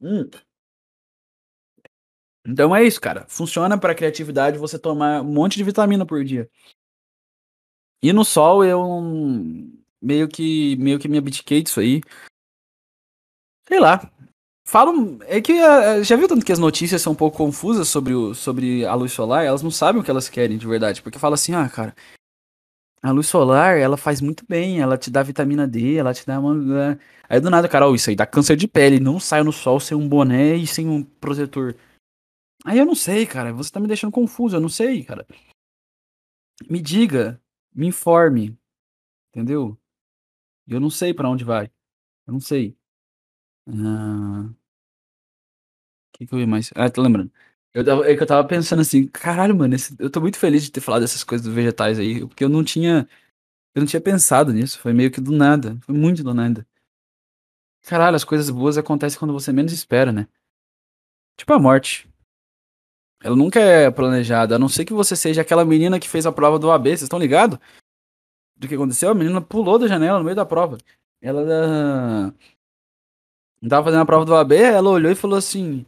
Hum. 0.00 0.30
Então 2.46 2.74
é 2.74 2.84
isso, 2.84 3.00
cara. 3.00 3.26
Funciona 3.28 3.78
para 3.78 3.94
criatividade 3.94 4.58
você 4.58 4.78
tomar 4.78 5.22
um 5.22 5.32
monte 5.32 5.56
de 5.56 5.64
vitamina 5.64 6.04
por 6.04 6.24
dia. 6.24 6.48
E 8.02 8.12
no 8.12 8.24
sol 8.24 8.64
eu 8.64 8.80
meio 10.02 10.28
que 10.28 10.76
meio 10.76 10.98
que 10.98 11.08
me 11.08 11.18
abdiquei 11.18 11.62
disso 11.62 11.80
aí. 11.80 12.00
Sei 13.66 13.80
lá, 13.80 14.12
Falam. 14.66 15.18
É 15.26 15.40
que. 15.40 15.52
Uh, 15.52 16.02
já 16.02 16.16
viu 16.16 16.26
tanto 16.26 16.44
que 16.44 16.52
as 16.52 16.58
notícias 16.58 17.02
são 17.02 17.12
um 17.12 17.16
pouco 17.16 17.36
confusas 17.36 17.88
sobre, 17.88 18.14
o, 18.14 18.34
sobre 18.34 18.84
a 18.86 18.94
luz 18.94 19.12
solar? 19.12 19.44
Elas 19.44 19.62
não 19.62 19.70
sabem 19.70 20.00
o 20.00 20.04
que 20.04 20.10
elas 20.10 20.28
querem 20.28 20.56
de 20.56 20.66
verdade. 20.66 21.02
Porque 21.02 21.18
fala 21.18 21.34
assim, 21.34 21.54
ah, 21.54 21.68
cara. 21.68 21.94
A 23.02 23.10
luz 23.10 23.26
solar, 23.26 23.76
ela 23.76 23.98
faz 23.98 24.22
muito 24.22 24.46
bem, 24.48 24.80
ela 24.80 24.96
te 24.96 25.10
dá 25.10 25.22
vitamina 25.22 25.68
D, 25.68 25.96
ela 25.96 26.14
te 26.14 26.26
dá 26.26 26.40
uma. 26.40 26.54
Né? 26.54 26.98
Aí 27.28 27.38
do 27.38 27.50
nada, 27.50 27.68
cara, 27.68 27.86
isso 27.94 28.08
aí 28.08 28.16
dá 28.16 28.24
câncer 28.24 28.56
de 28.56 28.66
pele, 28.66 28.98
não 28.98 29.20
sai 29.20 29.42
no 29.42 29.52
sol 29.52 29.78
sem 29.78 29.94
um 29.96 30.08
boné 30.08 30.56
e 30.56 30.66
sem 30.66 30.88
um 30.88 31.02
protetor. 31.02 31.74
Aí 32.64 32.78
eu 32.78 32.86
não 32.86 32.94
sei, 32.94 33.26
cara, 33.26 33.52
você 33.52 33.70
tá 33.70 33.78
me 33.78 33.86
deixando 33.86 34.10
confuso, 34.10 34.56
eu 34.56 34.60
não 34.60 34.70
sei, 34.70 35.04
cara. 35.04 35.26
Me 36.68 36.80
diga, 36.80 37.40
me 37.74 37.86
informe, 37.86 38.58
entendeu? 39.30 39.78
Eu 40.66 40.80
não 40.80 40.88
sei 40.88 41.12
para 41.12 41.28
onde 41.28 41.44
vai, 41.44 41.70
eu 42.26 42.32
não 42.32 42.40
sei. 42.40 42.76
Ah. 43.68 44.50
Que 46.12 46.26
que 46.26 46.34
eu 46.34 46.40
ia 46.40 46.46
mais? 46.46 46.70
Ah, 46.74 46.88
tô 46.90 47.02
lembrando. 47.02 47.30
Eu 47.74 47.84
tava, 47.84 48.08
é 48.08 48.16
que 48.16 48.22
eu 48.22 48.26
tava 48.26 48.46
pensando 48.46 48.80
assim, 48.80 49.06
caralho, 49.08 49.54
mano, 49.56 49.74
esse, 49.74 49.96
eu 49.98 50.08
tô 50.08 50.20
muito 50.20 50.38
feliz 50.38 50.62
de 50.62 50.70
ter 50.70 50.80
falado 50.80 51.02
dessas 51.02 51.24
coisas 51.24 51.44
dos 51.44 51.54
vegetais 51.54 51.98
aí, 51.98 52.20
porque 52.26 52.44
eu 52.44 52.48
não 52.48 52.62
tinha, 52.64 53.08
eu 53.74 53.80
não 53.80 53.86
tinha 53.86 54.00
pensado 54.00 54.52
nisso, 54.52 54.78
foi 54.78 54.92
meio 54.92 55.10
que 55.10 55.20
do 55.20 55.32
nada, 55.32 55.76
foi 55.82 55.94
muito 55.94 56.22
do 56.22 56.32
nada. 56.32 56.66
Caralho, 57.82 58.16
as 58.16 58.24
coisas 58.24 58.48
boas 58.48 58.78
acontecem 58.78 59.18
quando 59.18 59.34
você 59.34 59.52
menos 59.52 59.72
espera, 59.72 60.12
né? 60.12 60.28
Tipo 61.36 61.52
a 61.52 61.58
morte. 61.58 62.08
Ela 63.24 63.34
nunca 63.34 63.58
é 63.58 63.90
planejada, 63.90 64.56
a 64.56 64.58
não 64.58 64.68
ser 64.68 64.84
que 64.84 64.92
você 64.92 65.16
seja 65.16 65.40
aquela 65.40 65.64
menina 65.64 65.98
que 65.98 66.06
fez 66.06 66.26
a 66.26 66.30
prova 66.30 66.58
do 66.58 66.70
AB, 66.70 66.90
vocês 66.90 67.04
estão 67.04 67.18
ligados? 67.18 67.58
Do 68.54 68.68
que 68.68 68.74
aconteceu? 68.74 69.08
A 69.08 69.14
menina 69.14 69.40
pulou 69.40 69.78
da 69.78 69.88
janela 69.88 70.18
no 70.18 70.24
meio 70.24 70.36
da 70.36 70.44
prova. 70.44 70.76
Ela 71.22 72.34
tava 73.66 73.84
fazendo 73.84 74.02
a 74.02 74.06
prova 74.06 74.26
do 74.26 74.36
AB, 74.36 74.56
ela 74.56 74.90
olhou 74.90 75.10
e 75.10 75.14
falou 75.14 75.38
assim: 75.38 75.86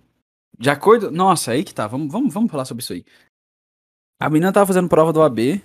De 0.58 0.70
acordo. 0.70 1.10
Nossa, 1.10 1.50
aí 1.50 1.62
que 1.62 1.74
tá, 1.74 1.86
vamos, 1.86 2.10
vamos, 2.10 2.32
vamos 2.32 2.50
falar 2.50 2.64
sobre 2.64 2.82
isso 2.82 2.94
aí. 2.94 3.04
A 4.18 4.30
menina 4.30 4.50
tava 4.50 4.66
fazendo 4.66 4.88
prova 4.88 5.12
do 5.12 5.22
AB. 5.22 5.62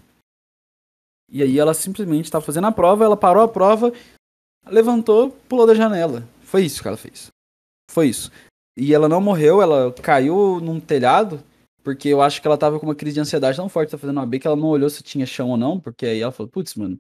E 1.30 1.41
aí 1.41 1.57
ela 1.57 1.74
simplesmente 1.74 2.26
estava 2.26 2.43
fazendo 2.43 2.67
a 2.67 2.72
prova, 2.74 3.05
ela 3.05 3.15
parou 3.15 3.41
a 3.41 3.47
prova, 3.47 3.93
levantou, 4.67 5.32
pulou 5.47 5.65
da 5.65 5.74
janela. 5.74 6.28
Foi 6.43 6.65
isso 6.65 6.82
que 6.82 6.88
ela 6.89 6.97
fez. 6.97 7.32
Foi 7.89 8.09
isso. 8.09 8.30
E 8.76 8.93
ela 8.93 9.07
não 9.07 9.22
morreu, 9.22 9.61
ela 9.61 9.93
caiu 9.93 10.59
num 10.59 10.78
telhado, 10.78 11.41
porque 11.84 12.09
eu 12.09 12.21
acho 12.21 12.41
que 12.41 12.47
ela 12.47 12.57
tava 12.57 12.79
com 12.79 12.86
uma 12.86 12.95
crise 12.95 13.15
de 13.15 13.19
ansiedade 13.19 13.57
tão 13.57 13.69
forte, 13.69 13.91
tá 13.91 13.97
fazendo 13.97 14.17
uma 14.17 14.25
B, 14.25 14.39
que 14.39 14.47
ela 14.47 14.55
não 14.55 14.67
olhou 14.67 14.89
se 14.89 15.03
tinha 15.03 15.25
chão 15.25 15.49
ou 15.49 15.57
não, 15.57 15.79
porque 15.79 16.05
aí 16.05 16.21
ela 16.21 16.32
falou, 16.32 16.49
putz, 16.49 16.75
mano, 16.75 16.99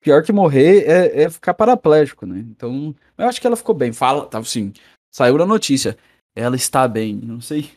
pior 0.00 0.22
que 0.22 0.32
morrer 0.32 0.84
é, 0.86 1.22
é, 1.22 1.30
ficar 1.30 1.54
paraplégico, 1.54 2.26
né? 2.26 2.38
Então, 2.50 2.94
eu 3.16 3.26
acho 3.26 3.40
que 3.40 3.46
ela 3.46 3.56
ficou 3.56 3.74
bem. 3.74 3.92
Fala, 3.92 4.26
tava 4.26 4.44
assim, 4.44 4.72
saiu 5.10 5.38
na 5.38 5.46
notícia. 5.46 5.96
Ela 6.36 6.56
está 6.56 6.86
bem, 6.86 7.14
não 7.16 7.40
sei. 7.40 7.70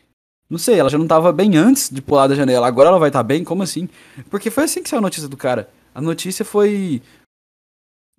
Não 0.49 0.57
sei, 0.57 0.77
ela 0.79 0.89
já 0.89 0.97
não 0.97 1.07
tava 1.07 1.31
bem 1.31 1.55
antes 1.55 1.89
de 1.89 2.01
pular 2.01 2.27
da 2.27 2.35
janela. 2.35 2.67
Agora 2.67 2.89
ela 2.89 2.99
vai 2.99 3.09
estar 3.09 3.19
tá 3.19 3.23
bem? 3.23 3.43
Como 3.43 3.63
assim? 3.63 3.87
Porque 4.29 4.51
foi 4.51 4.65
assim 4.65 4.83
que 4.83 4.89
saiu 4.89 4.99
a 4.99 5.01
notícia 5.01 5.29
do 5.29 5.37
cara. 5.37 5.69
A 5.95 6.01
notícia 6.01 6.43
foi. 6.43 7.01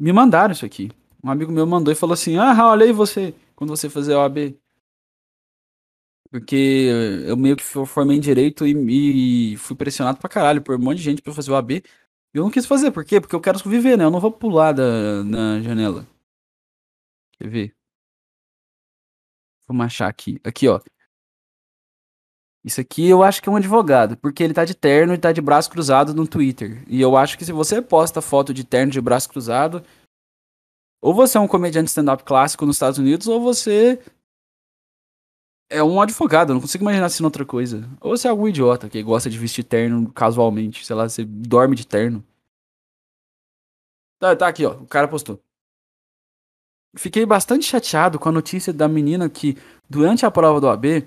Me 0.01 0.13
mandaram 0.13 0.53
isso 0.53 0.65
aqui. 0.65 0.91
Um 1.23 1.31
amigo 1.31 1.53
meu 1.53 1.67
mandou 1.67 1.93
e 1.93 1.95
falou 1.95 2.15
assim: 2.15 2.39
Ah, 2.39 2.69
olha 2.69 2.87
aí 2.87 2.93
você, 2.93 3.35
quando 3.55 3.71
você 3.71 3.91
fazer 3.91 4.15
OAB. 4.15 4.57
Porque 6.33 6.89
eu 7.27 7.37
meio 7.37 7.55
que 7.55 7.63
formei 7.63 8.17
em 8.17 8.21
direito 8.21 8.67
e, 8.67 9.53
e, 9.53 9.57
fui 9.59 9.77
pressionado 9.77 10.19
pra 10.19 10.31
caralho 10.31 10.63
por 10.63 10.77
um 10.77 10.83
monte 10.83 10.97
de 10.97 11.03
gente 11.03 11.21
pra 11.21 11.31
fazer 11.35 11.51
o 11.51 11.55
AB. 11.55 11.83
E 12.35 12.39
eu 12.39 12.43
não 12.43 12.51
quis 12.51 12.65
fazer, 12.65 12.91
por 12.91 13.05
quê? 13.05 13.21
Porque 13.21 13.37
eu 13.37 13.41
quero 13.41 13.59
viver, 13.69 13.99
né? 13.99 14.05
Eu 14.05 14.11
não 14.11 14.19
vou 14.19 14.33
pular 14.33 14.73
da, 14.73 14.83
janela. 15.61 16.07
Quer 17.33 17.49
ver? 17.51 17.77
Vamos 19.69 19.85
achar 19.85 20.09
aqui. 20.09 20.41
Aqui, 20.43 20.69
ó. 20.69 20.81
Isso 22.65 22.81
aqui 22.81 23.07
eu 23.07 23.23
acho 23.23 23.43
que 23.43 23.49
é 23.51 23.53
um 23.53 23.57
advogado, 23.57 24.17
porque 24.17 24.43
ele 24.43 24.55
tá 24.55 24.65
de 24.65 24.75
terno 24.75 25.13
e 25.13 25.19
tá 25.19 25.33
de 25.33 25.43
braço 25.43 25.69
cruzado 25.71 26.15
no 26.15 26.27
Twitter. 26.27 26.83
E 26.89 26.99
eu 26.99 27.15
acho 27.15 27.37
que 27.37 27.45
se 27.45 27.53
você 27.53 27.83
posta 27.83 28.23
foto 28.23 28.55
de 28.55 28.65
terno 28.65 28.91
de 28.91 29.03
braço 29.03 29.29
cruzado, 29.29 29.85
ou 31.03 31.13
você 31.13 31.37
é 31.37 31.41
um 31.41 31.49
comediante 31.49 31.89
stand-up 31.89 32.25
clássico 32.25 32.65
nos 32.65 32.77
Estados 32.77 32.99
Unidos, 32.99 33.27
ou 33.27 33.39
você 33.39 34.01
é 35.73 35.83
um 35.83 36.01
advogado, 36.01 36.51
eu 36.51 36.55
não 36.55 36.61
consigo 36.61 36.85
imaginar 36.85 37.09
sendo 37.09 37.25
outra 37.25 37.45
coisa. 37.45 37.89
Ou 38.01 38.17
você 38.17 38.29
é 38.29 38.31
algum 38.31 38.47
idiota 38.47 38.89
que 38.89 39.03
gosta 39.03 39.31
de 39.31 39.39
vestir 39.39 39.65
terno 39.65 40.13
casualmente, 40.13 40.85
sei 40.85 40.95
lá, 40.95 41.09
você 41.09 41.25
dorme 41.25 41.75
de 41.75 41.87
terno. 41.87 42.23
Tá, 44.19 44.37
tá 44.37 44.47
aqui, 44.47 44.65
ó, 44.65 44.75
o 44.75 44.87
cara 44.87 45.09
postou. 45.09 45.41
Fiquei 46.97 47.25
bastante 47.25 47.65
chateado 47.65 48.19
com 48.19 48.29
a 48.29 48.33
notícia 48.33 48.73
da 48.73 48.87
menina 48.87 49.29
que, 49.29 49.57
durante 49.89 50.27
a 50.27 50.31
prova 50.31 50.61
do 50.61 50.69
AB, 50.69 51.07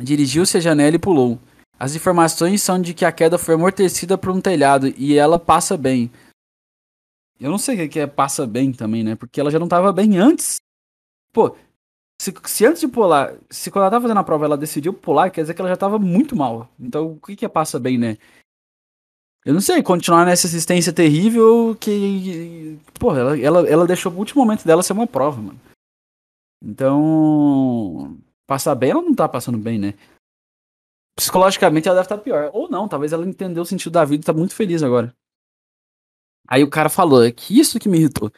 dirigiu-se 0.00 0.56
à 0.56 0.60
janela 0.60 0.94
e 0.94 0.98
pulou. 0.98 1.38
As 1.78 1.96
informações 1.96 2.62
são 2.62 2.80
de 2.80 2.94
que 2.94 3.04
a 3.04 3.10
queda 3.10 3.36
foi 3.36 3.56
amortecida 3.56 4.16
por 4.16 4.30
um 4.30 4.40
telhado 4.40 4.88
e 4.96 5.18
ela 5.18 5.38
passa 5.38 5.76
bem. 5.76 6.10
Eu 7.40 7.50
não 7.50 7.58
sei 7.58 7.84
o 7.84 7.88
que 7.88 7.98
é 7.98 8.06
passa 8.06 8.46
bem 8.46 8.72
também, 8.72 9.02
né? 9.02 9.16
Porque 9.16 9.40
ela 9.40 9.50
já 9.50 9.58
não 9.58 9.66
tava 9.66 9.92
bem 9.92 10.16
antes. 10.16 10.56
Pô, 11.32 11.56
se, 12.24 12.32
se, 12.44 12.64
antes 12.64 12.80
de 12.80 12.88
pular, 12.88 13.34
se 13.50 13.70
quando 13.70 13.82
ela 13.82 13.90
tava 13.90 14.02
fazendo 14.04 14.18
a 14.18 14.24
prova 14.24 14.46
ela 14.46 14.56
decidiu 14.56 14.94
pular, 14.94 15.30
quer 15.30 15.42
dizer 15.42 15.52
que 15.52 15.60
ela 15.60 15.68
já 15.68 15.76
tava 15.76 15.98
muito 15.98 16.34
mal. 16.34 16.70
Então 16.80 17.12
o 17.12 17.20
que 17.20 17.36
que 17.36 17.48
passa 17.48 17.78
bem, 17.78 17.98
né? 17.98 18.16
Eu 19.44 19.52
não 19.52 19.60
sei, 19.60 19.82
continuar 19.82 20.24
nessa 20.24 20.46
assistência 20.46 20.90
terrível 20.90 21.76
que. 21.78 22.78
Porra, 22.98 23.20
ela, 23.20 23.38
ela, 23.38 23.68
ela 23.68 23.86
deixou 23.86 24.10
o 24.10 24.16
último 24.16 24.42
momento 24.42 24.64
dela 24.64 24.82
ser 24.82 24.94
uma 24.94 25.06
prova, 25.06 25.40
mano. 25.40 25.60
Então. 26.62 28.16
Passar 28.46 28.74
bem, 28.74 28.90
ela 28.90 29.02
não 29.02 29.14
tá 29.14 29.28
passando 29.28 29.58
bem, 29.58 29.78
né? 29.78 29.94
Psicologicamente 31.16 31.88
ela 31.88 31.96
deve 31.96 32.06
estar 32.06 32.16
tá 32.16 32.22
pior. 32.22 32.50
Ou 32.54 32.70
não, 32.70 32.88
talvez 32.88 33.12
ela 33.12 33.26
entendeu 33.26 33.62
o 33.62 33.66
sentido 33.66 33.92
da 33.92 34.04
vida 34.04 34.22
e 34.22 34.26
tá 34.26 34.32
muito 34.32 34.54
feliz 34.54 34.82
agora. 34.82 35.14
Aí 36.48 36.62
o 36.62 36.70
cara 36.70 36.88
falou, 36.88 37.22
é 37.22 37.30
que 37.32 37.58
isso 37.58 37.78
que 37.78 37.88
me 37.88 37.98
irritou. 37.98 38.30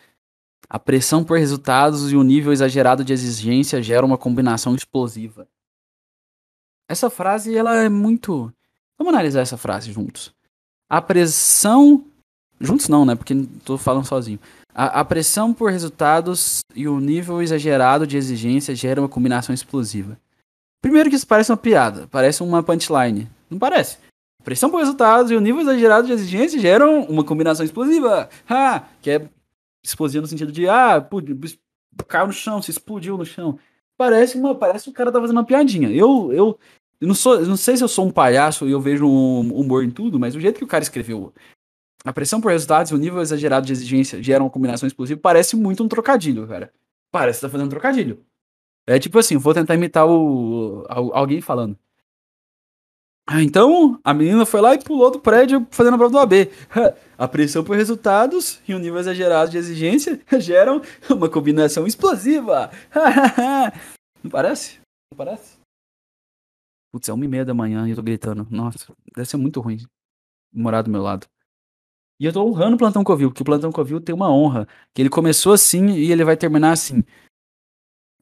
A 0.69 0.79
pressão 0.79 1.23
por 1.23 1.39
resultados 1.39 2.11
e 2.11 2.17
o 2.17 2.23
nível 2.23 2.53
exagerado 2.53 3.05
de 3.05 3.13
exigência 3.13 3.83
geram 3.83 4.09
uma 4.09 4.19
combinação 4.19 4.75
explosiva. 4.75 5.47
Essa 6.89 7.09
frase, 7.11 7.57
ela 7.57 7.77
é 7.77 7.89
muito. 7.89 8.53
Vamos 8.99 9.13
analisar 9.13 9.41
essa 9.41 9.57
frase 9.57 9.93
juntos. 9.93 10.33
A 10.89 11.01
pressão. 11.01 12.05
Juntos 12.61 12.89
não, 12.89 13.05
né? 13.05 13.15
Porque 13.15 13.35
tô 13.65 13.77
falando 13.77 14.07
sozinho. 14.07 14.41
A, 14.75 15.01
a, 15.01 15.05
pressão 15.05 15.53
por 15.53 15.71
resultados 15.71 16.61
e 16.75 16.89
o 16.89 17.01
nível 17.01 17.43
exagerado 17.43 18.07
de 18.07 18.17
exigência 18.17 18.75
geram 18.75 19.03
uma 19.03 19.09
combinação 19.09 19.55
explosiva. 19.55 20.19
Primeiro 20.81 21.11
que 21.11 21.17
isso 21.17 21.27
parece 21.27 21.51
uma 21.51 21.57
piada, 21.57 22.07
parece 22.11 22.43
uma 22.43 22.63
punchline. 22.63 23.29
Não 23.51 23.59
parece? 23.59 23.99
A 24.41 24.45
pressão 24.45 24.71
por 24.71 24.79
resultados 24.79 25.31
e 25.31 25.35
o 25.35 25.41
nível 25.41 25.61
exagerado 25.61 26.07
de 26.07 26.13
exigência 26.13 26.59
geram 26.59 27.03
uma 27.05 27.25
combinação 27.25 27.65
explosiva. 27.65 28.29
Ha! 28.49 28.85
Que 29.03 29.11
é 29.11 29.29
explosiva 29.89 30.23
no 30.23 30.29
sentido 30.29 30.53
de, 30.53 30.69
ah, 30.69 31.07
caiu 32.09 32.27
no 32.27 32.33
chão, 32.33 32.61
se 32.63 32.71
explodiu 32.71 33.17
no 33.17 33.25
chão. 33.25 33.59
Parece 33.97 34.39
uma, 34.39 34.55
parece 34.55 34.85
que 34.85 34.91
o 34.91 34.93
cara 34.95 35.11
tá 35.11 35.21
fazendo 35.21 35.37
uma 35.37 35.45
piadinha. 35.45 35.91
Eu, 35.91 36.33
eu, 36.33 36.59
eu 37.01 37.09
não 37.09 37.15
sou, 37.15 37.41
não 37.41 37.57
sei 37.57 37.77
se 37.77 37.85
eu 37.85 37.89
sou 37.89 38.07
um 38.07 38.11
palhaço 38.11 38.67
e 38.67 38.73
eu 38.73 38.81
vejo 38.81 39.07
um 39.07 39.55
humor 39.55 39.85
em 39.85 39.91
tudo, 39.91 40.19
mas 40.19 40.35
o 40.35 40.41
jeito 40.41 40.59
que 40.59 40.65
o 40.65 40.69
cara 40.69 40.83
escreveu 40.83 41.33
a 42.05 42.13
pressão 42.13 42.41
por 42.41 42.53
resultados 42.53 42.93
e 42.93 42.95
o 42.95 42.99
nível 42.99 43.21
exagerado 43.21 43.67
de 43.67 43.73
exigência 43.73 44.23
geram 44.23 44.45
uma 44.45 44.51
combinação 44.51 44.87
explosiva 44.87 45.19
parece 45.21 45.57
muito 45.57 45.83
um 45.83 45.89
trocadilho, 45.89 46.47
cara. 46.47 46.73
Parece 47.11 47.41
que 47.41 47.47
tá 47.47 47.51
fazendo 47.51 47.67
um 47.67 47.71
trocadilho. 47.71 48.25
É 48.87 48.99
tipo 48.99 49.19
assim, 49.19 49.37
vou 49.37 49.53
tentar 49.53 49.75
imitar 49.75 50.07
o, 50.07 50.85
alguém 50.89 51.41
falando. 51.41 51.77
Ah, 53.29 53.43
então, 53.43 53.99
a 54.05 54.15
menina 54.15 54.47
foi 54.47 54.61
lá 54.61 54.75
e 54.75 54.83
pulou 54.83 55.11
do 55.11 55.19
prédio 55.19 55.67
fazendo 55.73 55.95
a 55.95 55.99
prova 55.99 56.13
do 56.13 56.19
AB. 56.19 56.49
A 57.19 57.27
pressão 57.27 57.65
por 57.65 57.75
resultados 57.75 58.61
e 58.69 58.75
o 58.75 58.79
nível 58.79 59.01
exagerado 59.01 59.51
de 59.51 59.57
exigência 59.57 60.21
geram 60.39 60.83
uma 61.11 61.31
combinação 61.31 61.87
explosiva. 61.87 62.71
Não 64.23 64.31
parece? 64.31 64.79
Não 65.11 65.17
parece? 65.17 65.59
Putz, 66.93 67.09
é 67.09 67.13
uma 67.13 67.25
e 67.25 67.29
meia 67.29 67.45
da 67.45 67.55
manhã 67.55 67.87
e 67.87 67.91
eu 67.91 67.97
tô 67.97 68.03
gritando. 68.03 68.47
Nossa, 68.51 68.93
deve 69.15 69.29
ser 69.29 69.39
muito 69.39 69.61
ruim 69.61 69.79
morar 70.53 70.83
do 70.83 70.91
meu 70.91 71.03
lado. 71.03 71.27
E 72.21 72.25
eu 72.25 72.33
tô 72.33 72.45
honrando 72.45 72.77
o 72.77 72.79
Plantão 72.79 73.03
Covil, 73.03 73.31
porque 73.31 73.43
o 73.43 73.47
Plantão 73.47 73.73
Covil 73.73 74.01
tem 74.01 74.15
uma 74.15 74.31
honra. 74.31 74.69
Que 74.95 75.03
ele 75.03 75.11
começou 75.11 75.53
assim 75.53 75.89
e 75.89 76.13
ele 76.13 76.25
vai 76.25 76.37
terminar 76.37 76.73
assim. 76.73 77.03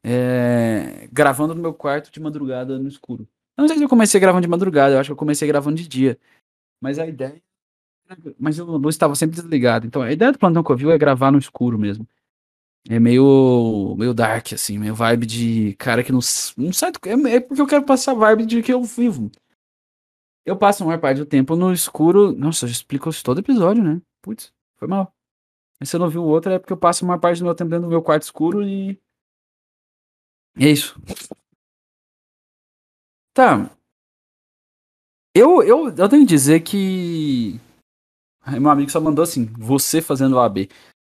É... 0.02 1.08
Gravando 1.12 1.54
no 1.54 1.60
meu 1.60 1.74
quarto 1.74 2.10
de 2.10 2.20
madrugada 2.20 2.78
no 2.78 2.88
escuro. 2.88 3.28
Eu 3.56 3.62
não 3.62 3.68
sei 3.68 3.78
se 3.78 3.84
eu 3.84 3.88
comecei 3.88 4.20
gravando 4.20 4.42
de 4.42 4.48
madrugada, 4.48 4.94
eu 4.94 5.00
acho 5.00 5.08
que 5.08 5.12
eu 5.12 5.16
comecei 5.16 5.46
gravando 5.46 5.76
de 5.76 5.86
dia. 5.86 6.18
Mas 6.80 6.98
a 6.98 7.06
ideia. 7.06 7.42
Mas 8.38 8.58
eu 8.58 8.78
não 8.78 8.90
estava 8.90 9.14
sempre 9.14 9.36
desligado. 9.36 9.86
Então 9.86 10.02
a 10.02 10.12
ideia 10.12 10.32
do 10.32 10.38
Plantão 10.38 10.62
Covil 10.62 10.90
é 10.90 10.98
gravar 10.98 11.30
no 11.30 11.38
escuro 11.38 11.78
mesmo. 11.78 12.06
É 12.88 13.00
meio. 13.00 13.94
meio 13.96 14.12
dark, 14.12 14.52
assim, 14.52 14.78
meio 14.78 14.94
vibe 14.94 15.24
de 15.24 15.74
cara 15.76 16.04
que 16.04 16.12
não, 16.12 16.20
não 16.58 16.72
sai 16.72 16.92
do. 16.92 16.98
É, 17.06 17.36
é 17.36 17.40
porque 17.40 17.62
eu 17.62 17.66
quero 17.66 17.84
passar 17.84 18.14
vibe 18.14 18.44
de 18.44 18.62
que 18.62 18.72
eu 18.72 18.82
vivo. 18.82 19.30
Eu 20.44 20.56
passo 20.58 20.82
a 20.82 20.86
maior 20.86 21.00
parte 21.00 21.18
do 21.18 21.26
tempo 21.26 21.56
no 21.56 21.72
escuro. 21.72 22.32
Nossa, 22.32 22.66
já 22.66 22.72
explicou 22.72 23.10
isso 23.10 23.24
todo 23.24 23.40
episódio, 23.40 23.82
né? 23.82 24.02
Putz, 24.20 24.52
foi 24.76 24.86
mal. 24.86 25.14
Mas 25.80 25.88
se 25.88 25.96
eu 25.96 26.00
não 26.00 26.10
viu 26.10 26.22
o 26.22 26.28
outro, 26.28 26.52
é 26.52 26.58
porque 26.58 26.72
eu 26.72 26.76
passo 26.76 27.04
a 27.04 27.08
maior 27.08 27.20
parte 27.20 27.38
do 27.38 27.44
meu 27.44 27.54
tempo 27.54 27.70
dentro 27.70 27.86
do 27.86 27.90
meu 27.90 28.02
quarto 28.02 28.24
escuro. 28.24 28.62
E 28.62 29.00
é 30.58 30.68
isso. 30.68 31.00
Tá. 33.34 33.68
Eu, 35.34 35.62
eu, 35.64 35.88
eu 35.88 36.08
tenho 36.08 36.22
que 36.22 36.28
dizer 36.28 36.60
que. 36.60 37.60
Meu 38.60 38.70
amigo 38.70 38.90
só 38.90 39.00
mandou 39.00 39.24
assim: 39.24 39.46
você 39.58 40.00
fazendo 40.00 40.34
o 40.34 40.40
AB. 40.40 40.68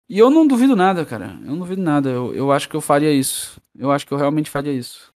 E 0.09 0.19
eu 0.19 0.31
não 0.31 0.47
duvido 0.47 0.75
nada, 0.75 1.05
cara. 1.05 1.27
Eu 1.27 1.51
não 1.51 1.59
duvido 1.59 1.83
nada. 1.83 2.09
Eu, 2.09 2.35
eu 2.35 2.53
acho 2.53 2.69
que 2.69 2.77
eu 2.77 2.81
faria 2.81 3.13
isso. 3.13 3.61
Eu 3.75 3.91
acho 3.91 4.07
que 4.07 4.15
eu 4.15 4.19
realmente 4.19 4.51
faria 4.51 4.73
isso. 4.73 5.13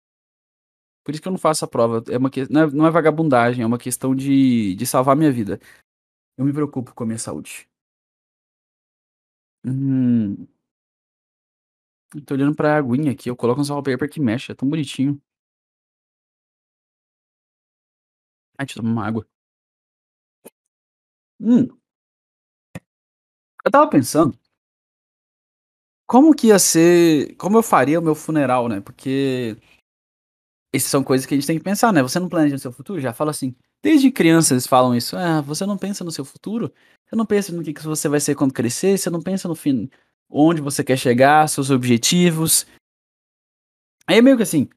Por 1.05 1.13
isso 1.13 1.23
que 1.23 1.29
eu 1.29 1.33
não 1.33 1.39
faço 1.39 1.65
a 1.65 1.69
prova. 1.69 2.03
É 2.11 2.17
uma 2.19 2.31
que... 2.31 2.51
não, 2.51 2.63
é, 2.63 2.67
não 2.71 2.87
é 2.87 2.91
vagabundagem, 2.91 3.63
é 3.63 3.67
uma 3.67 3.79
questão 3.79 4.15
de, 4.15 4.75
de 4.75 4.87
salvar 4.87 5.17
minha 5.17 5.33
vida. 5.33 5.61
Eu 6.39 6.45
me 6.45 6.53
preocupo 6.53 6.95
com 6.95 7.05
a 7.05 7.07
minha 7.07 7.19
saúde. 7.19 7.69
Hum. 9.65 10.47
Eu 12.15 12.25
tô 12.25 12.35
olhando 12.35 12.55
pra 12.55 12.77
aguinha 12.77 13.13
aqui. 13.13 13.29
Eu 13.31 13.37
coloco 13.37 13.61
um 13.61 13.65
salvapaper 13.65 14.11
que 14.11 14.21
mexe. 14.21 14.53
É 14.53 14.55
tão 14.55 14.69
bonitinho. 14.69 15.21
Ai, 18.59 18.67
deixa 18.67 18.81
eu 18.81 18.85
uma 18.85 19.07
água. 19.07 19.27
Hum. 21.41 21.79
Eu 23.65 23.71
tava 23.71 23.89
pensando. 23.91 24.39
Como 26.07 26.35
que 26.35 26.49
ia 26.49 26.59
ser. 26.59 27.35
Como 27.37 27.59
eu 27.59 27.63
faria 27.63 27.99
o 27.99 28.03
meu 28.03 28.15
funeral, 28.15 28.69
né? 28.69 28.81
Porque 28.81 29.57
essas 30.73 30.91
são 30.91 31.03
coisas 31.03 31.27
que 31.27 31.35
a 31.35 31.37
gente 31.37 31.47
tem 31.47 31.59
que 31.59 31.65
pensar, 31.65 31.93
né? 31.93 32.03
Você 32.03 32.19
não 32.21 32.29
planeja 32.29 32.55
no 32.55 32.59
seu 32.61 32.73
futuro? 32.73 33.01
Já 33.01 33.13
fala 33.13 33.31
assim. 33.31 33.55
Desde 33.83 34.11
criança 34.11 34.55
eles 34.55 34.67
falam 34.67 34.95
isso. 34.95 35.17
Ah, 35.17 35.41
você 35.41 35.65
não 35.67 35.77
pensa 35.79 36.05
no 36.05 36.11
seu 36.11 36.25
futuro? 36.25 36.73
Você 37.07 37.17
não 37.17 37.27
pensa 37.27 37.53
no 37.53 37.63
que, 37.63 37.73
que 37.73 37.83
você 37.85 38.09
vai 38.09 38.21
ser 38.21 38.35
quando 38.35 38.53
crescer? 38.53 38.99
Você 38.99 39.11
não 39.11 39.23
pensa 39.23 39.49
no 39.49 39.55
fim, 39.55 39.89
onde 40.29 40.61
você 40.61 40.83
quer 40.85 40.97
chegar, 40.97 41.49
seus 41.49 41.71
objetivos? 41.71 42.67
Aí 44.07 44.19
é 44.19 44.23
meio 44.23 44.37
que 44.37 44.43
assim. 44.43 44.69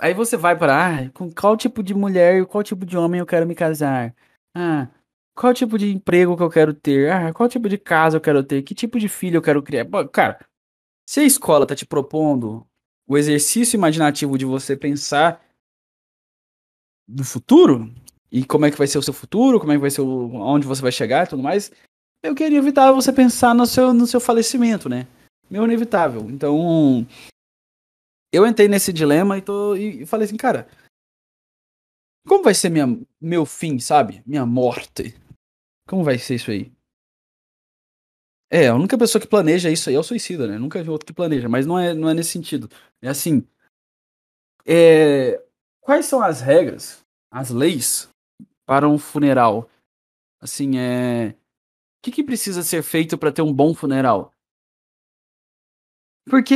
Aí 0.00 0.14
você 0.14 0.36
vai 0.36 0.56
para, 0.56 1.06
ah, 1.06 1.10
com 1.10 1.30
qual 1.32 1.56
tipo 1.56 1.82
de 1.82 1.92
mulher, 1.94 2.46
qual 2.46 2.62
tipo 2.62 2.86
de 2.86 2.96
homem 2.96 3.20
eu 3.20 3.26
quero 3.26 3.46
me 3.46 3.54
casar? 3.54 4.14
Ah, 4.54 4.88
Qual 5.38 5.54
tipo 5.54 5.78
de 5.78 5.92
emprego 5.92 6.36
que 6.36 6.42
eu 6.42 6.50
quero 6.50 6.74
ter? 6.74 7.12
Ah, 7.12 7.32
qual 7.32 7.48
tipo 7.48 7.68
de 7.68 7.78
casa 7.78 8.16
eu 8.16 8.20
quero 8.20 8.42
ter? 8.42 8.60
Que 8.62 8.74
tipo 8.74 8.98
de 8.98 9.08
filho 9.08 9.36
eu 9.36 9.42
quero 9.42 9.62
criar? 9.62 9.86
Cara, 10.08 10.44
se 11.08 11.20
a 11.20 11.22
escola 11.22 11.64
tá 11.64 11.76
te 11.76 11.86
propondo 11.86 12.66
o 13.06 13.16
exercício 13.16 13.76
imaginativo 13.76 14.36
de 14.36 14.44
você 14.44 14.76
pensar 14.76 15.40
no 17.08 17.22
futuro 17.22 17.88
e 18.32 18.44
como 18.44 18.66
é 18.66 18.70
que 18.72 18.76
vai 18.76 18.88
ser 18.88 18.98
o 18.98 19.02
seu 19.02 19.14
futuro, 19.14 19.60
como 19.60 19.70
é 19.70 19.76
que 19.76 19.80
vai 19.80 19.90
ser 19.90 20.00
o, 20.00 20.34
onde 20.34 20.66
você 20.66 20.82
vai 20.82 20.90
chegar 20.90 21.24
e 21.24 21.30
tudo 21.30 21.42
mais, 21.42 21.70
eu 22.20 22.34
queria 22.34 22.58
evitar 22.58 22.90
você 22.90 23.12
pensar 23.12 23.54
no 23.54 23.64
seu, 23.64 23.94
no 23.94 24.08
seu 24.08 24.18
falecimento, 24.18 24.88
né? 24.88 25.06
Meu 25.48 25.64
inevitável. 25.64 26.28
Então, 26.28 27.06
eu 28.32 28.46
entrei 28.46 28.68
nesse 28.68 28.92
dilema 28.92 29.38
e, 29.38 29.42
tô, 29.42 29.74
e, 29.76 30.02
e 30.02 30.06
falei 30.06 30.26
assim, 30.26 30.36
cara, 30.36 30.68
como 32.26 32.44
vai 32.44 32.54
ser 32.54 32.68
minha, 32.68 32.86
meu 33.20 33.46
fim, 33.46 33.78
sabe? 33.78 34.22
Minha 34.26 34.44
morte. 34.44 35.14
Como 35.88 36.04
vai 36.04 36.18
ser 36.18 36.34
isso 36.34 36.50
aí? 36.50 36.70
É, 38.50 38.68
a 38.68 38.74
única 38.74 38.96
pessoa 38.96 39.20
que 39.20 39.28
planeja 39.28 39.70
isso 39.70 39.88
aí 39.88 39.94
é 39.94 39.98
o 39.98 40.02
suicida, 40.02 40.46
né? 40.46 40.58
Nunca 40.58 40.82
vi 40.82 40.90
outro 40.90 41.06
que 41.06 41.12
planeja, 41.12 41.48
mas 41.48 41.66
não 41.66 41.78
é, 41.78 41.94
não 41.94 42.08
é 42.08 42.14
nesse 42.14 42.30
sentido. 42.30 42.68
É 43.00 43.08
assim. 43.08 43.46
É, 44.66 45.42
quais 45.80 46.06
são 46.06 46.22
as 46.22 46.40
regras, 46.40 47.02
as 47.30 47.50
leis 47.50 48.08
para 48.66 48.88
um 48.88 48.98
funeral? 48.98 49.68
Assim, 50.40 50.78
é. 50.78 51.30
O 51.30 52.02
que, 52.02 52.12
que 52.12 52.24
precisa 52.24 52.62
ser 52.62 52.82
feito 52.82 53.18
para 53.18 53.32
ter 53.32 53.42
um 53.42 53.52
bom 53.52 53.74
funeral? 53.74 54.32
Porque 56.28 56.54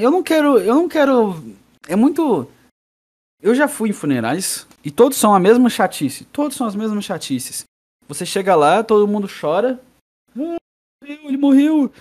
eu 0.00 0.10
não 0.10 0.22
quero. 0.22 0.58
Eu 0.58 0.74
não 0.74 0.88
quero. 0.88 1.34
É 1.88 1.96
muito. 1.96 2.48
Eu 3.40 3.54
já 3.54 3.68
fui 3.68 3.90
em 3.90 3.92
funerais 3.92 4.66
e 4.84 4.90
todos 4.90 5.18
são 5.18 5.34
a 5.34 5.40
mesma 5.40 5.68
chatice. 5.68 6.24
Todos 6.26 6.56
são 6.56 6.66
as 6.66 6.74
mesmas 6.74 7.04
chatices. 7.04 7.64
Você 8.08 8.24
chega 8.24 8.54
lá, 8.54 8.82
todo 8.82 9.08
mundo 9.08 9.28
chora. 9.28 9.80
Ah, 10.36 10.56
ele 11.02 11.36
morreu. 11.36 11.92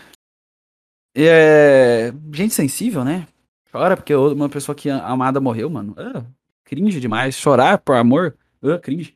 É. 1.16 2.14
Gente 2.32 2.54
sensível, 2.54 3.04
né? 3.04 3.28
Chora 3.72 3.98
porque 3.98 4.14
uma 4.16 4.50
pessoa 4.50 4.76
que 4.76 4.90
amada 4.90 5.42
morreu, 5.42 5.70
mano. 5.70 5.96
Ah, 5.98 6.24
cringe 6.64 7.00
demais. 7.00 7.36
Chorar 7.36 7.80
por 7.80 7.96
amor. 7.96 8.38
Ah, 8.62 8.80
cringe. 8.80 9.16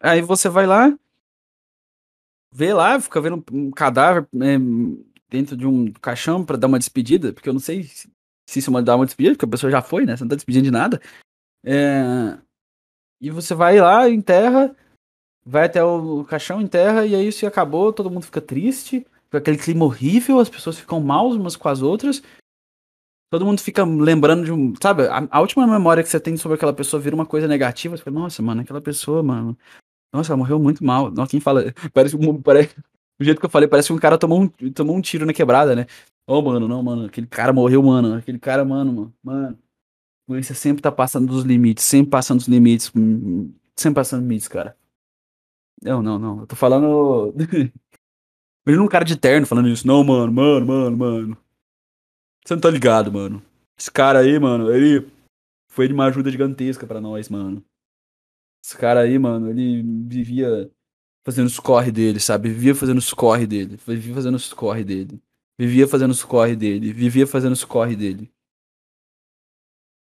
Aí 0.00 0.20
você 0.22 0.48
vai 0.48 0.64
lá, 0.64 0.96
vê 2.52 2.72
lá, 2.72 3.00
fica 3.00 3.20
vendo 3.20 3.44
um 3.52 3.70
cadáver 3.70 4.28
é, 4.34 4.56
dentro 5.30 5.56
de 5.56 5.66
um 5.66 5.92
caixão 5.92 6.44
para 6.44 6.56
dar 6.56 6.66
uma 6.66 6.78
despedida, 6.78 7.32
porque 7.32 7.48
eu 7.48 7.52
não 7.52 7.60
sei 7.60 7.84
se, 7.84 8.10
se 8.48 8.58
isso 8.58 8.70
é 8.70 8.72
uma, 8.72 8.82
dar 8.82 8.96
uma 8.96 9.06
despedida, 9.06 9.34
porque 9.34 9.44
a 9.44 9.48
pessoa 9.48 9.70
já 9.70 9.82
foi, 9.82 10.04
né? 10.04 10.16
Você 10.16 10.24
não 10.24 10.30
tá 10.30 10.36
despedindo 10.36 10.64
de 10.64 10.70
nada. 10.70 11.00
É, 11.64 12.38
e 13.20 13.30
você 13.30 13.54
vai 13.54 13.80
lá, 13.80 14.08
enterra, 14.08 14.74
vai 15.44 15.66
até 15.66 15.82
o 15.82 16.24
caixão, 16.24 16.60
enterra, 16.60 17.04
e 17.06 17.14
aí 17.14 17.28
isso 17.28 17.46
acabou, 17.46 17.92
todo 17.92 18.10
mundo 18.10 18.24
fica 18.24 18.40
triste, 18.40 19.06
fica 19.24 19.38
aquele 19.38 19.58
clima 19.58 19.84
horrível, 19.84 20.38
as 20.38 20.48
pessoas 20.48 20.78
ficam 20.78 21.00
mal 21.00 21.28
umas 21.30 21.56
com 21.56 21.68
as 21.68 21.82
outras. 21.82 22.22
Todo 23.30 23.44
mundo 23.44 23.60
fica 23.60 23.84
lembrando 23.84 24.44
de 24.44 24.52
um. 24.52 24.74
Sabe, 24.80 25.06
a, 25.06 25.28
a, 25.30 25.40
última 25.40 25.66
memória 25.66 26.02
que 26.02 26.08
você 26.08 26.18
tem 26.18 26.36
sobre 26.36 26.56
aquela 26.56 26.72
pessoa 26.72 27.00
vira 27.00 27.14
uma 27.14 27.26
coisa 27.26 27.46
negativa. 27.46 27.94
Você 27.94 28.02
fala, 28.02 28.20
nossa, 28.20 28.42
mano, 28.42 28.62
aquela 28.62 28.80
pessoa, 28.80 29.22
mano. 29.22 29.58
Nossa, 30.12 30.32
ela 30.32 30.38
morreu 30.38 30.58
muito 30.58 30.82
mal. 30.82 31.10
Nossa, 31.10 31.30
quem 31.30 31.40
fala. 31.40 31.64
Parece, 31.92 32.16
parece, 32.42 32.74
do 33.18 33.24
jeito 33.24 33.40
que 33.40 33.46
eu 33.46 33.50
falei, 33.50 33.68
parece 33.68 33.88
que 33.88 33.92
um 33.94 33.98
cara 33.98 34.16
tomou 34.16 34.42
um, 34.42 34.48
tomou 34.72 34.96
um 34.96 35.00
tiro 35.00 35.26
na 35.26 35.32
quebrada, 35.32 35.74
né? 35.74 35.86
Ô, 36.26 36.34
oh, 36.38 36.42
mano, 36.42 36.68
não, 36.68 36.82
mano. 36.82 37.06
Aquele 37.06 37.26
cara 37.26 37.52
morreu, 37.52 37.82
mano. 37.82 38.14
Aquele 38.14 38.38
cara, 38.38 38.64
mano, 38.64 38.92
mano. 38.92 39.14
Mano. 39.22 39.58
Você 40.28 40.54
sempre 40.54 40.82
tá 40.82 40.92
passando 40.92 41.26
dos 41.26 41.42
limites, 41.42 41.84
sempre 41.84 42.10
passando 42.10 42.38
dos 42.38 42.48
limites. 42.48 42.92
Hum, 42.94 43.52
sempre 43.74 43.96
passando 43.96 44.20
dos 44.20 44.28
limites, 44.28 44.48
cara. 44.48 44.76
Não, 45.82 46.02
não, 46.02 46.18
não. 46.18 46.40
Eu 46.40 46.46
tô 46.46 46.54
falando. 46.54 47.34
Imagina 48.66 48.84
um 48.84 48.88
cara 48.88 49.04
de 49.04 49.16
terno 49.16 49.46
falando 49.46 49.68
isso. 49.68 49.86
Não, 49.86 50.04
mano, 50.04 50.32
mano, 50.32 50.66
mano, 50.66 50.96
mano. 50.96 51.38
Você 52.44 52.54
não 52.54 52.60
tá 52.60 52.70
ligado, 52.70 53.12
mano. 53.12 53.42
Esse 53.78 53.90
cara 53.90 54.18
aí, 54.20 54.38
mano, 54.38 54.70
ele 54.70 55.10
foi 55.70 55.88
de 55.88 55.94
uma 55.94 56.06
ajuda 56.06 56.30
gigantesca 56.30 56.86
para 56.86 57.00
nós, 57.00 57.28
mano. 57.28 57.64
Esse 58.62 58.76
cara 58.76 59.00
aí, 59.00 59.18
mano, 59.18 59.48
ele 59.50 59.82
vivia 59.82 60.70
fazendo 61.28 61.46
os 61.46 61.60
corre 61.60 61.92
dele, 61.92 62.18
sabe? 62.18 62.48
Vivia 62.48 62.74
fazendo 62.74 62.96
os 62.96 63.12
corre 63.12 63.46
dele. 63.46 63.76
Vivia 63.86 64.14
fazendo 64.14 64.36
os 64.36 64.50
corre 64.54 64.82
dele. 64.82 65.20
Vivia 65.60 65.86
fazendo 65.86 66.10
os 66.10 66.24
corre 66.24 66.56
dele. 66.56 66.90
Vivia 66.90 67.26
fazendo 67.26 67.52
os 67.52 67.64
corre 67.64 67.94
dele. 67.94 68.32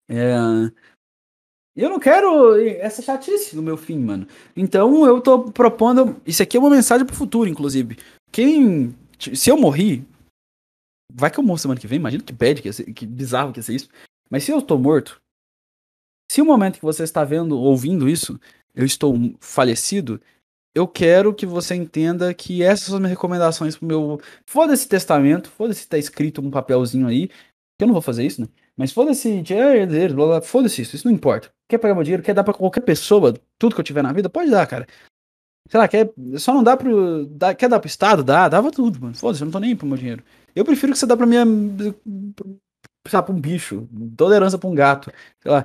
É... 0.09 0.37
Eu 1.75 1.91
não 1.91 1.99
quero 1.99 2.57
essa 2.61 3.03
chatice 3.03 3.57
no 3.57 3.63
meu 3.63 3.77
fim, 3.77 3.99
mano. 3.99 4.25
Então 4.55 5.05
eu 5.05 5.21
tô 5.21 5.51
propondo. 5.51 6.21
Isso 6.25 6.45
aqui 6.45 6.57
é 6.57 6.61
uma 6.61 6.71
mensagem 6.71 7.05
pro 7.05 7.17
futuro, 7.17 7.51
inclusive. 7.51 7.99
Quem. 8.31 8.95
Se 9.19 9.51
eu 9.51 9.57
morrer. 9.57 10.05
Vai 11.13 11.29
que 11.29 11.41
eu 11.41 11.43
morro 11.43 11.59
semana 11.59 11.81
que 11.81 11.89
vem. 11.89 11.99
Imagina 11.99 12.23
que 12.23 12.33
bad, 12.33 12.63
que, 12.63 12.73
ser, 12.73 12.85
que 12.93 13.05
bizarro 13.05 13.53
que 13.53 13.59
ia 13.59 13.65
ser 13.65 13.75
isso. 13.75 13.89
Mas 14.31 14.45
se 14.45 14.53
eu 14.53 14.63
tô 14.63 14.79
morto. 14.79 15.21
Se 16.31 16.41
o 16.41 16.45
momento 16.45 16.79
que 16.79 16.85
você 16.85 17.03
está 17.03 17.25
vendo, 17.25 17.59
ouvindo 17.59 18.09
isso, 18.09 18.39
eu 18.73 18.85
estou 18.85 19.17
falecido, 19.41 20.21
eu 20.75 20.87
quero 20.87 21.35
que 21.35 21.47
você 21.47 21.75
entenda 21.75 22.33
que 22.33 22.63
essas 22.63 22.87
são 22.87 22.97
as 22.97 23.01
minhas 23.01 23.13
recomendações 23.13 23.77
pro 23.77 23.87
meu. 23.87 24.21
Foda-se 24.47 24.89
testamento, 24.89 25.51
foda-se 25.51 25.89
tá 25.89 25.99
escrito 25.99 26.41
um 26.41 26.51
papelzinho 26.51 27.07
aí. 27.07 27.29
Que 27.29 27.85
eu 27.85 27.87
não 27.87 27.95
vou 27.95 28.03
fazer 28.03 28.25
isso, 28.25 28.43
né? 28.43 28.49
Mas 28.77 28.93
foda-se, 28.93 29.43
foda-se 30.45 30.83
isso, 30.83 30.97
isso 30.97 31.07
não 31.07 31.15
importa. 31.15 31.51
Quer 31.69 31.79
pegar 31.79 31.95
meu 31.95 32.03
dinheiro, 32.05 32.23
quer 32.23 32.35
dar 32.35 32.45
pra 32.45 32.55
qualquer 32.55 32.81
pessoa 32.83 33.35
tudo 33.59 33.75
que 33.75 33.81
eu 33.81 33.85
tiver 33.85 34.03
na 34.03 34.13
vida, 34.13 34.29
pode 34.29 34.51
dar, 34.51 34.67
cara. 34.67 34.87
Sei 35.69 35.79
lá, 35.79 35.87
quer, 35.87 36.13
só 36.39 36.53
não 36.53 36.63
dá 36.65 36.77
pro. 36.77 37.27
Dá, 37.27 37.55
quer 37.55 37.69
dar 37.69 37.79
pro 37.79 37.87
Estado? 37.89 38.25
Dá, 38.25 38.49
dava 38.49 38.71
tudo, 38.71 39.01
mano. 39.01 39.15
Foda-se, 39.15 39.43
eu 39.43 39.47
não 39.47 39.53
tô 39.53 39.61
nem 39.61 39.77
pro 39.77 39.87
meu 39.87 39.97
dinheiro. 39.97 40.25
Eu 40.55 40.65
prefiro 40.65 40.93
que 40.93 40.99
você 40.99 41.07
dá 41.07 41.17
pra 41.17 41.27
minha. 41.27 41.45
Sei 43.07 43.17
lá, 43.17 43.23
pra 43.23 43.35
um 43.35 43.41
bicho. 43.41 43.89
Toda 44.17 44.35
herança 44.35 44.59
pra 44.59 44.69
um 44.69 44.75
gato. 44.75 45.13
Sei 45.41 45.51
lá. 45.51 45.65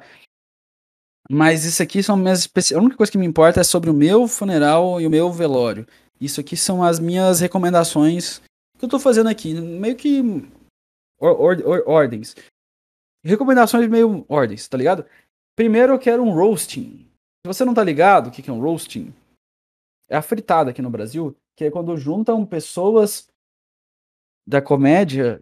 Mas 1.29 1.65
isso 1.65 1.81
aqui 1.81 2.03
são 2.03 2.15
minhas 2.15 2.39
especi... 2.39 2.75
A 2.75 2.79
única 2.79 2.97
coisa 2.97 3.11
que 3.11 3.17
me 3.17 3.25
importa 3.25 3.61
é 3.61 3.63
sobre 3.63 3.89
o 3.89 3.93
meu 3.93 4.27
funeral 4.27 5.01
e 5.01 5.07
o 5.07 5.09
meu 5.09 5.31
velório. 5.31 5.87
Isso 6.19 6.39
aqui 6.39 6.55
são 6.55 6.83
as 6.83 6.99
minhas 6.99 7.39
recomendações 7.39 8.41
que 8.77 8.85
eu 8.85 8.89
tô 8.89 8.99
fazendo 8.99 9.27
aqui. 9.27 9.53
Meio 9.53 9.95
que. 9.95 10.21
Or, 11.19 11.39
or, 11.39 11.61
or, 11.65 11.83
ordens. 11.87 12.35
Recomendações 13.23 13.89
meio 13.89 14.23
ordens, 14.29 14.67
tá 14.67 14.77
ligado? 14.77 15.05
Primeiro 15.55 15.93
eu 15.93 15.99
quero 15.99 16.23
um 16.23 16.33
roasting. 16.33 17.07
Se 17.45 17.47
você 17.47 17.65
não 17.65 17.73
tá 17.73 17.83
ligado 17.83 18.27
o 18.27 18.31
que 18.31 18.47
é 18.47 18.53
um 18.53 18.61
roasting, 18.61 19.13
é 20.09 20.15
a 20.15 20.21
fritada 20.21 20.69
aqui 20.69 20.81
no 20.81 20.89
Brasil, 20.89 21.35
que 21.55 21.65
é 21.65 21.71
quando 21.71 21.97
juntam 21.97 22.45
pessoas 22.45 23.27
da 24.47 24.61
comédia 24.61 25.41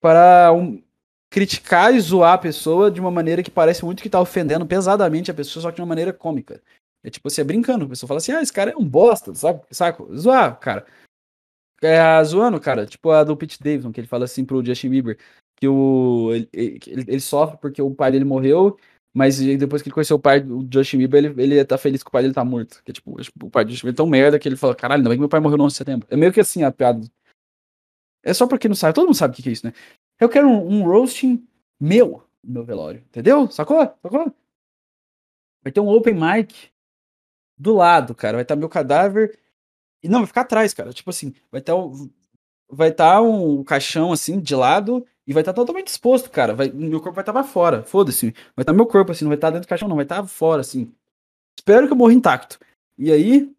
para 0.00 0.52
um, 0.52 0.82
criticar 1.30 1.94
e 1.94 2.00
zoar 2.00 2.34
a 2.34 2.38
pessoa 2.38 2.90
de 2.90 3.00
uma 3.00 3.10
maneira 3.10 3.42
que 3.42 3.50
parece 3.50 3.84
muito 3.84 4.02
que 4.02 4.10
tá 4.10 4.20
ofendendo 4.20 4.66
pesadamente 4.66 5.30
a 5.30 5.34
pessoa, 5.34 5.62
só 5.62 5.70
que 5.70 5.76
de 5.76 5.82
uma 5.82 5.88
maneira 5.88 6.12
cômica. 6.12 6.62
É 7.02 7.10
tipo, 7.10 7.28
você 7.28 7.42
é 7.42 7.44
brincando, 7.44 7.84
a 7.84 7.88
pessoa 7.88 8.08
fala 8.08 8.18
assim, 8.18 8.32
ah, 8.32 8.42
esse 8.42 8.52
cara 8.52 8.72
é 8.72 8.76
um 8.76 8.84
bosta, 8.84 9.34
sabe? 9.34 9.62
Saco? 9.70 10.14
Zoar, 10.16 10.58
cara. 10.58 10.86
É, 11.80 12.24
zoando, 12.24 12.60
cara, 12.60 12.86
tipo 12.86 13.10
a 13.10 13.22
do 13.22 13.36
Pete 13.36 13.62
Davidson, 13.62 13.92
que 13.92 14.00
ele 14.00 14.08
fala 14.08 14.24
assim 14.24 14.44
pro 14.44 14.64
Justin 14.64 14.90
Bieber, 14.90 15.16
que 15.56 15.68
o 15.68 16.32
ele, 16.34 16.48
ele, 16.52 17.04
ele, 17.06 17.20
sofre 17.20 17.56
porque 17.58 17.80
o 17.80 17.94
pai 17.94 18.10
dele 18.10 18.24
morreu, 18.24 18.76
mas 19.14 19.38
depois 19.38 19.80
que 19.80 19.88
ele 19.88 19.94
conheceu 19.94 20.16
o 20.16 20.20
pai 20.20 20.40
do 20.40 20.68
Justin 20.72 20.98
Bieber, 20.98 21.24
ele, 21.24 21.42
ele 21.54 21.64
tá 21.64 21.78
feliz 21.78 22.02
que 22.02 22.08
o 22.08 22.12
pai 22.12 22.22
dele 22.22 22.34
tá 22.34 22.44
morto. 22.44 22.82
Que 22.84 22.92
tipo, 22.92 23.16
o 23.42 23.50
pai 23.50 23.64
do 23.64 23.70
Justin 23.70 23.86
Bieber 23.86 23.94
é 23.94 23.96
tão 23.96 24.06
merda 24.06 24.38
que 24.40 24.48
ele 24.48 24.56
fala, 24.56 24.74
caralho, 24.74 25.00
ainda 25.00 25.08
bem 25.08 25.18
que 25.18 25.20
meu 25.20 25.28
pai 25.28 25.40
morreu 25.40 25.58
no 25.58 25.64
11 25.64 25.72
de 25.74 25.78
setembro. 25.78 26.08
É 26.10 26.16
meio 26.16 26.32
que 26.32 26.40
assim 26.40 26.64
a 26.64 26.72
piada. 26.72 27.06
É 28.24 28.34
só 28.34 28.46
porque 28.48 28.68
não 28.68 28.74
sabe, 28.74 28.94
todo 28.94 29.06
mundo 29.06 29.16
sabe 29.16 29.32
o 29.32 29.36
que, 29.36 29.42
que 29.42 29.48
é 29.48 29.52
isso, 29.52 29.66
né? 29.66 29.72
Eu 30.20 30.28
quero 30.28 30.48
um, 30.48 30.80
um 30.80 30.84
roasting 30.84 31.46
meu 31.80 32.24
no 32.42 32.54
meu 32.54 32.64
velório, 32.64 33.00
entendeu? 33.00 33.50
Sacou? 33.50 33.80
Sacou? 34.02 34.32
Vai 35.62 35.72
ter 35.72 35.80
um 35.80 35.88
open 35.88 36.14
mic 36.14 36.70
do 37.56 37.74
lado, 37.74 38.14
cara. 38.14 38.36
Vai 38.36 38.42
estar 38.42 38.54
tá 38.54 38.58
meu 38.58 38.68
cadáver. 38.68 39.38
E 40.02 40.08
não, 40.08 40.20
vai 40.20 40.26
ficar 40.26 40.42
atrás, 40.42 40.72
cara. 40.72 40.92
Tipo 40.92 41.10
assim, 41.10 41.34
vai 41.50 41.60
estar 41.60 41.74
tá 41.74 41.80
vai 42.70 42.92
tá 42.92 43.20
um 43.20 43.64
caixão 43.64 44.12
assim 44.12 44.38
de 44.38 44.54
lado 44.54 45.06
e 45.26 45.32
vai 45.32 45.42
estar 45.42 45.52
tá 45.52 45.56
totalmente 45.56 45.88
exposto, 45.88 46.30
cara. 46.30 46.54
Vai, 46.54 46.70
meu 46.70 47.00
corpo 47.00 47.14
vai 47.14 47.22
estar 47.22 47.32
tá 47.32 47.44
fora. 47.44 47.82
Foda-se. 47.82 48.30
Vai 48.56 48.62
estar 48.62 48.64
tá 48.64 48.72
meu 48.72 48.86
corpo 48.86 49.12
assim, 49.12 49.24
não 49.24 49.30
vai 49.30 49.36
estar 49.36 49.50
dentro 49.50 49.66
do 49.66 49.68
caixão, 49.68 49.88
não. 49.88 49.96
Vai 49.96 50.04
estar 50.04 50.24
fora, 50.26 50.60
assim. 50.60 50.92
Espero 51.58 51.86
que 51.86 51.92
eu 51.92 51.96
morra 51.96 52.12
intacto. 52.12 52.58
E 52.96 53.12
aí. 53.12 53.52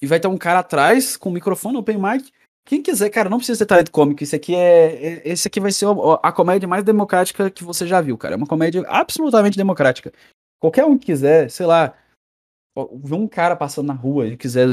E 0.00 0.06
vai 0.06 0.18
ter 0.18 0.28
um 0.28 0.36
cara 0.36 0.58
atrás 0.58 1.16
com 1.16 1.28
o 1.28 1.32
microfone, 1.32 1.76
open 1.76 1.96
mic. 1.96 2.32
Quem 2.64 2.82
quiser, 2.82 3.10
cara, 3.10 3.28
não 3.28 3.38
precisa 3.38 3.58
ser 3.58 3.66
talento 3.66 3.90
cômico. 3.90 4.22
Isso 4.22 4.36
aqui 4.36 4.54
é. 4.54 5.06
é 5.06 5.28
esse 5.28 5.48
aqui 5.48 5.60
vai 5.60 5.72
ser 5.72 5.86
a 6.22 6.32
comédia 6.32 6.68
mais 6.68 6.84
democrática 6.84 7.50
que 7.50 7.64
você 7.64 7.86
já 7.86 8.00
viu, 8.00 8.16
cara. 8.16 8.34
É 8.34 8.36
uma 8.36 8.46
comédia 8.46 8.84
absolutamente 8.88 9.56
democrática. 9.56 10.12
Qualquer 10.60 10.84
um 10.84 10.96
que 10.96 11.06
quiser, 11.06 11.50
sei 11.50 11.66
lá, 11.66 11.94
ver 13.02 13.14
um 13.14 13.26
cara 13.26 13.56
passando 13.56 13.88
na 13.88 13.94
rua 13.94 14.28
e 14.28 14.36
quiser 14.36 14.68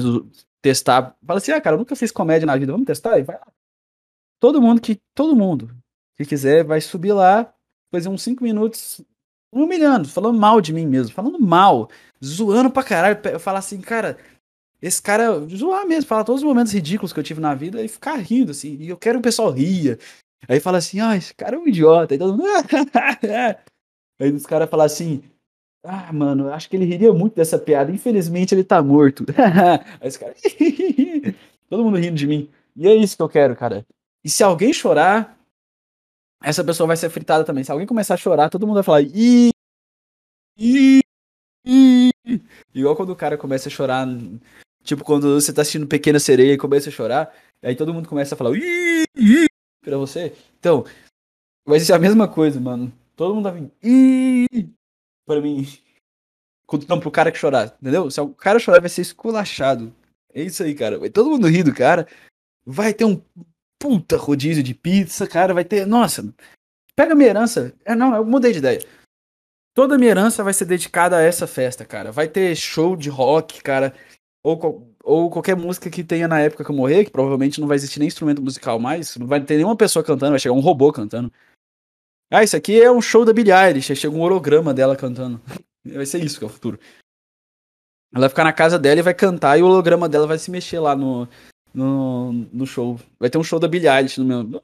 testar, 0.61 1.15
fala 1.25 1.39
assim: 1.39 1.51
ah, 1.51 1.59
cara, 1.61 1.75
eu 1.75 1.79
nunca 1.79 1.95
fiz 1.95 2.11
comédia 2.11 2.45
na 2.45 2.55
vida, 2.55 2.71
vamos 2.71 2.85
testar? 2.85 3.17
E 3.17 3.23
vai 3.23 3.37
lá. 3.37 3.47
Todo 4.39 4.61
mundo 4.61 4.79
que, 4.79 4.99
todo 5.15 5.35
mundo 5.35 5.75
que 6.15 6.25
quiser 6.25 6.63
vai 6.63 6.79
subir 6.79 7.13
lá, 7.13 7.53
fazer 7.91 8.07
uns 8.07 8.21
5 8.21 8.43
minutos 8.43 9.01
humilhando, 9.51 10.07
falando 10.07 10.37
mal 10.37 10.61
de 10.61 10.71
mim 10.71 10.85
mesmo, 10.85 11.13
falando 11.13 11.39
mal, 11.39 11.89
zoando 12.23 12.69
pra 12.69 12.83
caralho. 12.83 13.19
Eu 13.25 13.39
falar 13.39 13.59
assim, 13.59 13.81
cara, 13.81 14.17
esse 14.81 15.01
cara, 15.01 15.39
zoar 15.47 15.85
mesmo, 15.85 16.07
falar 16.07 16.23
todos 16.23 16.41
os 16.41 16.47
momentos 16.47 16.71
ridículos 16.73 17.11
que 17.11 17.19
eu 17.19 17.23
tive 17.23 17.41
na 17.41 17.53
vida 17.53 17.83
e 17.83 17.87
ficar 17.87 18.15
rindo, 18.15 18.51
assim. 18.51 18.77
E 18.79 18.89
eu 18.89 18.97
quero 18.97 19.15
que 19.15 19.19
o 19.19 19.23
pessoal 19.23 19.51
ria. 19.51 19.97
Aí 20.47 20.59
fala 20.59 20.77
assim, 20.77 20.99
ah, 20.99 21.17
esse 21.17 21.33
cara 21.33 21.55
é 21.55 21.59
um 21.59 21.67
idiota. 21.67 22.13
Aí 22.13 22.17
todo 22.17 22.37
mundo. 22.37 22.43
Aí 24.19 24.31
os 24.31 24.45
caras 24.45 24.69
falam 24.69 24.85
assim, 24.85 25.21
ah, 25.83 26.11
mano, 26.13 26.51
acho 26.51 26.69
que 26.69 26.75
ele 26.75 26.85
riria 26.85 27.13
muito 27.13 27.35
dessa 27.35 27.59
piada. 27.59 27.91
Infelizmente 27.91 28.55
ele 28.55 28.63
tá 28.63 28.81
morto. 28.81 29.25
Aí 29.99 30.07
os 30.07 30.17
caras. 30.17 30.41
todo 31.69 31.83
mundo 31.83 31.97
rindo 31.97 32.15
de 32.15 32.27
mim. 32.27 32.49
E 32.75 32.87
é 32.87 32.95
isso 32.95 33.17
que 33.17 33.21
eu 33.21 33.29
quero, 33.29 33.55
cara. 33.55 33.85
E 34.23 34.29
se 34.29 34.43
alguém 34.43 34.71
chorar, 34.73 35.37
essa 36.41 36.63
pessoa 36.63 36.87
vai 36.87 36.97
ser 36.97 37.09
fritada 37.09 37.43
também. 37.43 37.63
Se 37.63 37.71
alguém 37.71 37.87
começar 37.87 38.13
a 38.13 38.17
chorar, 38.17 38.49
todo 38.49 38.65
mundo 38.65 38.75
vai 38.75 38.83
falar. 38.83 39.01
Ih, 39.01 39.51
ih, 40.57 41.01
ih. 41.65 42.11
Igual 42.73 42.95
quando 42.95 43.11
o 43.11 43.15
cara 43.15 43.37
começa 43.37 43.67
a 43.67 43.71
chorar. 43.71 44.07
Tipo, 44.89 45.03
quando 45.03 45.39
você 45.39 45.53
tá 45.53 45.61
assistindo 45.61 45.85
Pequena 45.85 46.19
Sereia 46.19 46.53
e 46.53 46.57
começa 46.57 46.89
a 46.89 46.91
chorar, 46.91 47.31
aí 47.61 47.75
todo 47.75 47.93
mundo 47.93 48.09
começa 48.09 48.33
a 48.33 48.37
falar. 48.37 48.57
Ih, 48.57 49.45
pra 49.85 49.97
você. 49.97 50.33
Então, 50.57 50.83
vai 51.63 51.79
ser 51.79 51.93
a 51.93 51.99
mesma 51.99 52.27
coisa, 52.27 52.59
mano. 52.59 52.91
Todo 53.15 53.35
mundo 53.35 53.51
vai 53.51 53.61
vir. 53.61 53.71
Ih, 53.83 54.69
pra 55.27 55.39
mim. 55.39 55.63
Não, 56.87 56.99
pro 56.99 57.11
cara 57.11 57.31
que 57.31 57.37
chorar, 57.37 57.77
entendeu? 57.79 58.09
Se 58.09 58.19
o 58.19 58.29
cara 58.29 58.57
chorar, 58.57 58.79
vai 58.79 58.89
ser 58.89 59.03
esculachado. 59.03 59.93
É 60.33 60.41
isso 60.41 60.63
aí, 60.63 60.73
cara. 60.73 60.97
Vai 60.97 61.11
todo 61.11 61.29
mundo 61.29 61.47
rir 61.47 61.61
do 61.61 61.71
cara. 61.71 62.07
Vai 62.65 62.91
ter 62.91 63.05
um 63.05 63.21
puta 63.79 64.17
rodízio 64.17 64.63
de 64.63 64.73
pizza, 64.73 65.27
cara. 65.27 65.53
Vai 65.53 65.65
ter. 65.65 65.85
Nossa, 65.85 66.33
pega 66.95 67.13
minha 67.13 67.29
herança. 67.29 67.75
É, 67.85 67.93
não, 67.93 68.15
eu 68.15 68.25
mudei 68.25 68.53
de 68.53 68.57
ideia. 68.57 68.83
Toda 69.75 69.99
minha 69.99 70.09
herança 70.09 70.43
vai 70.43 70.51
ser 70.51 70.65
dedicada 70.65 71.15
a 71.15 71.21
essa 71.21 71.45
festa, 71.45 71.85
cara. 71.85 72.11
Vai 72.11 72.27
ter 72.27 72.55
show 72.55 72.95
de 72.95 73.07
rock, 73.07 73.61
cara. 73.61 73.93
Ou, 74.43 74.95
ou 75.03 75.29
qualquer 75.29 75.55
música 75.55 75.89
que 75.89 76.03
tenha 76.03 76.27
na 76.27 76.39
época 76.39 76.63
que 76.63 76.71
eu 76.71 76.75
morrer, 76.75 77.05
que 77.05 77.11
provavelmente 77.11 77.59
não 77.59 77.67
vai 77.67 77.75
existir 77.75 77.99
nem 77.99 78.07
instrumento 78.07 78.41
musical 78.41 78.79
mais. 78.79 79.17
Não 79.17 79.27
vai 79.27 79.43
ter 79.43 79.57
nenhuma 79.57 79.75
pessoa 79.75 80.03
cantando, 80.03 80.31
vai 80.31 80.39
chegar 80.39 80.55
um 80.55 80.61
robô 80.61 80.91
cantando. 80.93 81.31
Ah, 82.31 82.43
isso 82.43 82.55
aqui 82.55 82.79
é 82.81 82.91
um 82.91 83.01
show 83.01 83.25
da 83.25 83.33
Billie 83.33 83.53
Eilish. 83.53 83.91
Aí 83.91 83.95
chega 83.95 84.15
um 84.15 84.21
holograma 84.21 84.73
dela 84.73 84.95
cantando. 84.95 85.41
Vai 85.83 86.05
ser 86.05 86.23
isso 86.23 86.37
que 86.37 86.43
é 86.43 86.47
o 86.47 86.51
futuro. 86.51 86.77
Ela 88.11 88.21
vai 88.21 88.29
ficar 88.29 88.43
na 88.43 88.53
casa 88.53 88.77
dela 88.77 88.99
e 88.99 89.03
vai 89.03 89.13
cantar 89.13 89.57
e 89.57 89.63
o 89.63 89.65
holograma 89.65 90.09
dela 90.09 90.27
vai 90.27 90.37
se 90.37 90.51
mexer 90.51 90.79
lá 90.79 90.95
no, 90.95 91.27
no, 91.73 92.33
no 92.51 92.65
show. 92.65 92.99
Vai 93.19 93.29
ter 93.29 93.37
um 93.37 93.43
show 93.43 93.59
da 93.59 93.67
Billie 93.67 93.87
Eilish 93.87 94.19
no 94.19 94.25
meu. 94.25 94.63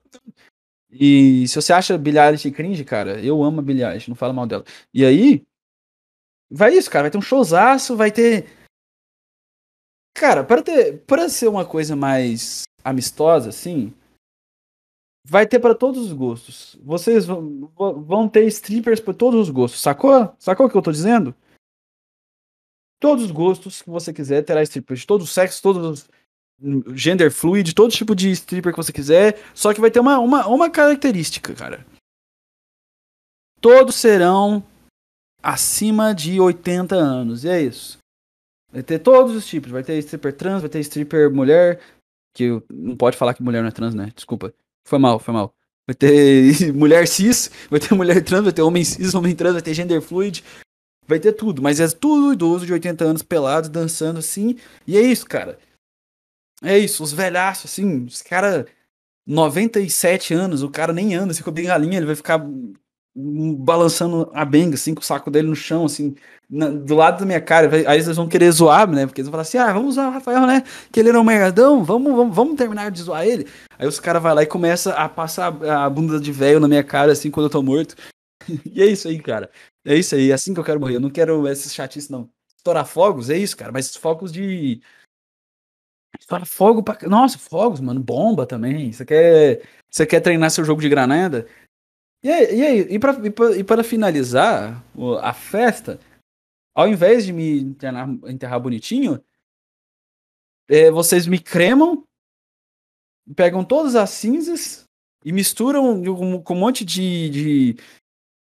E 0.91 1.47
se 1.47 1.55
você 1.55 1.73
acha 1.73 1.97
Billie 1.97 2.19
Eilish 2.19 2.49
cringe, 2.51 2.83
cara, 2.83 3.19
eu 3.23 3.43
amo 3.43 3.59
a 3.59 3.63
Billie 3.63 3.83
Eilish, 3.83 4.09
não 4.09 4.15
fala 4.15 4.33
mal 4.33 4.47
dela. 4.47 4.63
E 4.93 5.05
aí, 5.05 5.43
vai 6.49 6.73
isso, 6.73 6.89
cara, 6.89 7.03
vai 7.03 7.11
ter 7.11 7.17
um 7.17 7.21
showzaço, 7.21 7.95
vai 7.95 8.11
ter. 8.11 8.45
Cara, 10.15 10.45
para 10.45 10.63
ter, 10.63 10.99
para 11.05 11.27
ser 11.27 11.49
uma 11.49 11.65
coisa 11.65 11.93
mais 11.93 12.63
amistosa, 12.81 13.49
assim, 13.49 13.93
vai 15.27 15.45
ter 15.45 15.59
para 15.59 15.75
todos 15.75 16.05
os 16.05 16.13
gostos. 16.13 16.77
Vocês 16.81 17.25
vão, 17.25 17.69
vão 17.75 18.29
ter 18.29 18.47
strippers 18.47 19.01
para 19.01 19.13
todos 19.13 19.41
os 19.41 19.49
gostos, 19.49 19.81
sacou? 19.81 20.33
Sacou 20.39 20.67
o 20.67 20.69
que 20.69 20.77
eu 20.77 20.81
tô 20.81 20.91
dizendo? 20.91 21.35
Todos 22.97 23.25
os 23.25 23.31
gostos 23.31 23.81
que 23.81 23.89
você 23.89 24.13
quiser 24.13 24.41
terá 24.43 24.63
strippers 24.63 25.01
de 25.01 25.07
todos 25.07 25.27
os 25.27 25.33
sexos, 25.33 25.59
todos 25.59 25.85
os 25.85 26.09
gender 26.95 27.29
fluid, 27.29 27.75
todo 27.75 27.91
tipo 27.91 28.15
de 28.15 28.31
stripper 28.31 28.71
que 28.71 28.77
você 28.77 28.93
quiser, 28.93 29.37
só 29.53 29.73
que 29.73 29.81
vai 29.81 29.91
ter 29.91 29.99
uma, 29.99 30.19
uma, 30.19 30.47
uma 30.47 30.69
característica, 30.69 31.53
cara. 31.53 31.85
Todos 33.59 33.95
serão 33.95 34.63
acima 35.43 36.15
de 36.15 36.39
80 36.39 36.95
anos, 36.95 37.43
e 37.43 37.49
é 37.49 37.61
isso. 37.61 37.97
Vai 38.75 38.83
ter 38.83 38.99
todos 38.99 39.33
os 39.33 39.47
tipos, 39.47 39.71
vai 39.71 39.81
ter 39.81 39.97
stripper 39.99 40.35
trans, 40.35 40.59
vai 40.59 40.69
ter 40.69 40.81
stripper 40.81 41.31
mulher, 41.31 41.79
que 42.33 42.61
não 42.69 42.97
pode 42.97 43.15
falar 43.15 43.33
que 43.33 43.41
mulher 43.41 43.61
não 43.61 43.69
é 43.69 43.71
trans, 43.71 43.93
né? 43.93 44.11
Desculpa. 44.13 44.53
Foi 44.85 44.99
mal, 44.99 45.17
foi 45.17 45.33
mal. 45.33 45.55
Vai 45.87 45.95
ter 45.95 46.73
mulher 46.75 47.07
cis, 47.07 47.49
vai 47.69 47.79
ter 47.79 47.95
mulher 47.95 48.21
trans, 48.21 48.43
vai 48.43 48.51
ter 48.51 48.61
homem 48.61 48.83
cis, 48.83 49.15
homem 49.15 49.33
trans, 49.33 49.53
vai 49.53 49.61
ter 49.61 49.73
gender 49.73 50.01
fluid, 50.01 50.43
vai 51.07 51.17
ter 51.21 51.31
tudo, 51.31 51.61
mas 51.61 51.79
é 51.79 51.87
tudo 51.87 52.33
idoso 52.33 52.65
de 52.65 52.73
80 52.73 53.05
anos 53.05 53.23
pelados, 53.23 53.69
dançando 53.69 54.19
assim, 54.19 54.57
e 54.85 54.97
é 54.97 55.01
isso, 55.01 55.25
cara. 55.25 55.57
É 56.61 56.77
isso, 56.77 57.01
os 57.01 57.13
velhaços, 57.13 57.71
assim, 57.71 58.03
os 58.03 58.21
cara 58.21 58.67
97 59.25 60.33
anos, 60.33 60.63
o 60.63 60.69
cara 60.69 60.91
nem 60.91 61.15
anda, 61.15 61.33
se 61.33 61.39
ficou 61.39 61.53
bem 61.53 61.67
galinha, 61.67 61.95
ele 61.95 62.05
vai 62.05 62.15
ficar 62.15 62.45
balançando 63.15 64.29
a 64.33 64.43
benga, 64.43 64.75
assim, 64.75 64.93
com 64.93 64.99
o 65.01 65.03
saco 65.03 65.31
dele 65.31 65.47
no 65.47 65.55
chão, 65.55 65.85
assim, 65.85 66.15
na, 66.49 66.69
do 66.69 66.95
lado 66.95 67.19
da 67.19 67.25
minha 67.25 67.39
cara. 67.39 67.69
Aí 67.89 67.99
eles 67.99 68.15
vão 68.15 68.27
querer 68.27 68.51
zoar, 68.51 68.89
né? 68.89 69.05
Porque 69.05 69.21
eles 69.21 69.27
vão 69.27 69.31
falar 69.31 69.43
assim: 69.43 69.57
ah, 69.57 69.71
vamos 69.71 69.95
zoar 69.95 70.09
o 70.09 70.11
Rafael, 70.11 70.45
né? 70.45 70.63
Que 70.91 70.99
ele 70.99 71.09
era 71.09 71.19
um 71.19 71.23
mergadão, 71.23 71.83
vamos, 71.83 72.13
vamos, 72.13 72.35
vamos 72.35 72.57
terminar 72.57 72.91
de 72.91 73.01
zoar 73.01 73.25
ele. 73.25 73.47
Aí 73.79 73.87
os 73.87 73.99
caras 73.99 74.21
vão 74.21 74.33
lá 74.33 74.43
e 74.43 74.47
começam 74.47 74.93
a 74.93 75.07
passar 75.07 75.47
a 75.63 75.89
bunda 75.89 76.19
de 76.19 76.31
velho 76.31 76.59
na 76.59 76.67
minha 76.67 76.83
cara, 76.83 77.13
assim, 77.13 77.31
quando 77.31 77.45
eu 77.45 77.51
tô 77.51 77.61
morto. 77.61 77.95
e 78.65 78.81
é 78.81 78.85
isso 78.85 79.07
aí, 79.07 79.19
cara. 79.19 79.49
É 79.85 79.95
isso 79.95 80.15
aí, 80.15 80.31
é 80.31 80.33
assim 80.33 80.53
que 80.53 80.59
eu 80.59 80.63
quero 80.63 80.79
morrer. 80.79 80.95
Eu 80.95 81.01
não 81.01 81.09
quero 81.09 81.47
esses 81.47 81.73
chatices, 81.73 82.09
não. 82.09 82.29
Estourar 82.57 82.85
fogos, 82.85 83.29
é 83.29 83.37
isso, 83.37 83.55
cara, 83.55 83.71
mas 83.71 83.95
fogos 83.95 84.31
de 84.31 84.81
Fala 86.27 86.45
fogo 86.45 86.81
pra. 86.81 86.97
Nossa, 87.07 87.37
fogos, 87.37 87.79
mano. 87.79 87.99
Bomba 88.01 88.45
também. 88.45 88.91
Você 88.91 89.05
quer, 89.05 89.61
você 89.89 90.05
quer 90.05 90.21
treinar 90.21 90.49
seu 90.49 90.63
jogo 90.63 90.81
de 90.81 90.89
granada? 90.89 91.47
E 92.25 92.31
aí, 92.31 92.55
e, 92.55 92.63
aí, 92.63 92.79
e, 92.95 92.97
pra, 92.97 93.11
e, 93.23 93.29
pra, 93.29 93.55
e 93.55 93.63
para 93.63 93.83
finalizar 93.83 94.83
a 95.21 95.31
festa, 95.31 95.99
ao 96.73 96.87
invés 96.87 97.23
de 97.23 97.31
me 97.31 97.59
enterrar, 97.59 98.09
enterrar 98.25 98.59
bonitinho, 98.59 99.23
é, 100.67 100.89
vocês 100.89 101.27
me 101.27 101.37
cremam, 101.37 102.03
pegam 103.35 103.63
todas 103.63 103.95
as 103.95 104.09
cinzas 104.09 104.85
e 105.23 105.31
misturam 105.31 106.03
com, 106.03 106.41
com 106.41 106.55
um 106.55 106.59
monte 106.59 106.83
de, 106.83 107.29
de, 107.29 107.75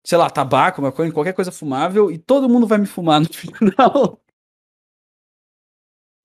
sei 0.06 0.16
lá, 0.16 0.30
tabaco, 0.30 0.80
uma 0.80 0.90
coisa, 0.90 1.12
qualquer 1.12 1.34
coisa 1.34 1.52
fumável, 1.52 2.10
e 2.10 2.16
todo 2.16 2.48
mundo 2.48 2.66
vai 2.66 2.78
me 2.78 2.86
fumar 2.86 3.20
no 3.20 3.28
final. 3.32 4.18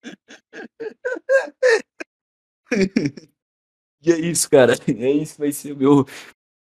e 4.02 4.10
é 4.10 4.18
isso, 4.18 4.50
cara. 4.50 4.76
É 4.88 5.12
isso 5.12 5.38
vai 5.38 5.52
ser 5.52 5.74
o 5.74 5.78
meu. 5.78 6.06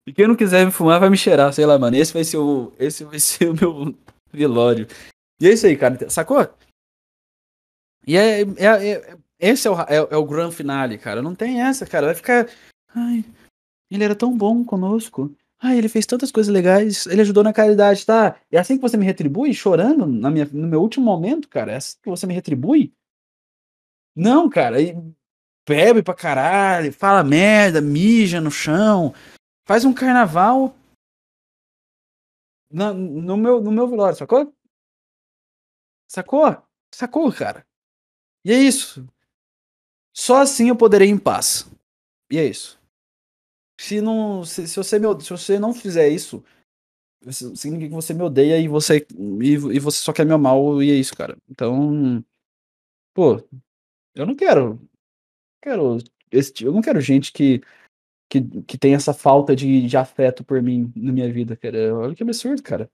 E 0.10 0.14
quem 0.14 0.28
não 0.28 0.36
quiser 0.36 0.66
me 0.66 0.72
fumar 0.72 1.00
vai 1.00 1.08
me 1.08 1.16
cheirar, 1.16 1.54
sei 1.54 1.68
lá, 1.68 1.78
mano. 1.78 1.96
Esse 1.96 2.12
vai 2.12 2.24
ser 2.24 2.38
o, 2.38 2.74
esse 2.80 3.04
vai 3.04 3.20
ser 3.20 3.48
o 3.48 3.54
meu 3.54 3.96
velório. 4.34 4.88
E 5.40 5.48
é 5.48 5.54
isso 5.54 5.68
aí, 5.68 5.78
cara. 5.78 6.10
Sacou? 6.10 6.50
E 8.08 8.18
é, 8.18 8.42
é, 8.42 8.92
é, 8.92 9.18
esse 9.40 9.68
é 9.68 9.72
o, 9.72 9.80
é, 9.82 9.98
é 9.98 10.18
o 10.18 10.26
grand 10.26 10.50
finale, 10.50 10.98
cara. 10.98 11.22
Não 11.22 11.36
tem 11.36 11.62
essa, 11.62 11.86
cara. 11.86 12.08
Vai 12.08 12.16
ficar. 12.16 12.50
Ai, 12.96 13.24
ele 13.92 14.04
era 14.04 14.16
tão 14.16 14.36
bom 14.36 14.66
conosco. 14.66 15.32
Ai, 15.62 15.78
ele 15.78 15.88
fez 15.88 16.08
tantas 16.08 16.32
coisas 16.32 16.52
legais. 16.52 17.06
Ele 17.06 17.22
ajudou 17.22 17.44
na 17.44 17.54
caridade, 17.54 18.04
tá? 18.04 18.36
É 18.52 18.58
assim 18.58 18.78
que 18.78 18.82
você 18.82 18.98
me 18.98 19.06
retribui? 19.06 19.54
Chorando 19.54 20.08
na 20.08 20.32
minha, 20.32 20.46
no 20.52 20.68
meu 20.68 20.82
último 20.82 21.06
momento, 21.06 21.48
cara? 21.48 21.74
É 21.74 21.76
assim 21.76 21.98
que 22.02 22.10
você 22.10 22.26
me 22.26 22.34
retribui? 22.34 22.92
Não, 24.16 24.50
cara, 24.50 24.78
aí 24.78 24.98
bebe 25.68 26.02
pra 26.02 26.16
caralho, 26.16 26.92
fala 26.92 27.24
merda, 27.24 27.80
mija 27.80 28.42
no 28.42 28.50
chão, 28.50 29.14
faz 29.70 29.86
um 29.86 29.94
carnaval 29.94 30.76
na, 32.72 32.92
no, 32.92 33.38
meu, 33.38 33.62
no 33.62 33.72
meu 33.72 33.88
velório, 33.88 34.18
sacou? 34.18 34.52
Sacou? 36.10 36.58
Sacou, 36.92 37.32
cara? 37.32 37.64
E 38.44 38.52
é 38.52 38.58
isso. 38.58 39.08
Só 40.12 40.42
assim 40.42 40.70
eu 40.70 40.76
poderei 40.76 41.10
ir 41.10 41.12
em 41.12 41.20
paz. 41.20 41.70
E 42.32 42.40
é 42.40 42.46
isso. 42.48 42.82
Se 43.80 44.02
não, 44.02 44.44
se, 44.44 44.68
se 44.68 44.76
você 44.76 44.98
me, 44.98 45.22
se 45.22 45.30
você 45.30 45.60
não 45.60 45.72
fizer 45.72 46.10
isso, 46.10 46.44
significa 47.30 47.90
que 47.90 47.96
você 47.96 48.12
me 48.12 48.24
odeia 48.24 48.58
e 48.58 48.68
você 48.68 49.06
e, 49.16 49.54
e 49.54 49.80
você 49.80 50.00
só 50.00 50.12
quer 50.12 50.26
meu 50.26 50.40
mal 50.40 50.82
e 50.82 50.90
é 50.90 50.96
isso, 50.96 51.16
cara. 51.16 51.38
Então, 51.48 52.26
pô, 53.14 53.36
eu 54.16 54.26
não 54.26 54.36
quero. 54.36 54.82
Quero 55.62 56.00
esse, 56.32 56.64
eu 56.64 56.74
não 56.74 56.82
quero 56.82 57.00
gente 57.00 57.32
que, 57.32 57.62
que, 58.30 58.42
que 58.62 58.78
tem 58.78 58.94
essa 58.94 59.14
falta 59.14 59.56
de, 59.56 59.88
de 59.88 59.98
afeto 59.98 60.44
por 60.44 60.62
mim 60.62 60.92
na 60.96 61.12
minha 61.12 61.32
vida, 61.32 61.58
cara. 61.58 61.96
Olha 61.96 62.16
que 62.16 62.24
absurdo, 62.24 62.62
cara. 62.62 62.90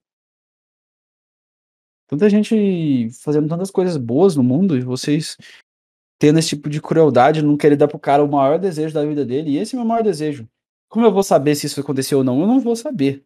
Tanta 2.07 2.29
gente 2.29 3.09
fazendo 3.21 3.49
tantas 3.49 3.71
coisas 3.71 3.97
boas 3.97 4.35
no 4.35 4.43
mundo 4.43 4.77
e 4.77 4.81
vocês 4.81 5.37
tendo 6.17 6.39
esse 6.39 6.49
tipo 6.49 6.69
de 6.69 6.81
crueldade, 6.81 7.41
não 7.41 7.57
querer 7.57 7.75
dar 7.75 7.87
pro 7.87 7.99
cara 7.99 8.23
o 8.23 8.31
maior 8.31 8.57
desejo 8.57 8.93
da 8.93 9.03
vida 9.05 9.25
dele. 9.25 9.51
E 9.51 9.57
esse 9.57 9.75
é 9.75 9.77
o 9.77 9.81
meu 9.81 9.87
maior 9.87 10.03
desejo. 10.03 10.47
Como 10.87 11.05
eu 11.05 11.11
vou 11.11 11.23
saber 11.23 11.55
se 11.55 11.65
isso 11.65 11.79
aconteceu 11.81 12.19
ou 12.19 12.23
não? 12.23 12.39
Eu 12.39 12.47
não 12.47 12.59
vou 12.59 12.75
saber. 12.75 13.25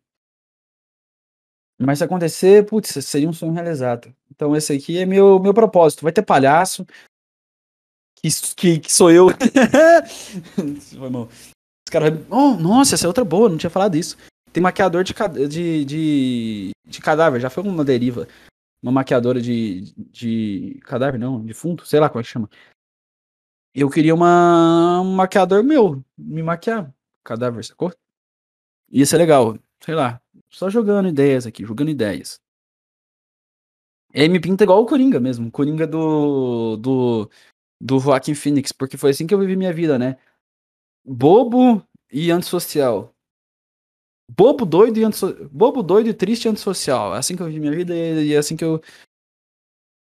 Mas 1.77 1.99
se 1.99 2.03
acontecer, 2.03 2.65
putz, 2.65 2.89
seria 3.05 3.29
um 3.29 3.33
sonho 3.33 3.53
realizado. 3.53 4.13
Então 4.31 4.55
esse 4.55 4.73
aqui 4.73 4.97
é 4.97 5.05
meu, 5.05 5.39
meu 5.39 5.53
propósito. 5.53 6.01
Vai 6.01 6.11
ter 6.11 6.23
palhaço, 6.23 6.85
que, 8.15 8.29
que, 8.55 8.79
que 8.79 8.91
sou 8.91 9.11
eu. 9.11 9.27
Foi 10.97 11.09
mal. 11.09 11.29
Os 11.89 11.91
caras, 11.91 12.13
oh, 12.29 12.51
nossa, 12.55 12.93
essa 12.93 13.07
é 13.07 13.07
outra 13.07 13.25
boa, 13.25 13.49
não 13.49 13.57
tinha 13.57 13.69
falado 13.71 13.95
isso. 13.95 14.15
tem 14.53 14.61
maquiador 14.61 15.03
de, 15.03 15.11
de, 15.47 15.85
de, 15.85 16.71
de 16.85 17.01
cadáver, 17.01 17.41
já 17.41 17.49
foi 17.49 17.63
uma 17.63 17.83
deriva. 17.83 18.27
Uma 18.79 18.91
maquiadora 18.91 19.41
de, 19.41 19.91
de 19.97 20.79
cadáver, 20.83 21.19
não, 21.19 21.43
defunto, 21.43 21.87
sei 21.87 21.99
lá 21.99 22.07
como 22.07 22.19
é 22.19 22.23
que 22.23 22.29
chama. 22.29 22.47
Eu 23.73 23.89
queria 23.89 24.13
uma, 24.13 25.01
um 25.01 25.15
maquiador 25.15 25.63
meu, 25.63 26.03
me 26.15 26.43
maquiar, 26.43 26.93
cadáver, 27.23 27.65
sacou? 27.65 27.91
Ia 28.91 29.05
ser 29.07 29.17
legal, 29.17 29.57
sei 29.83 29.95
lá, 29.95 30.21
só 30.47 30.69
jogando 30.69 31.09
ideias 31.09 31.47
aqui, 31.47 31.65
jogando 31.65 31.89
ideias. 31.89 32.39
E 34.13 34.21
aí 34.21 34.29
me 34.29 34.39
pinta 34.39 34.63
igual 34.63 34.83
o 34.83 34.85
Coringa 34.85 35.19
mesmo, 35.19 35.49
Coringa 35.49 35.87
do, 35.87 36.77
do, 36.77 37.31
do 37.81 37.99
Joaquim 37.99 38.35
Phoenix, 38.35 38.71
porque 38.71 38.95
foi 38.95 39.09
assim 39.09 39.25
que 39.25 39.33
eu 39.33 39.39
vivi 39.39 39.55
minha 39.55 39.73
vida, 39.73 39.97
né? 39.97 40.17
Bobo 41.11 41.83
e 42.11 42.29
antissocial. 42.29 43.15
Bobo, 44.29 44.63
doido 44.63 44.99
e 44.99 45.03
antisso... 45.03 45.49
Bobo, 45.49 45.81
doido, 45.81 46.13
triste 46.13 46.45
e 46.45 46.49
antissocial. 46.49 47.15
É 47.15 47.17
assim 47.17 47.35
que 47.35 47.41
eu 47.41 47.47
vivi 47.47 47.59
minha 47.59 47.75
vida 47.75 47.95
e 47.95 48.31
é 48.31 48.37
assim 48.37 48.55
que 48.55 48.63
eu. 48.63 48.79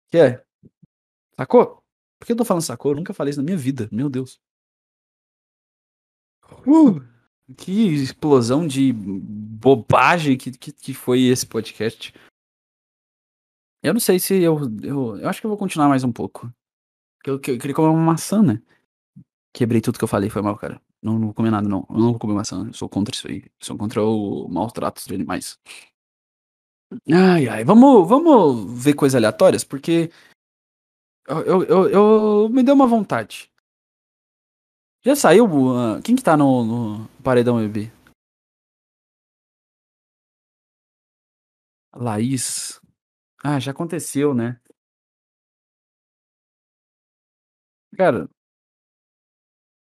Que 0.10 0.18
é? 0.18 0.46
Sacou? 1.38 1.84
Por 2.20 2.26
que 2.26 2.32
eu 2.32 2.38
tô 2.38 2.44
falando 2.44 2.64
sacou? 2.64 2.92
Eu 2.92 2.96
nunca 2.96 3.14
falei 3.14 3.30
isso 3.30 3.40
na 3.40 3.46
minha 3.46 3.58
vida, 3.58 3.88
meu 3.92 4.10
Deus. 4.10 4.40
Uh, 6.66 7.02
que 7.56 7.94
explosão 7.94 8.66
de 8.66 8.92
bobagem 8.92 10.36
que, 10.36 10.58
que, 10.58 10.72
que 10.72 10.94
foi 10.96 11.22
esse 11.22 11.46
podcast. 11.46 12.12
Eu 13.84 13.94
não 13.94 14.00
sei 14.00 14.18
se 14.18 14.42
eu, 14.42 14.58
eu. 14.82 15.18
Eu 15.20 15.30
acho 15.30 15.40
que 15.40 15.46
eu 15.46 15.50
vou 15.50 15.58
continuar 15.58 15.88
mais 15.88 16.04
um 16.04 16.12
pouco. 16.12 16.52
Eu, 17.24 17.36
eu, 17.36 17.36
eu 17.36 17.40
queria 17.40 17.76
comer 17.76 17.90
uma 17.90 18.12
maçã, 18.14 18.42
né? 18.42 18.60
Quebrei 19.54 19.82
tudo 19.82 20.00
que 20.00 20.04
eu 20.04 20.08
falei, 20.08 20.32
foi 20.32 20.42
mal, 20.42 20.58
cara. 20.58 20.82
Não, 21.06 21.20
não 21.20 21.28
vou 21.28 21.34
comer 21.36 21.52
nada, 21.52 21.70
não. 21.70 21.86
Eu 21.88 22.00
não 22.00 22.10
vou 22.12 22.20
comer 22.20 22.34
maçã. 22.34 22.66
Eu 22.66 22.74
sou 22.74 22.90
contra 22.90 23.14
isso 23.16 23.28
aí. 23.28 23.44
Eu 23.44 23.52
sou 23.62 23.78
contra 23.78 24.04
o 24.04 24.48
maus 24.50 24.74
tratos 24.74 25.06
de 25.06 25.14
animais. 25.14 25.60
Ai, 27.08 27.48
ai. 27.48 27.64
Vamos, 27.64 28.08
vamos 28.10 28.84
ver 28.84 28.96
coisas 28.96 29.16
aleatórias, 29.16 29.64
porque. 29.64 30.12
Eu, 31.28 31.44
eu, 31.44 31.64
eu, 31.64 31.90
eu 31.90 32.50
me 32.50 32.64
deu 32.64 32.74
uma 32.74 32.88
vontade. 32.88 33.52
Já 35.04 35.16
saiu? 35.16 35.46
Uh, 35.46 36.02
quem 36.04 36.16
que 36.16 36.24
tá 36.24 36.36
no, 36.36 36.64
no 36.64 37.08
paredão 37.24 37.58
bebê? 37.60 37.92
Laís. 41.96 42.80
Ah, 43.44 43.60
já 43.60 43.72
aconteceu, 43.72 44.34
né? 44.34 44.60
Cara, 47.98 48.28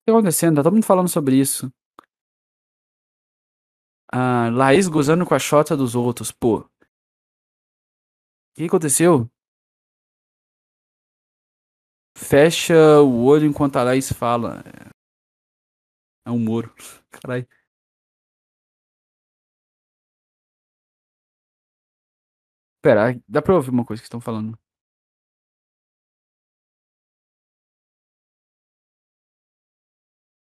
que 0.00 0.06
tá 0.06 0.12
acontecendo? 0.12 0.56
Tá 0.56 0.62
todo 0.62 0.74
mundo 0.74 0.84
falando 0.86 1.08
sobre 1.08 1.36
isso. 1.36 1.70
Ah, 4.12 4.48
Laís 4.52 4.88
gozando 4.88 5.24
com 5.24 5.34
a 5.34 5.38
chota 5.38 5.76
dos 5.76 5.94
outros, 5.94 6.32
pô. 6.32 6.58
O 6.58 6.68
que 8.54 8.64
aconteceu? 8.64 9.30
Fecha 12.16 13.00
o 13.00 13.24
olho 13.24 13.46
enquanto 13.46 13.76
a 13.76 13.82
Laís 13.84 14.12
fala. 14.12 14.62
É 16.26 16.30
um 16.30 16.38
muro. 16.38 16.72
Caralho. 17.10 17.46
Pera, 22.82 23.18
dá 23.28 23.40
pra 23.42 23.54
ouvir 23.54 23.70
uma 23.70 23.84
coisa 23.84 24.00
que 24.02 24.06
estão 24.06 24.20
falando. 24.20 24.58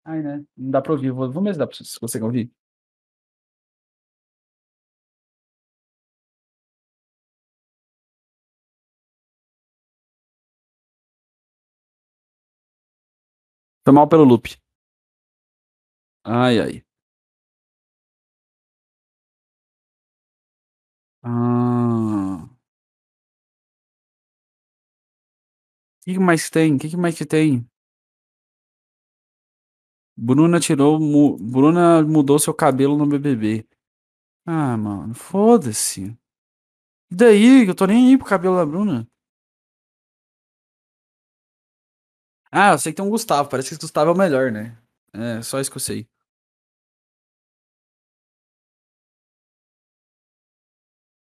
Ai, 0.06 0.22
né? 0.22 0.44
Não 0.56 0.70
dá 0.70 0.80
pra 0.80 0.92
ouvir. 0.92 1.10
Vou, 1.10 1.30
vamos 1.32 1.44
ver 1.48 1.52
se 1.54 1.58
dá 1.58 1.66
pra 1.66 1.76
se 1.76 1.98
você 2.00 2.20
ouvir. 2.22 2.50
Foi 13.84 13.92
mal 13.94 14.08
pelo 14.08 14.24
loop. 14.24 14.56
Ai, 16.24 16.58
ai. 16.60 16.82
Ah. 21.22 22.48
O 26.08 26.12
que 26.12 26.18
mais 26.20 26.48
tem? 26.50 26.74
O 26.76 26.78
que 26.78 26.96
mais 26.96 27.16
que 27.18 27.26
tem? 27.26 27.68
Bruna 30.16 30.60
tirou. 30.60 30.98
Mu 31.00 31.36
Bruna 31.38 32.02
mudou 32.02 32.38
seu 32.38 32.54
cabelo 32.54 32.96
no 32.96 33.06
BBB. 33.06 33.66
Ah, 34.46 34.76
mano, 34.76 35.14
foda-se. 35.14 36.16
E 37.10 37.14
daí? 37.16 37.66
Eu 37.66 37.74
tô 37.74 37.86
nem 37.86 38.08
aí 38.08 38.18
pro 38.18 38.26
cabelo 38.26 38.56
da 38.56 38.66
Bruna. 38.66 39.08
Ah, 42.50 42.72
eu 42.72 42.78
sei 42.78 42.92
que 42.92 42.96
tem 42.96 43.04
um 43.04 43.10
Gustavo. 43.10 43.48
Parece 43.48 43.68
que 43.68 43.74
esse 43.74 43.80
Gustavo 43.82 44.10
é 44.10 44.14
o 44.14 44.16
melhor, 44.16 44.50
né? 44.52 44.76
É, 45.12 45.42
só 45.42 45.60
isso 45.60 45.70
que 45.70 45.76
eu 45.76 45.80
sei. 45.80 46.08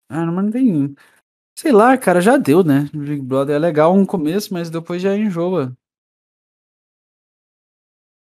Ah, 0.10 0.26
mas 0.26 0.46
não 0.46 0.52
tem. 0.52 0.96
Sei 1.58 1.72
lá, 1.72 1.98
cara, 1.98 2.22
já 2.22 2.38
deu, 2.38 2.64
né? 2.64 2.90
Big 2.94 3.22
Brother 3.22 3.56
é 3.56 3.60
legal 3.60 3.98
no 3.98 4.08
começo, 4.08 4.54
mas 4.54 4.70
depois 4.70 5.02
já 5.02 5.16
enjoa. 5.18 5.78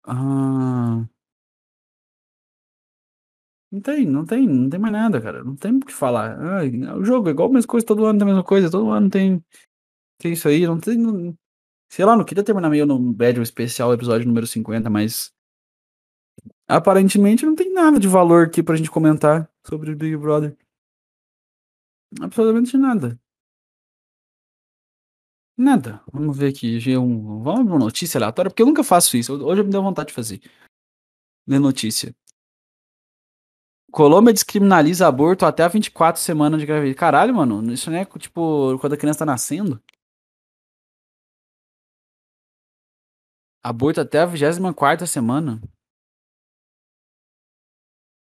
Ah. 0.04 1.08
Não 3.72 3.80
tem, 3.82 4.06
não 4.06 4.26
tem, 4.26 4.48
não 4.48 4.70
tem 4.70 4.80
mais 4.80 4.92
nada, 4.92 5.22
cara. 5.22 5.44
Não 5.44 5.56
tem 5.56 5.78
o 5.78 5.80
que 5.80 5.94
falar. 5.94 6.38
Ah, 6.42 6.96
o 6.98 7.06
jogo 7.06 7.30
é 7.30 7.32
igual 7.32 7.50
a 7.50 7.54
mesma 7.54 7.68
coisa, 7.70 7.86
todo 7.86 8.06
ano 8.06 8.20
tem 8.20 8.24
a 8.28 8.32
mesma 8.32 8.44
coisa, 8.44 8.70
todo 8.70 8.90
ano 8.92 9.10
tem. 9.10 9.44
Tem 10.20 10.34
isso 10.34 10.48
aí, 10.48 10.66
não 10.68 10.80
tem. 10.80 10.98
Não... 10.98 11.38
Sei 11.92 12.06
lá, 12.06 12.18
não 12.18 12.26
queria 12.26 12.44
terminar 12.44 12.70
meio 12.70 12.86
no 12.86 13.00
bad 13.14 13.40
um 13.40 13.44
especial 13.44 13.94
episódio 13.94 14.28
número 14.28 14.48
50, 14.48 14.90
mas. 14.90 15.34
Aparentemente 16.68 17.46
não 17.46 17.56
tem 17.56 17.72
nada 17.74 18.00
de 18.00 18.08
valor 18.08 18.48
aqui 18.48 18.64
pra 18.64 18.76
gente 18.76 18.90
comentar 18.92 19.50
sobre 19.68 19.92
o 19.92 19.96
Big 19.96 20.18
Brother. 20.18 20.58
Absolutamente 22.20 22.78
nada. 22.78 23.21
Nada. 25.62 26.04
Vamos 26.12 26.36
ver 26.36 26.50
aqui. 26.50 26.78
G1. 26.80 27.44
Vamos 27.44 27.66
ver 27.66 27.72
uma 27.72 27.80
notícia 27.80 28.18
aleatória, 28.18 28.50
porque 28.50 28.64
eu 28.64 28.66
nunca 28.66 28.84
faço 28.84 29.16
isso. 29.16 29.34
Hoje 29.46 29.62
eu 29.62 29.66
me 29.66 29.72
deu 29.72 29.84
vontade 29.84 30.08
de 30.08 30.14
fazer. 30.16 30.42
Ler 31.48 31.60
notícia. 31.60 32.16
Colômbia 33.92 34.34
descriminaliza 34.34 35.08
aborto 35.08 35.46
até 35.46 35.64
a 35.64 35.68
24 35.68 36.20
semanas 36.22 36.60
de 36.60 36.66
gravidez. 36.66 36.96
Caralho, 36.96 37.36
mano. 37.36 37.72
Isso 37.72 37.92
não 37.92 37.98
é 37.98 38.06
tipo 38.06 38.78
quando 38.80 38.94
a 38.94 38.98
criança 38.98 39.20
tá 39.20 39.26
nascendo? 39.26 39.80
Aborto 43.64 44.02
até 44.02 44.20
a 44.20 44.26
24 44.26 45.06
semana. 45.08 45.62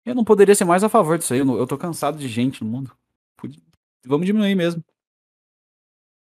Eu 0.05 0.15
não 0.15 0.25
poderia 0.25 0.55
ser 0.55 0.65
mais 0.65 0.83
a 0.83 0.89
favor 0.89 1.19
disso 1.19 1.35
aí. 1.35 1.41
Eu 1.41 1.67
tô 1.67 1.77
cansado 1.77 2.19
de 2.19 2.29
gente 2.29 2.65
no 2.65 2.71
mundo. 2.71 2.97
Vamos 4.07 4.27
diminuir 4.27 4.55
mesmo. 4.55 4.83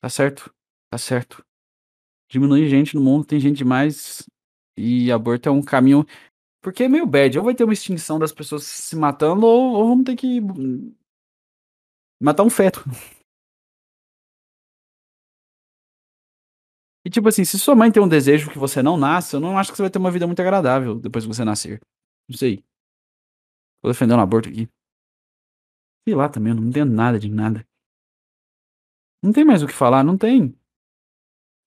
Tá 0.02 0.10
certo. 0.10 0.57
Tá 0.90 0.98
certo. 0.98 1.44
Diminuir 2.30 2.70
gente 2.70 2.96
no 2.96 3.02
mundo, 3.02 3.26
tem 3.26 3.40
gente 3.40 3.58
demais. 3.58 4.24
E 4.78 5.12
aborto 5.12 5.50
é 5.50 5.52
um 5.52 5.62
caminho. 5.62 6.06
Porque 6.62 6.84
é 6.84 6.90
meio 6.90 7.06
bad. 7.06 7.38
Ou 7.38 7.46
vai 7.46 7.56
ter 7.56 7.64
uma 7.64 7.74
extinção 7.74 8.20
das 8.20 8.32
pessoas 8.32 8.64
se 8.64 8.96
matando, 8.96 9.46
ou, 9.46 9.74
ou 9.74 9.90
vamos 9.90 10.06
ter 10.06 10.16
que. 10.16 10.42
Matar 12.20 12.44
um 12.44 12.50
feto. 12.50 12.84
E 17.06 17.10
tipo 17.10 17.30
assim, 17.30 17.46
se 17.46 17.58
sua 17.58 17.74
mãe 17.74 17.90
tem 17.90 18.04
um 18.04 18.08
desejo 18.08 18.52
que 18.52 18.60
você 18.60 18.84
não 18.84 18.98
nasce, 18.98 19.34
eu 19.34 19.40
não 19.40 19.58
acho 19.58 19.72
que 19.72 19.78
você 19.78 19.84
vai 19.84 19.90
ter 19.90 19.98
uma 19.98 20.12
vida 20.12 20.28
muito 20.28 20.42
agradável 20.42 21.00
depois 21.00 21.24
que 21.24 21.34
você 21.34 21.46
nascer. 21.46 21.80
Não 22.28 22.38
sei. 22.38 22.62
Tô 23.82 23.88
defendendo 23.88 24.20
o 24.20 24.22
aborto 24.22 24.50
aqui. 24.50 24.68
Sei 26.06 26.14
lá 26.14 26.28
também, 26.28 26.52
eu 26.52 26.60
não 26.60 26.68
entendo 26.68 26.92
nada 26.92 27.18
de 27.18 27.30
nada. 27.30 27.66
Não 29.24 29.32
tem 29.32 29.46
mais 29.46 29.64
o 29.64 29.68
que 29.68 29.74
falar, 29.74 30.04
não 30.04 30.18
tem. 30.18 30.54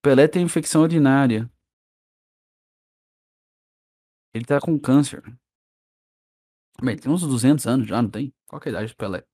Pelé 0.02 0.26
tem 0.28 0.42
infecção 0.42 0.82
urinária. 0.82 1.50
Ele 4.34 4.44
tá 4.44 4.60
com 4.60 4.78
câncer. 4.78 5.22
Bem, 6.82 6.96
tem 6.96 7.12
uns 7.12 7.22
200 7.22 7.66
anos 7.66 7.88
já, 7.88 8.00
não 8.00 8.10
tem? 8.10 8.32
Qual 8.48 8.60
é 8.64 8.68
a 8.68 8.70
idade 8.70 8.92
do 8.92 8.96
Pelé? 8.96 9.24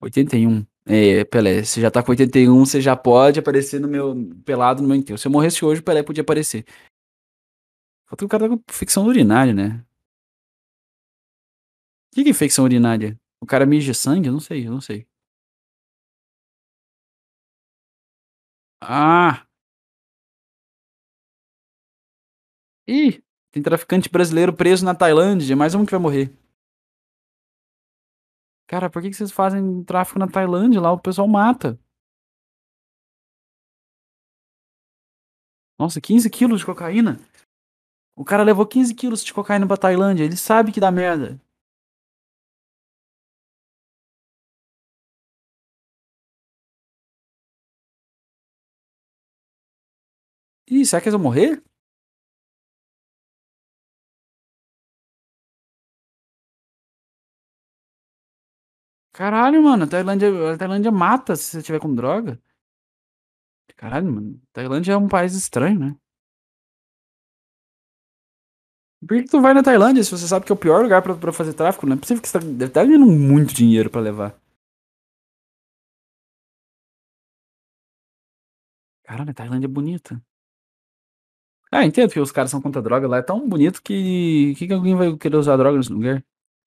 81. 0.00 0.66
É, 0.86 1.24
Pelé, 1.24 1.62
você 1.62 1.80
já 1.80 1.90
tá 1.90 2.02
com 2.02 2.10
81, 2.10 2.64
você 2.64 2.80
já 2.80 2.96
pode 2.96 3.38
aparecer 3.38 3.80
no 3.80 3.88
meu 3.88 4.14
pelado 4.44 4.82
no 4.82 4.88
meu 4.88 4.96
enterro. 4.96 5.18
Se 5.18 5.26
eu 5.28 5.32
morresse 5.32 5.64
hoje, 5.64 5.80
o 5.80 5.84
Pelé 5.84 6.02
podia 6.02 6.22
aparecer. 6.22 6.64
Falta 8.06 8.22
que 8.22 8.24
o 8.24 8.28
cara 8.28 8.48
tá 8.48 8.56
com 8.56 8.62
infecção 8.70 9.06
urinária, 9.06 9.52
né? 9.54 9.84
O 12.12 12.14
que, 12.14 12.22
que 12.24 12.28
é 12.28 12.32
infecção 12.32 12.64
urinária? 12.64 13.18
O 13.40 13.46
cara 13.46 13.66
mija 13.66 13.94
sangue? 13.94 14.28
Eu 14.28 14.32
não 14.32 14.40
sei, 14.40 14.66
eu 14.66 14.72
não 14.72 14.80
sei. 14.80 15.06
Ah! 18.82 19.46
Ih! 22.86 23.22
Tem 23.52 23.62
traficante 23.62 24.08
brasileiro 24.08 24.54
preso 24.54 24.84
na 24.84 24.94
Tailândia, 24.94 25.56
mais 25.56 25.74
um 25.74 25.84
que 25.84 25.90
vai 25.90 26.00
morrer. 26.00 26.32
Cara, 28.66 28.88
por 28.88 29.02
que, 29.02 29.12
vocês 29.12 29.32
fazem 29.32 29.82
tráfico 29.84 30.18
na 30.18 30.28
Tailândia? 30.28 30.80
Lá 30.80 30.92
o 30.92 31.00
pessoal 31.00 31.26
mata. 31.26 31.78
Nossa, 35.78 36.00
15 36.00 36.30
quilos 36.30 36.60
de 36.60 36.66
cocaína? 36.66 37.18
O 38.14 38.24
cara 38.24 38.42
levou 38.42 38.66
15 38.66 38.94
quilos 38.94 39.24
de 39.24 39.34
cocaína 39.34 39.66
pra 39.66 39.76
Tailândia. 39.76 40.24
Ele 40.24 40.36
sabe 40.36 40.72
que 40.72 40.80
dá 40.80 40.90
merda. 40.90 41.40
Ih, 50.80 50.86
será 50.86 51.00
que 51.02 51.08
eles 51.08 51.14
vão 51.14 51.22
morrer? 51.22 51.62
Caralho, 59.12 59.62
mano, 59.62 59.84
a 59.84 59.86
Tailândia, 59.88 60.28
a 60.54 60.56
Tailândia 60.58 60.90
mata 60.92 61.36
se 61.36 61.44
você 61.52 61.62
tiver 61.62 61.78
com 61.80 61.94
droga. 61.94 62.40
Caralho, 63.76 64.12
mano, 64.12 64.40
Tailândia 64.52 64.92
é 64.92 64.96
um 64.96 65.08
país 65.08 65.34
estranho, 65.34 65.78
né? 65.80 65.96
Por 69.06 69.16
que, 69.16 69.22
que 69.24 69.30
tu 69.30 69.40
vai 69.40 69.52
na 69.54 69.62
Tailândia 69.62 70.02
se 70.04 70.10
você 70.10 70.26
sabe 70.28 70.44
que 70.46 70.52
é 70.52 70.54
o 70.54 70.58
pior 70.58 70.82
lugar 70.82 71.02
pra, 71.02 71.14
pra 71.14 71.32
fazer 71.32 71.54
tráfico? 71.54 71.86
Não 71.86 71.96
é 71.96 71.98
possível 71.98 72.22
que 72.22 72.28
você 72.28 72.38
tá, 72.38 72.44
deve 72.44 72.66
estar 72.66 72.84
ganhando 72.84 73.06
muito 73.06 73.54
dinheiro 73.54 73.90
pra 73.90 74.00
levar. 74.00 74.34
Caralho, 79.04 79.30
a 79.30 79.34
Tailândia 79.34 79.66
é 79.66 79.68
bonita. 79.68 80.22
Ah, 81.72 81.84
entendo 81.86 82.12
que 82.12 82.18
os 82.20 82.32
caras 82.32 82.50
são 82.50 82.60
contra 82.60 82.80
a 82.80 82.84
droga 82.84 83.06
lá. 83.06 83.18
É 83.18 83.22
tão 83.22 83.48
bonito 83.48 83.82
que. 83.82 84.54
que, 84.56 84.66
que 84.66 84.72
alguém 84.72 84.94
vai 84.94 85.16
querer 85.16 85.36
usar 85.36 85.56
droga 85.56 85.78
nesse 85.78 85.92
lugar? 85.92 86.18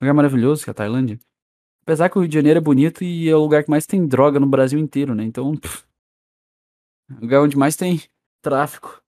Um 0.01 0.05
lugar 0.05 0.13
maravilhoso 0.13 0.63
que 0.63 0.69
é 0.69 0.71
a 0.71 0.73
Tailândia. 0.73 1.19
Apesar 1.83 2.09
que 2.09 2.17
o 2.17 2.21
Rio 2.21 2.29
de 2.29 2.35
Janeiro 2.35 2.59
é 2.59 2.61
bonito 2.61 3.03
e 3.03 3.29
é 3.29 3.35
o 3.35 3.39
lugar 3.39 3.63
que 3.63 3.69
mais 3.69 3.85
tem 3.85 4.07
droga 4.07 4.39
no 4.39 4.47
Brasil 4.47 4.79
inteiro, 4.79 5.13
né? 5.13 5.23
Então. 5.23 5.55
Pff, 5.57 5.85
é 7.11 7.19
lugar 7.19 7.41
onde 7.41 7.57
mais 7.57 7.75
tem 7.75 8.01
tráfico. 8.41 9.01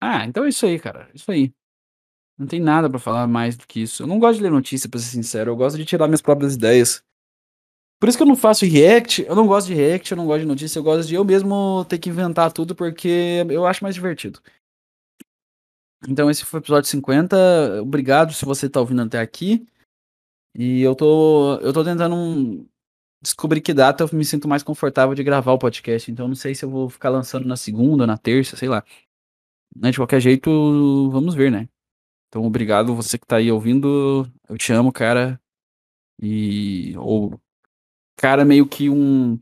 Ah, 0.00 0.24
então 0.26 0.44
é 0.44 0.48
isso 0.48 0.66
aí, 0.66 0.78
cara. 0.78 1.10
Isso 1.14 1.30
aí. 1.30 1.52
Não 2.38 2.46
tem 2.46 2.60
nada 2.60 2.90
pra 2.90 2.98
falar 2.98 3.26
mais 3.26 3.56
do 3.56 3.66
que 3.66 3.82
isso. 3.82 4.02
Eu 4.02 4.06
não 4.06 4.18
gosto 4.18 4.38
de 4.38 4.42
ler 4.42 4.50
notícia, 4.50 4.88
pra 4.88 4.98
ser 4.98 5.10
sincero. 5.10 5.50
Eu 5.50 5.56
gosto 5.56 5.76
de 5.76 5.84
tirar 5.84 6.08
minhas 6.08 6.22
próprias 6.22 6.54
ideias. 6.54 7.04
Por 8.02 8.08
isso 8.08 8.18
que 8.18 8.24
eu 8.24 8.26
não 8.26 8.34
faço 8.34 8.66
react. 8.66 9.22
Eu 9.22 9.36
não 9.36 9.46
gosto 9.46 9.68
de 9.68 9.74
react, 9.74 10.10
eu 10.10 10.16
não 10.16 10.26
gosto 10.26 10.40
de 10.40 10.46
notícia. 10.46 10.76
Eu 10.76 10.82
gosto 10.82 11.06
de 11.06 11.14
eu 11.14 11.24
mesmo 11.24 11.84
ter 11.88 12.00
que 12.00 12.08
inventar 12.10 12.50
tudo 12.50 12.74
porque 12.74 13.46
eu 13.48 13.64
acho 13.64 13.84
mais 13.84 13.94
divertido. 13.94 14.40
Então 16.08 16.28
esse 16.28 16.44
foi 16.44 16.58
o 16.58 16.62
episódio 16.62 16.90
50. 16.90 17.80
Obrigado 17.80 18.32
se 18.32 18.44
você 18.44 18.68
tá 18.68 18.80
ouvindo 18.80 19.02
até 19.02 19.20
aqui. 19.20 19.64
E 20.52 20.82
eu 20.82 20.96
tô, 20.96 21.60
eu 21.60 21.72
tô 21.72 21.84
tentando 21.84 22.16
um- 22.16 22.66
descobrir 23.22 23.60
que 23.60 23.72
data 23.72 24.02
eu 24.02 24.08
me 24.18 24.24
sinto 24.24 24.48
mais 24.48 24.64
confortável 24.64 25.14
de 25.14 25.22
gravar 25.22 25.52
o 25.52 25.58
podcast. 25.60 26.10
Então 26.10 26.26
não 26.26 26.34
sei 26.34 26.56
se 26.56 26.64
eu 26.64 26.70
vou 26.70 26.90
ficar 26.90 27.08
lançando 27.08 27.46
na 27.46 27.56
segunda, 27.56 28.04
na 28.04 28.18
terça, 28.18 28.56
sei 28.56 28.68
lá. 28.68 28.84
Né, 29.76 29.92
De 29.92 29.96
qualquer 29.98 30.18
jeito, 30.20 30.50
vamos 31.12 31.36
ver, 31.36 31.52
né? 31.52 31.68
Então 32.26 32.44
obrigado 32.44 32.96
você 32.96 33.16
que 33.16 33.28
tá 33.28 33.36
aí 33.36 33.52
ouvindo. 33.52 34.28
Eu 34.48 34.58
te 34.58 34.72
amo, 34.72 34.92
cara. 34.92 35.40
E. 36.20 36.96
Ou. 36.98 37.40
Cara, 38.22 38.44
meio 38.44 38.68
que 38.68 38.88
um. 38.88 39.36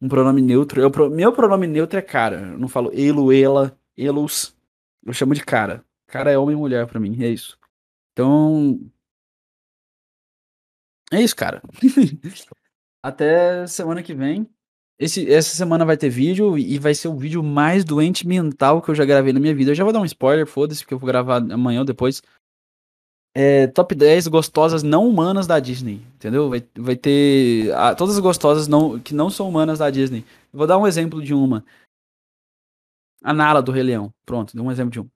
Um 0.00 0.08
pronome 0.08 0.42
neutro. 0.42 0.80
Eu, 0.82 1.10
meu 1.10 1.32
pronome 1.32 1.66
neutro 1.66 1.98
é 1.98 2.02
cara. 2.02 2.42
Eu 2.42 2.58
não 2.58 2.68
falo 2.68 2.92
elo, 2.94 3.32
ela, 3.32 3.76
elos. 3.96 4.54
Eu 5.04 5.14
chamo 5.14 5.34
de 5.34 5.42
cara. 5.42 5.82
Cara 6.06 6.30
é 6.30 6.38
homem 6.38 6.54
e 6.54 6.58
mulher 6.58 6.86
pra 6.86 7.00
mim. 7.00 7.16
É 7.22 7.28
isso. 7.28 7.58
Então. 8.12 8.78
É 11.10 11.22
isso, 11.22 11.34
cara. 11.34 11.62
Até 13.02 13.66
semana 13.66 14.02
que 14.02 14.14
vem. 14.14 14.46
Esse, 14.98 15.30
essa 15.32 15.56
semana 15.56 15.84
vai 15.86 15.96
ter 15.96 16.10
vídeo 16.10 16.58
e 16.58 16.78
vai 16.78 16.94
ser 16.94 17.08
o 17.08 17.16
vídeo 17.16 17.42
mais 17.42 17.82
doente 17.82 18.26
mental 18.26 18.82
que 18.82 18.90
eu 18.90 18.94
já 18.94 19.06
gravei 19.06 19.32
na 19.32 19.40
minha 19.40 19.54
vida. 19.54 19.70
Eu 19.70 19.74
já 19.74 19.84
vou 19.84 19.92
dar 19.92 20.00
um 20.00 20.04
spoiler, 20.04 20.46
foda-se, 20.46 20.82
porque 20.82 20.92
eu 20.92 20.98
vou 20.98 21.06
gravar 21.06 21.36
amanhã 21.50 21.80
ou 21.80 21.84
depois. 21.86 22.20
É, 23.34 23.66
top 23.68 23.94
10 23.94 24.26
gostosas 24.26 24.82
não 24.82 25.08
humanas 25.08 25.46
da 25.46 25.60
Disney, 25.60 26.02
entendeu? 26.14 26.50
Vai, 26.50 26.66
vai 26.76 26.96
ter 26.96 27.72
ah, 27.74 27.94
todas 27.94 28.16
as 28.16 28.20
gostosas 28.20 28.66
não, 28.66 28.98
que 28.98 29.14
não 29.14 29.30
são 29.30 29.48
humanas 29.48 29.78
da 29.78 29.90
Disney. 29.90 30.24
Vou 30.52 30.66
dar 30.66 30.78
um 30.78 30.86
exemplo 30.86 31.22
de 31.22 31.34
uma. 31.34 31.64
A 33.22 33.32
Nala 33.32 33.62
do 33.62 33.72
Rei 33.72 33.82
Leão. 33.82 34.12
Pronto, 34.24 34.54
dei 34.54 34.64
um 34.64 34.72
exemplo 34.72 34.90
de 34.90 35.00
uma. 35.00 35.10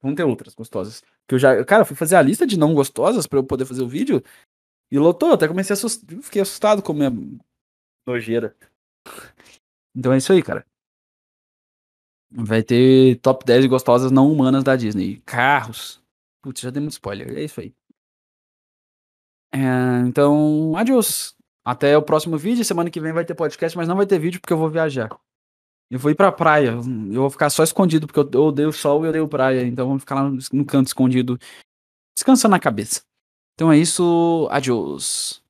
Vão 0.00 0.14
ter 0.14 0.24
outras 0.24 0.54
gostosas. 0.54 1.02
Que 1.28 1.34
eu 1.34 1.38
já, 1.38 1.64
cara, 1.64 1.84
fui 1.84 1.96
fazer 1.96 2.16
a 2.16 2.22
lista 2.22 2.46
de 2.46 2.58
não 2.58 2.74
gostosas 2.74 3.26
pra 3.26 3.38
eu 3.38 3.44
poder 3.44 3.64
fazer 3.64 3.82
o 3.82 3.88
vídeo 3.88 4.22
e 4.90 4.98
lotou. 4.98 5.32
Até 5.32 5.46
comecei 5.46 5.74
a 5.74 5.76
assustar, 5.76 6.22
fiquei 6.22 6.42
assustado 6.42 6.82
com 6.82 6.92
a 6.92 6.94
minha 6.94 7.12
nojeira. 8.06 8.56
Então 9.94 10.12
é 10.12 10.16
isso 10.16 10.32
aí, 10.32 10.42
cara. 10.42 10.66
Vai 12.30 12.62
ter 12.62 13.20
top 13.20 13.44
10 13.44 13.66
gostosas 13.66 14.10
não 14.10 14.32
humanas 14.32 14.64
da 14.64 14.74
Disney. 14.74 15.20
Carros. 15.26 16.01
Putz, 16.42 16.60
já 16.60 16.70
dei 16.70 16.80
muito 16.80 16.92
spoiler. 16.92 17.38
É 17.38 17.44
isso 17.44 17.60
aí. 17.60 17.74
É, 19.54 20.06
então, 20.06 20.74
adiós. 20.76 21.36
Até 21.64 21.96
o 21.96 22.02
próximo 22.02 22.36
vídeo. 22.36 22.64
Semana 22.64 22.90
que 22.90 23.00
vem 23.00 23.12
vai 23.12 23.24
ter 23.24 23.34
podcast, 23.34 23.76
mas 23.76 23.86
não 23.86 23.96
vai 23.96 24.06
ter 24.06 24.18
vídeo 24.18 24.40
porque 24.40 24.52
eu 24.52 24.58
vou 24.58 24.68
viajar. 24.68 25.08
Eu 25.90 25.98
vou 25.98 26.10
ir 26.10 26.14
pra 26.14 26.32
praia. 26.32 26.70
Eu 26.70 27.20
vou 27.20 27.30
ficar 27.30 27.50
só 27.50 27.62
escondido 27.62 28.06
porque 28.06 28.36
eu 28.36 28.42
odeio 28.42 28.72
sol 28.72 29.02
e 29.02 29.06
eu 29.06 29.10
odeio 29.10 29.28
praia. 29.28 29.62
Então 29.62 29.86
vamos 29.86 30.02
ficar 30.02 30.16
lá 30.16 30.30
no, 30.52 30.64
canto 30.64 30.88
escondido, 30.88 31.38
descansando 32.16 32.54
a 32.56 32.60
cabeça. 32.60 33.02
Então 33.54 33.70
é 33.70 33.78
isso. 33.78 34.48
Adiós. 34.50 35.41